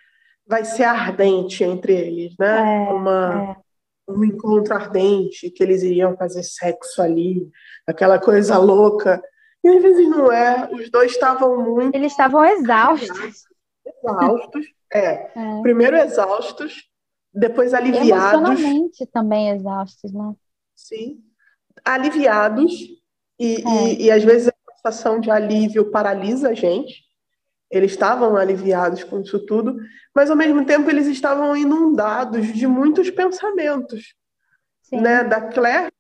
vai 0.47 0.65
ser 0.65 0.85
ardente 0.85 1.63
entre 1.63 1.93
eles, 1.95 2.35
né? 2.39 2.87
É, 2.89 2.93
Uma, 2.93 3.57
é. 3.61 4.13
Um 4.13 4.23
encontro 4.25 4.75
ardente, 4.75 5.51
que 5.51 5.63
eles 5.63 5.83
iriam 5.83 6.17
fazer 6.17 6.43
sexo 6.43 7.01
ali, 7.01 7.49
aquela 7.87 8.19
coisa 8.19 8.59
louca. 8.59 9.23
E 9.65 9.69
às 9.69 9.83
vezes 9.83 10.09
não 10.11 10.31
é. 10.31 10.69
Os 10.71 10.91
dois 10.91 11.13
estavam 11.13 11.65
muito. 11.65 11.97
Eles 11.97 12.13
estavam 12.13 12.45
exaustos. 12.45 13.45
Exaustos. 13.87 14.67
É. 14.93 15.31
é. 15.35 15.63
Primeiro 15.63 15.97
exaustos, 15.97 16.87
depois 17.33 17.73
aliviados. 17.73 18.51
Emocionalmente 18.51 19.07
também 19.07 19.49
exaustos, 19.49 20.13
né? 20.13 20.35
Sim. 20.75 21.19
Aliviados. 21.83 22.73
E, 23.41 23.65
é. 23.67 23.93
e, 23.95 24.03
e 24.05 24.11
às 24.11 24.23
vezes 24.23 24.49
a 24.49 24.75
sensação 24.77 25.19
de 25.19 25.31
alívio 25.31 25.91
paralisa 25.91 26.51
a 26.51 26.55
gente. 26.55 27.03
Eles 27.71 27.93
estavam 27.93 28.37
aliviados 28.37 29.03
com 29.03 29.21
isso 29.21 29.45
tudo, 29.47 29.77
mas 30.15 30.31
ao 30.31 30.37
mesmo 30.37 30.65
tempo 30.65 30.89
eles 30.91 31.07
estavam 31.07 31.57
inundados 31.57 32.53
de 32.53 32.67
muitos 32.67 33.11
pensamentos. 33.11 34.15
Sim. 34.83 35.01
Né? 35.01 35.25
Da 35.25 35.41
Claire 35.41 35.94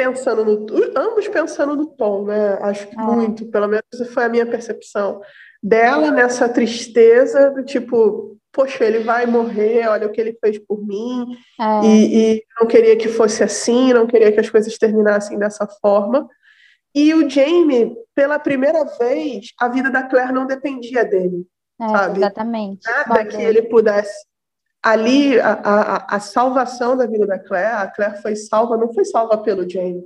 pensando 0.00 0.44
no 0.44 0.66
ambos 0.96 1.28
pensando 1.28 1.76
no 1.76 1.86
Tom, 1.86 2.24
né? 2.24 2.58
Acho 2.62 2.86
que 2.88 2.98
é. 2.98 3.02
muito, 3.02 3.46
pelo 3.46 3.68
menos 3.68 3.84
foi 4.14 4.24
a 4.24 4.28
minha 4.30 4.46
percepção 4.46 5.20
dela 5.62 6.10
nessa 6.10 6.48
tristeza 6.48 7.50
do 7.50 7.62
tipo, 7.62 8.38
poxa, 8.50 8.82
ele 8.82 9.00
vai 9.00 9.26
morrer, 9.26 9.86
olha 9.88 10.06
o 10.06 10.10
que 10.10 10.18
ele 10.18 10.38
fez 10.40 10.58
por 10.58 10.82
mim 10.86 11.36
é. 11.60 11.86
e, 11.86 12.16
e, 12.16 12.44
não 12.58 12.66
queria 12.66 12.96
que 12.96 13.08
fosse 13.08 13.42
assim, 13.42 13.92
não 13.92 14.06
queria 14.06 14.32
que 14.32 14.40
as 14.40 14.48
coisas 14.48 14.78
terminassem 14.78 15.38
dessa 15.38 15.66
forma. 15.66 16.26
E 16.94 17.12
o 17.12 17.28
Jamie, 17.28 17.94
pela 18.14 18.38
primeira 18.38 18.84
vez, 18.98 19.52
a 19.60 19.68
vida 19.68 19.90
da 19.90 20.02
Claire 20.04 20.32
não 20.32 20.46
dependia 20.46 21.04
dele, 21.04 21.46
é, 21.78 21.88
sabe? 21.88 22.20
Exatamente. 22.20 22.80
Nada 22.90 23.24
que 23.26 23.36
ele 23.36 23.62
pudesse 23.62 24.29
ali 24.82 25.38
a, 25.38 25.52
a, 25.52 26.16
a, 26.16 26.20
salvação 26.20 26.96
da 26.96 27.06
vida 27.06 27.26
da 27.26 27.38
Claire, 27.38 27.76
a 27.76 27.86
Claire 27.88 28.20
foi 28.22 28.34
salva, 28.34 28.76
não 28.76 28.92
foi 28.92 29.04
salva 29.04 29.38
pelo 29.38 29.68
Jamie, 29.68 30.04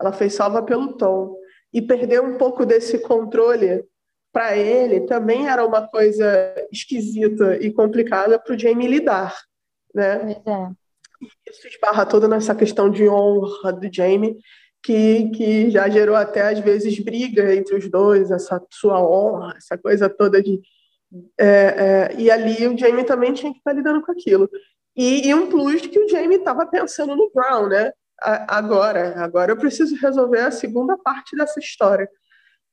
ela 0.00 0.12
foi 0.12 0.30
salva 0.30 0.62
pelo 0.62 0.96
Tom. 0.96 1.36
E 1.72 1.82
perder 1.82 2.20
um 2.20 2.38
pouco 2.38 2.64
desse 2.64 2.98
controle 2.98 3.84
para 4.32 4.56
ele 4.56 5.02
também 5.02 5.48
era 5.48 5.66
uma 5.66 5.86
coisa 5.86 6.54
esquisita 6.72 7.56
e 7.56 7.72
complicada 7.72 8.38
para 8.38 8.54
o 8.54 8.58
Jamie 8.58 8.88
lidar, 8.88 9.34
né? 9.94 10.36
É. 10.46 10.84
Isso 11.50 11.68
esbarra 11.68 12.04
toda 12.04 12.28
nessa 12.28 12.54
questão 12.54 12.90
de 12.90 13.08
honra 13.08 13.72
do 13.72 13.92
Jamie, 13.92 14.36
que, 14.82 15.30
que 15.30 15.70
já 15.70 15.88
gerou 15.88 16.16
até 16.16 16.42
às 16.42 16.58
vezes 16.58 16.98
briga 16.98 17.54
entre 17.54 17.76
os 17.76 17.88
dois, 17.88 18.30
essa 18.30 18.62
sua 18.70 19.00
honra, 19.00 19.54
essa 19.56 19.78
coisa 19.78 20.08
toda 20.08 20.42
de 20.42 20.60
é, 21.38 21.46
é, 21.46 22.14
e 22.18 22.30
ali 22.30 22.66
o 22.66 22.76
Jamie 22.76 23.04
também 23.04 23.32
tinha 23.32 23.52
que 23.52 23.58
estar 23.58 23.72
lidando 23.72 24.02
com 24.02 24.12
aquilo. 24.12 24.48
E, 24.96 25.28
e 25.28 25.34
um 25.34 25.48
plus 25.48 25.82
que 25.86 25.98
o 25.98 26.08
Jamie 26.08 26.38
estava 26.38 26.66
pensando 26.66 27.16
no 27.16 27.30
Brown, 27.32 27.68
né? 27.68 27.92
A, 28.20 28.58
agora, 28.58 29.14
agora 29.22 29.52
eu 29.52 29.56
preciso 29.56 29.96
resolver 29.96 30.40
a 30.40 30.50
segunda 30.50 30.96
parte 30.98 31.36
dessa 31.36 31.58
história. 31.58 32.08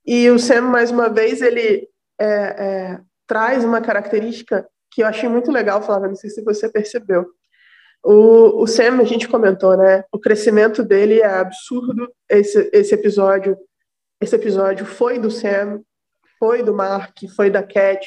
E 0.05 0.29
o 0.29 0.39
Sam, 0.39 0.61
mais 0.61 0.91
uma 0.91 1.09
vez, 1.09 1.41
ele 1.41 1.87
é, 2.19 2.25
é 2.25 2.99
traz 3.27 3.63
uma 3.63 3.81
característica 3.81 4.67
que 4.91 5.03
eu 5.03 5.07
achei 5.07 5.29
muito 5.29 5.51
legal, 5.51 5.81
Flávia, 5.81 6.09
não 6.09 6.15
sei 6.15 6.29
se 6.29 6.43
você 6.43 6.69
percebeu. 6.69 7.25
O, 8.03 8.63
o 8.63 8.67
Sam, 8.67 8.99
a 8.99 9.03
gente 9.03 9.27
comentou, 9.27 9.77
né? 9.77 10.03
O 10.11 10.19
crescimento 10.19 10.83
dele 10.83 11.21
é 11.21 11.39
absurdo. 11.39 12.11
Esse, 12.27 12.69
esse 12.73 12.93
episódio, 12.93 13.57
esse 14.19 14.35
episódio 14.35 14.85
foi 14.85 15.17
do 15.19 15.31
Sam, 15.31 15.81
foi 16.37 16.63
do 16.63 16.73
Mark, 16.73 17.15
foi 17.35 17.49
da 17.49 17.63
Cat 17.63 18.05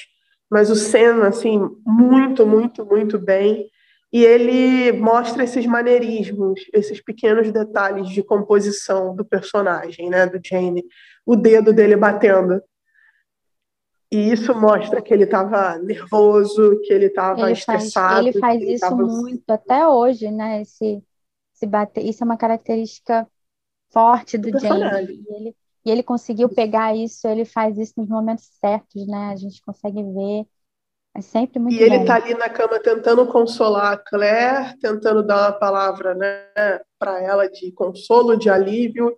mas 0.55 0.71
o 0.71 0.77
Senna, 0.77 1.27
assim, 1.27 1.59
muito, 1.85 2.47
muito, 2.47 2.87
muito 2.87 3.19
bem. 3.19 3.69
E 4.13 4.25
ele 4.25 4.93
mostra 4.93 5.43
esses 5.43 5.67
maneirismos, 5.67 6.61
esses 6.73 7.03
pequenos 7.03 7.51
detalhes 7.51 8.09
de 8.09 8.23
composição 8.23 9.17
do 9.17 9.25
personagem, 9.25 10.09
né, 10.09 10.29
do 10.29 10.39
Jane, 10.41 10.85
o 11.27 11.35
dedo 11.35 11.73
dele 11.73 11.97
batendo. 11.97 12.63
E 14.13 14.31
isso 14.31 14.55
mostra 14.55 15.03
que 15.03 15.13
ele 15.13 15.25
estava 15.25 15.77
nervoso, 15.77 16.81
que 16.85 16.93
ele 16.93 17.07
estava 17.07 17.51
estressado. 17.51 18.29
Ele 18.29 18.39
faz 18.39 18.63
ele 18.63 18.75
isso 18.75 18.89
tava... 18.89 19.03
muito 19.03 19.51
até 19.51 19.89
hoje, 19.89 20.31
né? 20.31 20.63
Esse, 20.63 21.03
esse 21.53 21.67
bater, 21.67 22.07
isso 22.07 22.23
é 22.23 22.27
uma 22.27 22.37
característica 22.37 23.27
forte 23.91 24.39
do, 24.39 24.53
do 24.53 24.61
Jane. 24.61 25.21
Ele, 25.31 25.57
e 25.85 25.91
ele 25.91 26.03
conseguiu 26.03 26.49
pegar 26.49 26.97
isso, 26.97 27.29
ele 27.29 27.45
faz 27.45 27.77
isso 27.77 27.93
nos 27.97 28.09
momentos 28.09 28.49
certos, 28.61 29.07
né? 29.07 29.31
A 29.33 29.37
gente 29.37 29.61
consegue 29.63 30.03
ver. 30.03 30.47
É 31.17 31.21
sempre 31.21 31.61
muito 31.61 31.77
E 31.77 31.83
ele 31.83 31.99
está 31.99 32.17
ali 32.17 32.35
na 32.35 32.49
cama 32.49 32.81
tentando 32.81 33.25
consolar 33.27 33.93
a 33.93 33.97
Claire, 33.97 34.77
tentando 34.81 35.23
dar 35.23 35.51
uma 35.51 35.53
palavra 35.53 36.15
né, 36.15 36.81
para 36.99 37.23
ela 37.23 37.49
de 37.49 37.71
consolo, 37.73 38.37
de 38.37 38.51
alívio, 38.51 39.15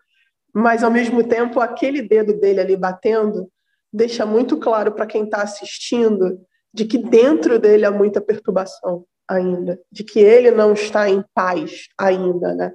mas 0.52 0.82
ao 0.82 0.90
mesmo 0.90 1.26
tempo 1.26 1.58
aquele 1.58 2.02
dedo 2.02 2.38
dele 2.38 2.60
ali 2.60 2.76
batendo 2.76 3.50
deixa 3.92 4.26
muito 4.26 4.58
claro 4.58 4.92
para 4.92 5.06
quem 5.06 5.24
está 5.24 5.42
assistindo 5.42 6.38
de 6.72 6.84
que 6.84 6.98
dentro 6.98 7.58
dele 7.58 7.86
há 7.86 7.90
muita 7.90 8.20
perturbação 8.20 9.06
ainda, 9.26 9.80
de 9.90 10.04
que 10.04 10.20
ele 10.20 10.50
não 10.50 10.74
está 10.74 11.08
em 11.08 11.24
paz 11.34 11.88
ainda, 11.98 12.54
né? 12.54 12.72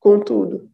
Com 0.00 0.18
tudo. 0.18 0.68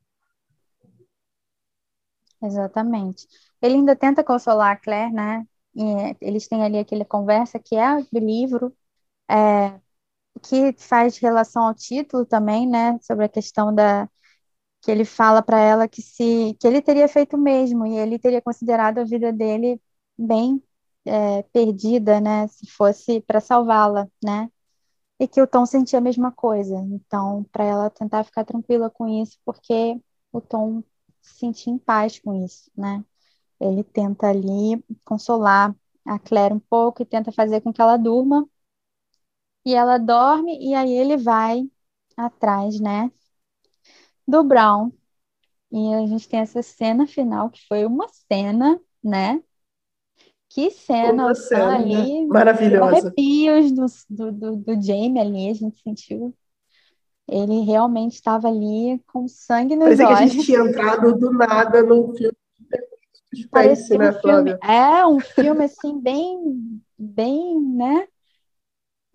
Exatamente. 2.45 3.27
Ele 3.63 3.75
ainda 3.77 3.97
tenta 3.97 4.23
consolar 4.25 4.73
a 4.73 4.77
Claire, 4.77 5.13
né? 5.13 5.47
E 5.75 5.83
eles 6.21 6.47
têm 6.49 6.63
ali 6.63 6.79
aquela 6.79 7.05
conversa 7.05 7.59
que 7.59 7.75
é 7.77 8.03
do 8.13 8.19
livro, 8.21 8.77
é, 9.31 9.81
que 10.43 10.75
faz 10.79 11.19
relação 11.19 11.65
ao 11.69 11.75
título 11.75 12.27
também, 12.27 12.69
né? 12.69 12.99
Sobre 13.03 13.27
a 13.27 13.31
questão 13.31 13.75
da 13.75 14.09
que 14.83 14.91
ele 14.91 15.05
fala 15.05 15.43
para 15.43 15.61
ela 15.61 15.89
que 15.89 16.03
se 16.03 16.57
que 16.61 16.67
ele 16.67 16.83
teria 16.83 17.09
feito 17.09 17.37
o 17.37 17.41
mesmo 17.41 17.87
e 17.87 17.97
ele 17.99 18.19
teria 18.19 18.43
considerado 18.43 18.99
a 19.01 19.05
vida 19.05 19.33
dele 19.33 19.81
bem 20.19 20.63
é, 21.07 21.43
perdida, 21.45 22.21
né? 22.21 22.49
Se 22.49 22.67
fosse 22.71 23.21
para 23.23 23.41
salvá-la, 23.41 24.09
né? 24.25 24.51
E 25.21 25.29
que 25.29 25.41
o 25.41 25.47
Tom 25.47 25.65
sentia 25.67 25.99
a 25.99 26.03
mesma 26.03 26.33
coisa. 26.33 26.75
Então, 26.91 27.45
para 27.53 27.65
ela 27.65 27.91
tentar 27.91 28.25
ficar 28.25 28.45
tranquila 28.45 28.91
com 28.91 29.07
isso, 29.09 29.39
porque 29.45 30.01
o 30.33 30.41
Tom 30.41 30.83
se 31.25 31.39
sentir 31.39 31.71
em 31.71 31.79
paz 31.79 32.19
com 32.19 32.45
isso, 32.45 32.71
né? 32.77 33.03
Ele 33.59 33.83
tenta 33.83 34.29
ali 34.29 34.85
consolar 35.05 35.75
a 36.05 36.19
Claire 36.19 36.55
um 36.55 36.61
pouco 36.61 37.03
e 37.03 37.07
tenta 37.07 37.33
fazer 37.33 37.63
com 37.63 37.73
que 37.73 37.81
ela 37.81 37.97
durma. 37.97 38.47
E 39.65 39.75
ela 39.75 39.97
dorme 39.97 40.59
e 40.61 40.75
aí 40.75 40.93
ele 40.93 41.17
vai 41.17 41.69
atrás, 42.17 42.79
né, 42.79 43.11
do 44.29 44.45
Brown. 44.45 44.93
E 45.73 45.95
a 45.95 46.07
gente 46.07 46.29
tem 46.29 46.41
essa 46.41 46.63
cena 46.63 47.07
final 47.07 47.49
que 47.49 47.67
foi 47.67 47.87
uma 47.87 48.07
cena, 48.09 48.79
né? 49.03 49.43
Que 50.51 50.71
cena, 50.71 51.25
uma 51.25 51.35
cena 51.35 51.77
ali, 51.77 52.27
maravilhosa. 52.27 53.09
Arrepios 53.09 53.73
do, 54.09 54.31
do, 54.31 54.57
do 54.57 54.83
Jamie 54.83 55.19
ali, 55.19 55.49
a 55.49 55.55
gente 55.55 55.81
sentiu 55.81 56.37
ele 57.27 57.61
realmente 57.61 58.15
estava 58.15 58.49
ali 58.49 59.03
com 59.07 59.27
sangue 59.27 59.77
nos 59.77 59.85
Parecia 59.85 60.07
olhos. 60.07 60.19
que 60.19 60.25
a 60.25 60.29
gente 60.29 60.45
tinha 60.45 60.61
entrado 60.61 61.17
do 61.17 61.33
nada 61.33 61.83
num 61.83 62.15
filme 62.15 62.37
de 63.33 63.49
Parecia 63.49 63.99
né, 63.99 64.11
um 64.11 64.21
filme, 64.21 64.59
É, 64.63 65.07
um 65.07 65.21
filme 65.21 65.65
assim, 65.65 66.01
bem, 66.01 66.83
bem, 66.97 67.61
né? 67.61 68.07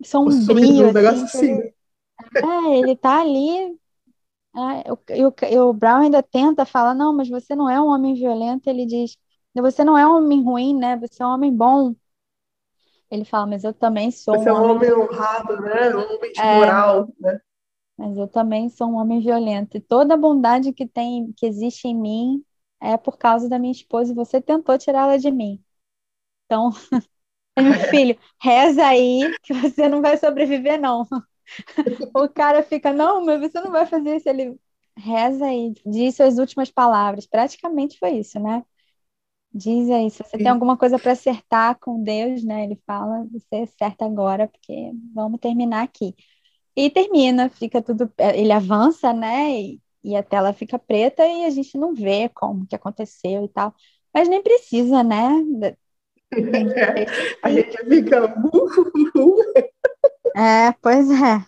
Sombrio. 0.04 0.92
Um 0.92 1.08
assim, 1.08 1.24
assim. 1.24 1.52
Ele, 1.52 1.74
é, 2.36 2.78
ele 2.78 2.96
tá 2.96 3.20
ali. 3.20 3.78
É, 4.54 5.16
e, 5.16 5.24
o, 5.24 5.34
e 5.48 5.58
o 5.58 5.72
Brown 5.72 6.02
ainda 6.02 6.22
tenta 6.22 6.66
falar, 6.66 6.94
não, 6.94 7.14
mas 7.14 7.28
você 7.28 7.54
não 7.54 7.70
é 7.70 7.80
um 7.80 7.86
homem 7.86 8.14
violento. 8.14 8.68
Ele 8.68 8.84
diz, 8.84 9.16
você 9.54 9.84
não 9.84 9.96
é 9.96 10.06
um 10.06 10.18
homem 10.18 10.42
ruim, 10.42 10.76
né? 10.76 10.96
Você 10.98 11.22
é 11.22 11.26
um 11.26 11.30
homem 11.30 11.54
bom. 11.54 11.94
Ele 13.10 13.24
fala, 13.24 13.46
mas 13.46 13.64
eu 13.64 13.72
também 13.72 14.10
sou 14.10 14.38
você 14.38 14.50
um 14.50 14.54
homem... 14.54 14.78
Você 14.78 14.86
é 14.86 14.94
um 14.94 15.00
homem 15.00 15.10
honrado, 15.10 15.60
né? 15.62 15.96
Um 15.96 16.14
homem 16.14 16.32
de 16.32 16.40
é, 16.40 16.54
moral, 16.56 17.08
né? 17.18 17.40
Mas 18.00 18.16
eu 18.16 18.26
também 18.28 18.68
sou 18.70 18.88
um 18.88 18.96
homem 18.96 19.20
violento. 19.20 19.76
E 19.76 19.80
toda 19.80 20.14
a 20.14 20.16
bondade 20.16 20.72
que 20.72 20.86
tem, 20.86 21.32
que 21.36 21.46
existe 21.46 21.86
em 21.86 21.94
mim, 21.94 22.44
é 22.80 22.96
por 22.96 23.18
causa 23.18 23.48
da 23.48 23.58
minha 23.58 23.72
esposa 23.72 24.12
e 24.12 24.14
você 24.14 24.40
tentou 24.40 24.78
tirá-la 24.78 25.18
de 25.18 25.30
mim. 25.30 25.62
Então, 26.46 26.70
meu 27.58 27.74
filho, 27.90 28.18
reza 28.42 28.86
aí 28.86 29.36
que 29.42 29.54
você 29.54 29.88
não 29.88 30.02
vai 30.02 30.16
sobreviver, 30.18 30.80
não. 30.80 31.06
o 32.14 32.28
cara 32.28 32.62
fica, 32.62 32.92
não, 32.92 33.24
mas 33.24 33.40
você 33.40 33.60
não 33.60 33.70
vai 33.72 33.86
fazer 33.86 34.16
isso. 34.16 34.28
Ele 34.28 34.58
reza 34.96 35.52
e 35.52 35.72
diz 35.86 36.16
suas 36.16 36.38
últimas 36.38 36.70
palavras. 36.70 37.26
Praticamente 37.26 37.98
foi 37.98 38.12
isso, 38.18 38.38
né? 38.40 38.64
Diz 39.52 39.90
aí, 39.90 40.10
se 40.10 40.22
você 40.22 40.38
tem 40.38 40.50
alguma 40.52 40.76
coisa 40.76 40.98
para 40.98 41.12
acertar 41.12 41.78
com 41.80 42.02
Deus, 42.02 42.44
né? 42.44 42.64
Ele 42.64 42.80
fala, 42.86 43.26
você 43.32 43.56
acerta 43.56 44.04
agora, 44.06 44.48
porque 44.48 44.92
vamos 45.14 45.40
terminar 45.40 45.82
aqui. 45.84 46.14
E 46.86 46.90
termina, 46.90 47.50
fica 47.50 47.82
tudo. 47.82 48.10
Ele 48.18 48.52
avança, 48.52 49.12
né? 49.12 49.50
E, 49.60 49.80
e 50.02 50.16
a 50.16 50.22
tela 50.22 50.52
fica 50.52 50.78
preta 50.78 51.26
e 51.26 51.44
a 51.44 51.50
gente 51.50 51.76
não 51.78 51.94
vê 51.94 52.28
como 52.30 52.66
que 52.66 52.74
aconteceu 52.74 53.44
e 53.44 53.48
tal. 53.48 53.74
Mas 54.14 54.28
nem 54.28 54.42
precisa, 54.42 55.02
né? 55.02 55.28
É, 56.32 56.32
a 57.42 57.50
gente 57.50 57.76
fica. 57.86 58.34
é, 60.36 60.72
pois 60.80 61.10
é. 61.10 61.44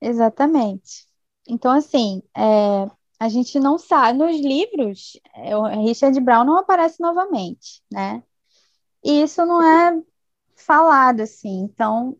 Exatamente. 0.00 1.06
Então, 1.48 1.72
assim, 1.72 2.22
é, 2.36 2.90
a 3.18 3.28
gente 3.28 3.58
não 3.58 3.78
sabe. 3.78 4.18
Nos 4.18 4.36
livros, 4.40 5.18
é, 5.34 5.56
o 5.56 5.64
Richard 5.84 6.18
Brown 6.20 6.44
não 6.44 6.58
aparece 6.58 7.00
novamente, 7.00 7.82
né? 7.90 8.22
E 9.04 9.22
isso 9.22 9.44
não 9.46 9.62
é 9.62 10.02
falado, 10.56 11.22
assim. 11.22 11.60
Então, 11.62 12.16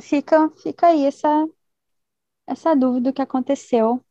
fica, 0.00 0.50
fica 0.62 0.88
aí 0.88 1.04
essa, 1.04 1.46
essa 2.46 2.74
dúvida 2.74 3.12
que 3.12 3.22
aconteceu. 3.22 4.02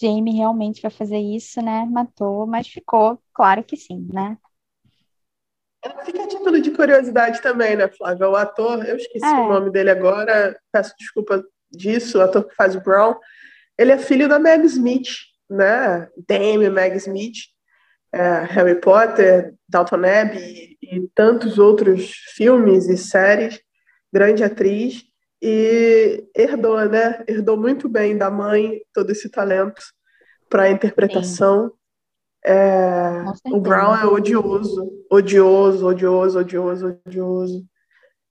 Jamie 0.00 0.36
realmente 0.36 0.80
vai 0.80 0.90
fazer 0.90 1.18
isso, 1.18 1.60
né? 1.60 1.84
Matou, 1.84 2.46
mas 2.46 2.68
ficou, 2.68 3.20
claro 3.32 3.64
que 3.64 3.76
sim, 3.76 4.08
né? 4.12 4.38
Fica 6.04 6.24
a 6.24 6.28
título 6.28 6.60
de 6.60 6.70
curiosidade 6.70 7.40
também, 7.40 7.76
né, 7.76 7.88
Flávia? 7.88 8.28
O 8.28 8.36
ator, 8.36 8.84
eu 8.84 8.96
esqueci 8.96 9.24
é. 9.24 9.40
o 9.40 9.48
nome 9.48 9.70
dele 9.70 9.90
agora, 9.90 10.58
peço 10.72 10.94
desculpa 10.98 11.44
disso, 11.70 12.18
o 12.18 12.20
ator 12.20 12.44
que 12.44 12.54
faz 12.54 12.74
o 12.74 12.80
Brown, 12.80 13.14
ele 13.76 13.92
é 13.92 13.98
filho 13.98 14.28
da 14.28 14.38
Meg 14.38 14.64
Smith, 14.66 15.08
né? 15.48 16.08
Dame 16.28 16.68
Meg 16.68 16.96
Smith, 16.96 17.38
é, 18.12 18.44
Harry 18.44 18.80
Potter, 18.80 19.54
Dalton 19.68 20.04
Abbey 20.04 20.76
e 20.82 21.08
tantos 21.14 21.58
outros 21.58 22.10
filmes 22.34 22.88
e 22.88 22.96
séries, 22.96 23.60
grande 24.12 24.42
atriz, 24.42 25.08
e 25.40 26.28
herdou, 26.34 26.84
né? 26.88 27.24
Herdou 27.28 27.56
muito 27.56 27.88
bem 27.88 28.16
da 28.16 28.30
mãe 28.30 28.80
todo 28.92 29.10
esse 29.10 29.30
talento 29.30 29.82
para 30.48 30.64
a 30.64 30.70
interpretação. 30.70 31.72
É, 32.44 33.24
o 33.46 33.60
Brown 33.60 33.96
é 33.96 34.06
odioso, 34.06 34.90
odioso, 35.10 35.86
odioso, 35.86 36.38
odioso, 36.38 37.00
odioso. 37.06 37.64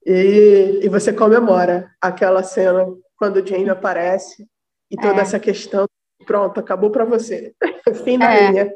E, 0.04 0.80
e 0.82 0.88
você 0.88 1.12
comemora 1.12 1.90
aquela 2.00 2.42
cena 2.42 2.86
quando 3.16 3.36
o 3.36 3.46
Jamie 3.46 3.70
aparece 3.70 4.46
e 4.90 4.96
toda 4.96 5.18
é. 5.18 5.20
essa 5.20 5.38
questão. 5.38 5.86
Pronto, 6.26 6.60
acabou 6.60 6.90
para 6.90 7.04
você. 7.04 7.54
Fim 8.04 8.18
da 8.18 8.32
é. 8.32 8.50
linha. 8.50 8.72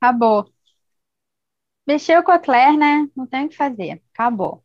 Acabou. 0.00 0.46
Mexeu 1.86 2.22
com 2.22 2.32
a 2.32 2.38
Claire, 2.38 2.76
né? 2.76 3.08
Não 3.16 3.26
tem 3.26 3.46
o 3.46 3.48
que 3.48 3.56
fazer. 3.56 4.00
Acabou. 4.12 4.62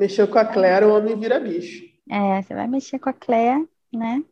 Mexeu 0.00 0.26
com 0.26 0.38
a 0.38 0.46
Claire, 0.46 0.86
o 0.86 0.96
homem 0.96 1.14
vira 1.14 1.38
bicho. 1.38 1.84
É, 2.10 2.40
você 2.40 2.54
vai 2.54 2.66
mexer 2.66 2.98
com 2.98 3.10
a 3.10 3.12
Claire, 3.12 3.68
né? 3.92 4.24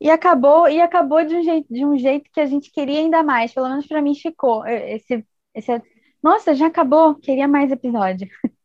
E 0.00 0.10
acabou, 0.10 0.68
e 0.68 0.80
acabou 0.80 1.24
de 1.24 1.32
um 1.32 1.44
jeito, 1.44 1.72
de 1.72 1.86
um 1.86 1.96
jeito 1.96 2.28
que 2.32 2.40
a 2.40 2.46
gente 2.46 2.72
queria 2.72 2.98
ainda 2.98 3.22
mais. 3.22 3.54
Pelo 3.54 3.68
menos 3.68 3.86
para 3.86 4.02
mim 4.02 4.16
ficou. 4.16 4.66
Esse, 4.66 5.24
esse, 5.54 5.80
nossa, 6.20 6.56
já 6.56 6.66
acabou, 6.66 7.14
queria 7.14 7.46
mais 7.46 7.70
episódio. 7.70 8.28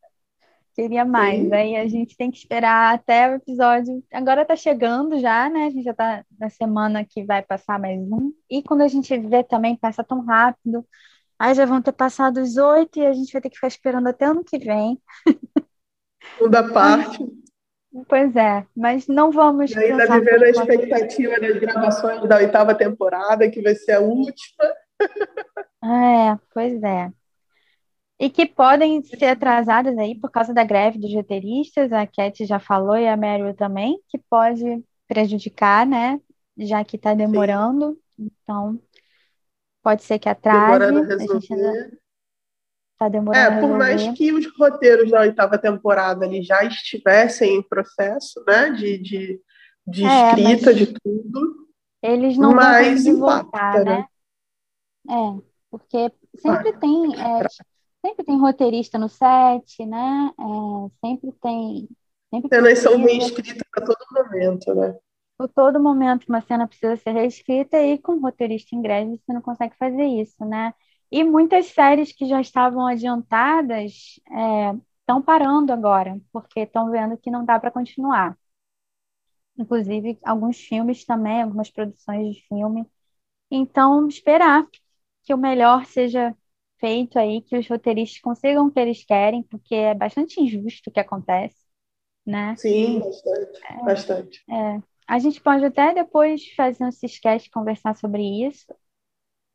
queria 0.74 1.06
mais. 1.06 1.44
Sim. 1.44 1.54
Aí 1.54 1.76
a 1.76 1.88
gente 1.88 2.18
tem 2.18 2.32
que 2.32 2.40
esperar 2.40 2.96
até 2.96 3.30
o 3.30 3.36
episódio. 3.36 4.04
Agora 4.12 4.44
tá 4.44 4.56
chegando 4.56 5.20
já, 5.20 5.48
né? 5.48 5.68
A 5.68 5.70
gente 5.70 5.84
já 5.84 5.94
tá 5.94 6.26
na 6.40 6.50
semana 6.50 7.06
que 7.06 7.24
vai 7.24 7.44
passar 7.44 7.80
mais 7.80 8.02
um. 8.02 8.34
E 8.50 8.64
quando 8.64 8.82
a 8.82 8.88
gente 8.88 9.16
vê 9.16 9.44
também, 9.44 9.76
passa 9.76 10.04
tão 10.04 10.26
rápido. 10.26 10.84
Aí 11.38 11.54
já 11.54 11.66
vão 11.66 11.82
ter 11.82 11.94
passado 11.94 12.42
os 12.42 12.58
oito 12.58 13.00
e 13.00 13.06
a 13.06 13.14
gente 13.14 13.32
vai 13.32 13.42
ter 13.42 13.50
que 13.50 13.56
ficar 13.56 13.68
esperando 13.68 14.08
até 14.08 14.26
ano 14.26 14.44
que 14.44 14.58
vem. 14.58 15.00
Segunda 16.38 16.72
parte. 16.72 17.26
Pois 18.08 18.36
é, 18.36 18.66
mas 18.76 19.08
não 19.08 19.32
vamos. 19.32 19.72
E 19.72 19.80
ainda 19.80 20.06
vivendo 20.06 20.44
a 20.44 20.50
expectativa 20.50 21.40
das 21.40 21.58
gravações 21.58 22.28
da 22.28 22.38
oitava 22.38 22.76
temporada, 22.76 23.50
que 23.50 23.62
vai 23.62 23.76
ser 23.76 23.94
a 23.94 24.00
última. 24.00 24.64
É, 25.84 26.38
pois 26.54 26.82
é. 26.84 27.12
E 28.20 28.30
que 28.30 28.46
podem 28.46 29.02
ser 29.02 29.26
atrasadas 29.26 29.98
aí 29.98 30.14
por 30.14 30.30
causa 30.30 30.54
da 30.54 30.64
greve 30.64 31.00
dos 31.00 31.14
roteiristas, 31.14 31.92
a 31.94 32.06
Cat 32.06 32.46
já 32.46 32.60
falou 32.60 32.98
e 32.98 33.08
a 33.08 33.16
Meryl 33.16 33.54
também, 33.54 33.98
que 34.10 34.20
pode 34.30 34.84
prejudicar, 35.08 35.86
né? 35.86 36.20
Já 36.58 36.84
que 36.84 36.98
está 36.98 37.14
demorando. 37.14 37.98
Sim. 38.18 38.30
Então, 38.44 38.80
pode 39.82 40.04
ser 40.04 40.20
que 40.20 40.28
atrase. 40.28 40.80
Demorando 40.80 41.00
a 41.00 41.18
resolver. 41.18 41.99
Tá 43.00 43.08
demorando. 43.08 43.40
É, 43.40 43.62
por 43.62 43.78
mais 43.78 44.06
que 44.10 44.34
os 44.34 44.46
roteiros 44.58 45.10
da 45.10 45.22
oitava 45.22 45.58
temporada 45.58 46.26
ali 46.26 46.44
já 46.44 46.66
estivessem 46.66 47.56
em 47.56 47.64
processo, 47.64 48.44
né? 48.46 48.72
De, 48.72 48.98
de, 48.98 49.42
de 49.88 50.04
é, 50.04 50.28
escrita, 50.28 50.74
de 50.74 50.88
tudo. 50.88 51.70
Eles 52.04 52.38
não 52.38 52.54
mas 52.54 53.06
vão 53.06 53.20
voltar, 53.20 53.86
né? 53.86 54.06
né? 55.06 55.16
É, 55.16 55.42
porque 55.72 56.12
sempre 56.36 56.70
ah, 56.70 56.78
tem. 56.78 57.16
É, 57.16 57.48
sempre 58.06 58.26
tem 58.26 58.38
roteirista 58.38 59.00
no 59.00 59.08
set, 59.08 59.86
né? 59.86 60.32
É, 60.38 61.08
sempre 61.08 61.32
tem. 61.42 61.88
Sempre 62.34 62.50
Cenas 62.50 62.80
são 62.80 62.98
reescritas 62.98 63.64
a 63.78 63.82
todo 63.82 64.06
momento, 64.12 64.76
né? 64.76 64.94
Por 65.38 65.48
todo 65.48 65.80
momento 65.80 66.26
uma 66.28 66.42
cena 66.42 66.68
precisa 66.68 66.98
ser 66.98 67.12
reescrita 67.12 67.82
e 67.82 67.98
com 67.98 68.20
roteirista 68.20 68.76
em 68.76 68.82
greve 68.82 69.18
você 69.18 69.32
não 69.32 69.42
consegue 69.42 69.74
fazer 69.78 70.04
isso, 70.04 70.44
né? 70.44 70.74
E 71.12 71.24
muitas 71.24 71.68
séries 71.68 72.12
que 72.12 72.28
já 72.28 72.40
estavam 72.40 72.86
adiantadas 72.86 74.20
estão 75.02 75.20
é, 75.20 75.24
parando 75.26 75.74
agora, 75.74 76.20
porque 76.32 76.62
estão 76.62 76.92
vendo 76.92 77.18
que 77.18 77.32
não 77.32 77.44
dá 77.44 77.60
para 77.60 77.72
continuar. 77.72 78.38
Inclusive, 79.58 80.20
alguns 80.24 80.58
filmes 80.58 81.04
também, 81.04 81.42
algumas 81.42 81.70
produções 81.70 82.36
de 82.36 82.48
filme. 82.48 82.86
Então, 83.52 84.08
esperar 84.08 84.66
que 85.24 85.34
o 85.34 85.38
melhor 85.38 85.86
seja 85.86 86.36
feito 86.80 87.20
aí, 87.20 87.42
que 87.42 87.58
os 87.58 87.68
roteiristas 87.68 88.22
consigam 88.22 88.68
o 88.68 88.72
que 88.72 88.80
eles 88.80 89.04
querem, 89.04 89.44
porque 89.44 89.76
é 89.76 89.94
bastante 89.94 90.40
injusto 90.40 90.90
o 90.90 90.94
que 90.94 91.00
acontece, 91.00 91.58
né? 92.26 92.56
Sim, 92.56 93.00
bastante, 93.00 93.62
é, 93.66 93.84
bastante. 93.84 94.46
É. 94.50 94.82
A 95.08 95.20
gente 95.20 95.42
pode 95.42 95.66
até 95.66 95.94
depois 95.94 96.48
fazer 96.56 96.86
um 96.86 96.90
sketch 96.90 97.50
conversar 97.52 97.98
sobre 97.98 98.22
isso, 98.48 98.68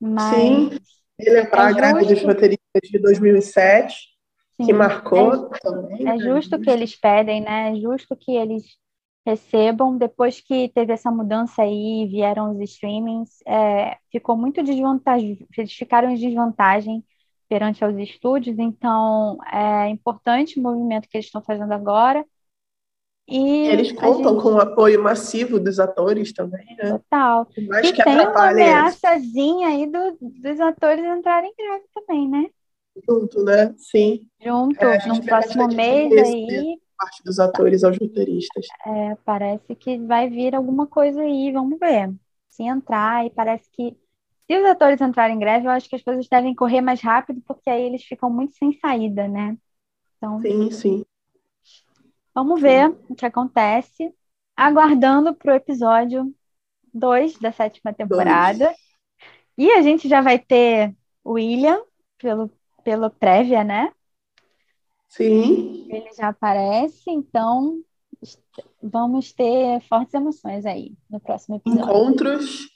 mas... 0.00 0.70
Sim 0.70 1.03
e 1.18 1.30
lembrar 1.30 1.68
é 1.68 1.72
a 1.72 1.72
greve 1.72 2.06
dos 2.06 2.22
roteiristas 2.22 2.90
de 2.90 2.98
2007, 2.98 3.94
Sim, 4.56 4.66
que 4.66 4.72
marcou 4.72 5.50
é, 5.54 5.58
também. 5.60 6.08
É 6.08 6.18
justo 6.18 6.58
que 6.60 6.70
eles 6.70 6.96
pedem, 6.96 7.40
né? 7.40 7.72
É 7.72 7.76
justo 7.76 8.16
que 8.16 8.32
eles 8.32 8.64
recebam. 9.26 9.96
Depois 9.96 10.40
que 10.40 10.68
teve 10.68 10.92
essa 10.92 11.10
mudança 11.10 11.62
aí, 11.62 12.06
vieram 12.10 12.52
os 12.52 12.60
streamings, 12.60 13.40
é, 13.46 13.96
ficou 14.10 14.36
muito 14.36 14.62
desvantagem, 14.62 15.46
eles 15.56 15.72
ficaram 15.72 16.10
em 16.10 16.16
desvantagem 16.16 17.04
perante 17.48 17.84
aos 17.84 17.96
estúdios, 17.96 18.58
então 18.58 19.38
é 19.52 19.88
importante 19.88 20.58
o 20.58 20.62
movimento 20.62 21.08
que 21.08 21.16
eles 21.16 21.26
estão 21.26 21.42
fazendo 21.42 21.72
agora. 21.72 22.24
E 23.26 23.66
eles 23.68 23.90
contam 23.92 24.32
gente... 24.32 24.42
com 24.42 24.48
o 24.50 24.60
apoio 24.60 25.02
massivo 25.02 25.58
dos 25.58 25.80
atores 25.80 26.32
também, 26.32 26.66
né? 26.76 26.90
Total. 26.90 27.48
Mais 27.68 27.88
e 27.88 27.92
que 27.92 28.04
tem 28.04 28.20
uma 28.20 28.50
ameaçazinha 28.50 29.68
aí 29.68 29.86
do, 29.86 30.18
dos 30.20 30.60
atores 30.60 31.04
entrarem 31.04 31.50
em 31.50 31.54
greve 31.56 31.84
também, 31.94 32.28
né? 32.28 32.46
Junto, 33.08 33.42
né? 33.42 33.74
Sim. 33.78 34.28
Junto, 34.40 34.84
é, 34.84 35.06
no 35.06 35.24
próximo 35.24 35.68
mês 35.68 36.12
aí. 36.12 36.78
Parte 36.96 37.24
dos 37.24 37.40
atores 37.40 37.82
aos 37.82 37.98
roteiristas. 37.98 38.66
É, 38.86 39.16
parece 39.24 39.74
que 39.74 39.98
vai 39.98 40.28
vir 40.28 40.54
alguma 40.54 40.86
coisa 40.86 41.20
aí, 41.22 41.50
vamos 41.50 41.78
ver. 41.78 42.14
Se 42.48 42.62
entrar, 42.62 43.26
e 43.26 43.30
parece 43.30 43.68
que 43.72 43.96
se 44.46 44.58
os 44.58 44.64
atores 44.66 45.00
entrarem 45.00 45.34
em 45.36 45.38
greve, 45.38 45.66
eu 45.66 45.70
acho 45.70 45.88
que 45.88 45.96
as 45.96 46.02
coisas 46.02 46.28
devem 46.28 46.54
correr 46.54 46.80
mais 46.80 47.00
rápido, 47.00 47.42
porque 47.46 47.68
aí 47.68 47.82
eles 47.82 48.04
ficam 48.04 48.30
muito 48.30 48.54
sem 48.54 48.78
saída, 48.78 49.26
né? 49.26 49.56
Então, 50.16 50.40
sim, 50.40 50.70
sim. 50.70 51.04
Vamos 52.34 52.60
ver 52.60 52.90
o 53.08 53.14
que 53.14 53.24
acontece. 53.24 54.12
Aguardando 54.56 55.34
para 55.34 55.52
o 55.52 55.56
episódio 55.56 56.34
2 56.92 57.38
da 57.38 57.52
sétima 57.52 57.92
temporada. 57.92 58.66
Dois. 58.66 58.76
E 59.56 59.70
a 59.70 59.82
gente 59.82 60.08
já 60.08 60.20
vai 60.20 60.38
ter 60.38 60.94
o 61.22 61.32
William 61.32 61.80
pelo, 62.18 62.50
pelo 62.82 63.10
prévia, 63.10 63.62
né? 63.62 63.92
Sim. 65.08 65.86
Ele 65.88 66.12
já 66.12 66.28
aparece, 66.28 67.08
então 67.08 67.80
vamos 68.82 69.32
ter 69.32 69.80
fortes 69.82 70.14
emoções 70.14 70.66
aí 70.66 70.92
no 71.08 71.20
próximo 71.20 71.56
episódio. 71.56 71.84
Encontros, 71.84 72.68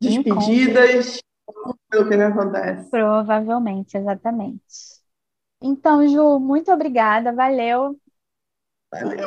despedidas, 0.00 1.20
o 1.46 2.08
que 2.08 2.14
acontece. 2.14 2.90
Provavelmente, 2.90 3.96
exatamente. 3.96 4.96
Então, 5.60 6.06
Ju, 6.08 6.40
muito 6.40 6.72
obrigada, 6.72 7.32
valeu. 7.32 7.96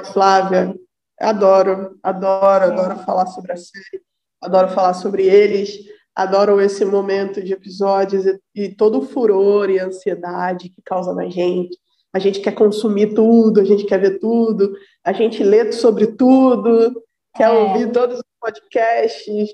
Flávia. 0.05 0.75
Adoro, 1.19 1.97
adoro, 2.01 2.63
adoro 2.63 2.99
falar 2.99 3.25
sobre 3.27 3.51
a 3.51 3.57
série. 3.57 4.01
adoro 4.41 4.69
falar 4.69 4.93
sobre 4.93 5.27
eles, 5.27 5.77
adoro 6.15 6.61
esse 6.61 6.85
momento 6.85 7.43
de 7.43 7.53
episódios 7.53 8.25
e, 8.25 8.39
e 8.55 8.75
todo 8.75 8.99
o 8.99 9.05
furor 9.05 9.69
e 9.69 9.79
ansiedade 9.79 10.69
que 10.69 10.81
causa 10.81 11.13
na 11.13 11.29
gente. 11.29 11.77
A 12.13 12.19
gente 12.19 12.39
quer 12.39 12.53
consumir 12.53 13.13
tudo, 13.13 13.59
a 13.59 13.63
gente 13.63 13.85
quer 13.85 13.99
ver 13.99 14.17
tudo, 14.19 14.73
a 15.03 15.11
gente 15.13 15.43
lê 15.43 15.71
sobre 15.71 16.07
tudo, 16.07 17.03
quer 17.35 17.43
é. 17.43 17.49
ouvir 17.49 17.91
todos 17.91 18.17
os 18.17 18.23
podcasts. 18.39 19.49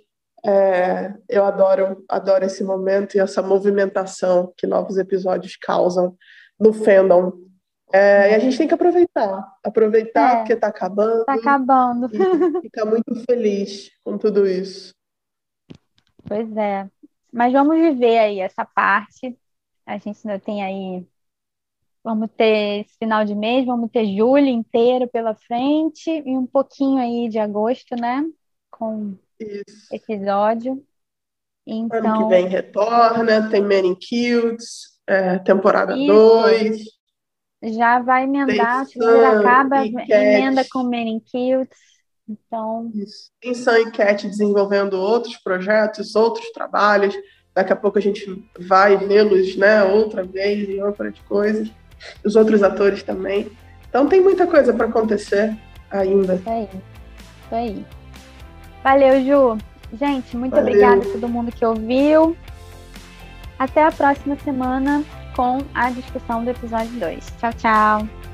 É, 0.45 1.13
eu 1.27 1.43
adoro, 1.43 2.03
adoro 2.07 2.45
esse 2.45 2.63
momento 2.63 3.15
e 3.15 3.19
essa 3.19 3.41
movimentação 3.41 4.53
que 4.55 4.67
novos 4.67 4.97
episódios 4.97 5.57
causam 5.57 6.15
no 6.59 6.71
fandom. 6.71 7.33
É, 7.93 8.31
e 8.31 8.35
a 8.35 8.39
gente 8.39 8.57
tem 8.57 8.67
que 8.67 8.73
aproveitar, 8.73 9.57
aproveitar 9.63 10.33
é, 10.33 10.35
porque 10.37 10.53
está 10.53 10.67
acabando. 10.67 11.19
Está 11.21 11.33
acabando. 11.35 12.09
Ficar 12.61 12.85
muito 12.85 13.15
feliz 13.29 13.91
com 14.03 14.17
tudo 14.17 14.47
isso. 14.47 14.93
Pois 16.27 16.55
é. 16.57 16.89
Mas 17.31 17.53
vamos 17.53 17.77
viver 17.77 18.17
aí 18.17 18.39
essa 18.39 18.65
parte. 18.65 19.37
A 19.85 19.97
gente 19.97 20.19
ainda 20.25 20.39
tem 20.39 20.63
aí. 20.63 21.05
Vamos 22.03 22.29
ter 22.35 22.81
esse 22.81 22.97
final 22.97 23.25
de 23.25 23.33
mês, 23.33 23.65
vamos 23.65 23.89
ter 23.91 24.05
julho 24.05 24.47
inteiro 24.47 25.07
pela 25.07 25.33
frente 25.33 26.09
e 26.09 26.37
um 26.37 26.45
pouquinho 26.45 26.99
aí 26.99 27.29
de 27.29 27.39
agosto, 27.39 27.95
né? 27.99 28.23
Com 28.69 29.17
Isso. 29.39 29.87
episódio. 29.91 30.83
Então... 31.65 31.97
Ano 31.97 32.11
que 32.11 32.17
então 32.17 32.29
vem 32.29 32.47
retorna, 32.47 33.49
tem 33.49 33.61
Many 33.61 33.95
Kills, 33.95 34.99
é, 35.07 35.39
temporada 35.39 35.95
2. 35.95 36.83
Já 37.73 37.99
vai 37.99 38.23
emendar, 38.23 38.85
se 38.85 38.99
acaba, 38.99 39.85
emenda 39.85 40.63
com 40.71 40.89
Kills. 41.25 41.69
Então. 42.27 42.91
Isso. 42.93 43.31
Tem 43.39 43.53
Sam 43.53 43.79
e 43.79 43.91
Cat 43.91 44.27
desenvolvendo 44.27 44.95
outros 44.95 45.37
projetos, 45.37 46.15
outros 46.15 46.51
trabalhos. 46.51 47.15
Daqui 47.53 47.71
a 47.71 47.75
pouco 47.75 47.97
a 47.97 48.01
gente 48.01 48.43
vai 48.59 48.97
vê-los, 48.97 49.55
né, 49.55 49.83
outra 49.83 50.23
vez 50.23 50.67
em 50.67 50.81
outras 50.81 51.17
coisas. 51.27 51.71
Os 52.23 52.35
outros 52.35 52.61
atores 52.61 53.03
também. 53.03 53.49
Então 53.87 54.07
tem 54.07 54.21
muita 54.21 54.45
coisa 54.45 54.73
para 54.73 54.87
acontecer 54.87 55.55
ainda. 55.89 56.35
Isso 56.35 56.49
aí. 56.49 56.69
Isso 57.45 57.55
aí. 57.55 57.85
Valeu, 58.83 59.23
Ju. 59.23 59.57
Gente, 59.97 60.35
muito 60.35 60.51
Valeu. 60.51 60.67
obrigada 60.67 61.01
a 61.01 61.11
todo 61.13 61.29
mundo 61.29 61.51
que 61.51 61.65
ouviu. 61.65 62.35
Até 63.57 63.83
a 63.83 63.91
próxima 63.91 64.35
semana 64.39 65.03
com 65.35 65.59
a 65.73 65.89
discussão 65.91 66.43
do 66.43 66.49
episódio 66.49 66.99
2. 66.99 67.33
Tchau, 67.39 67.53
tchau. 67.53 68.24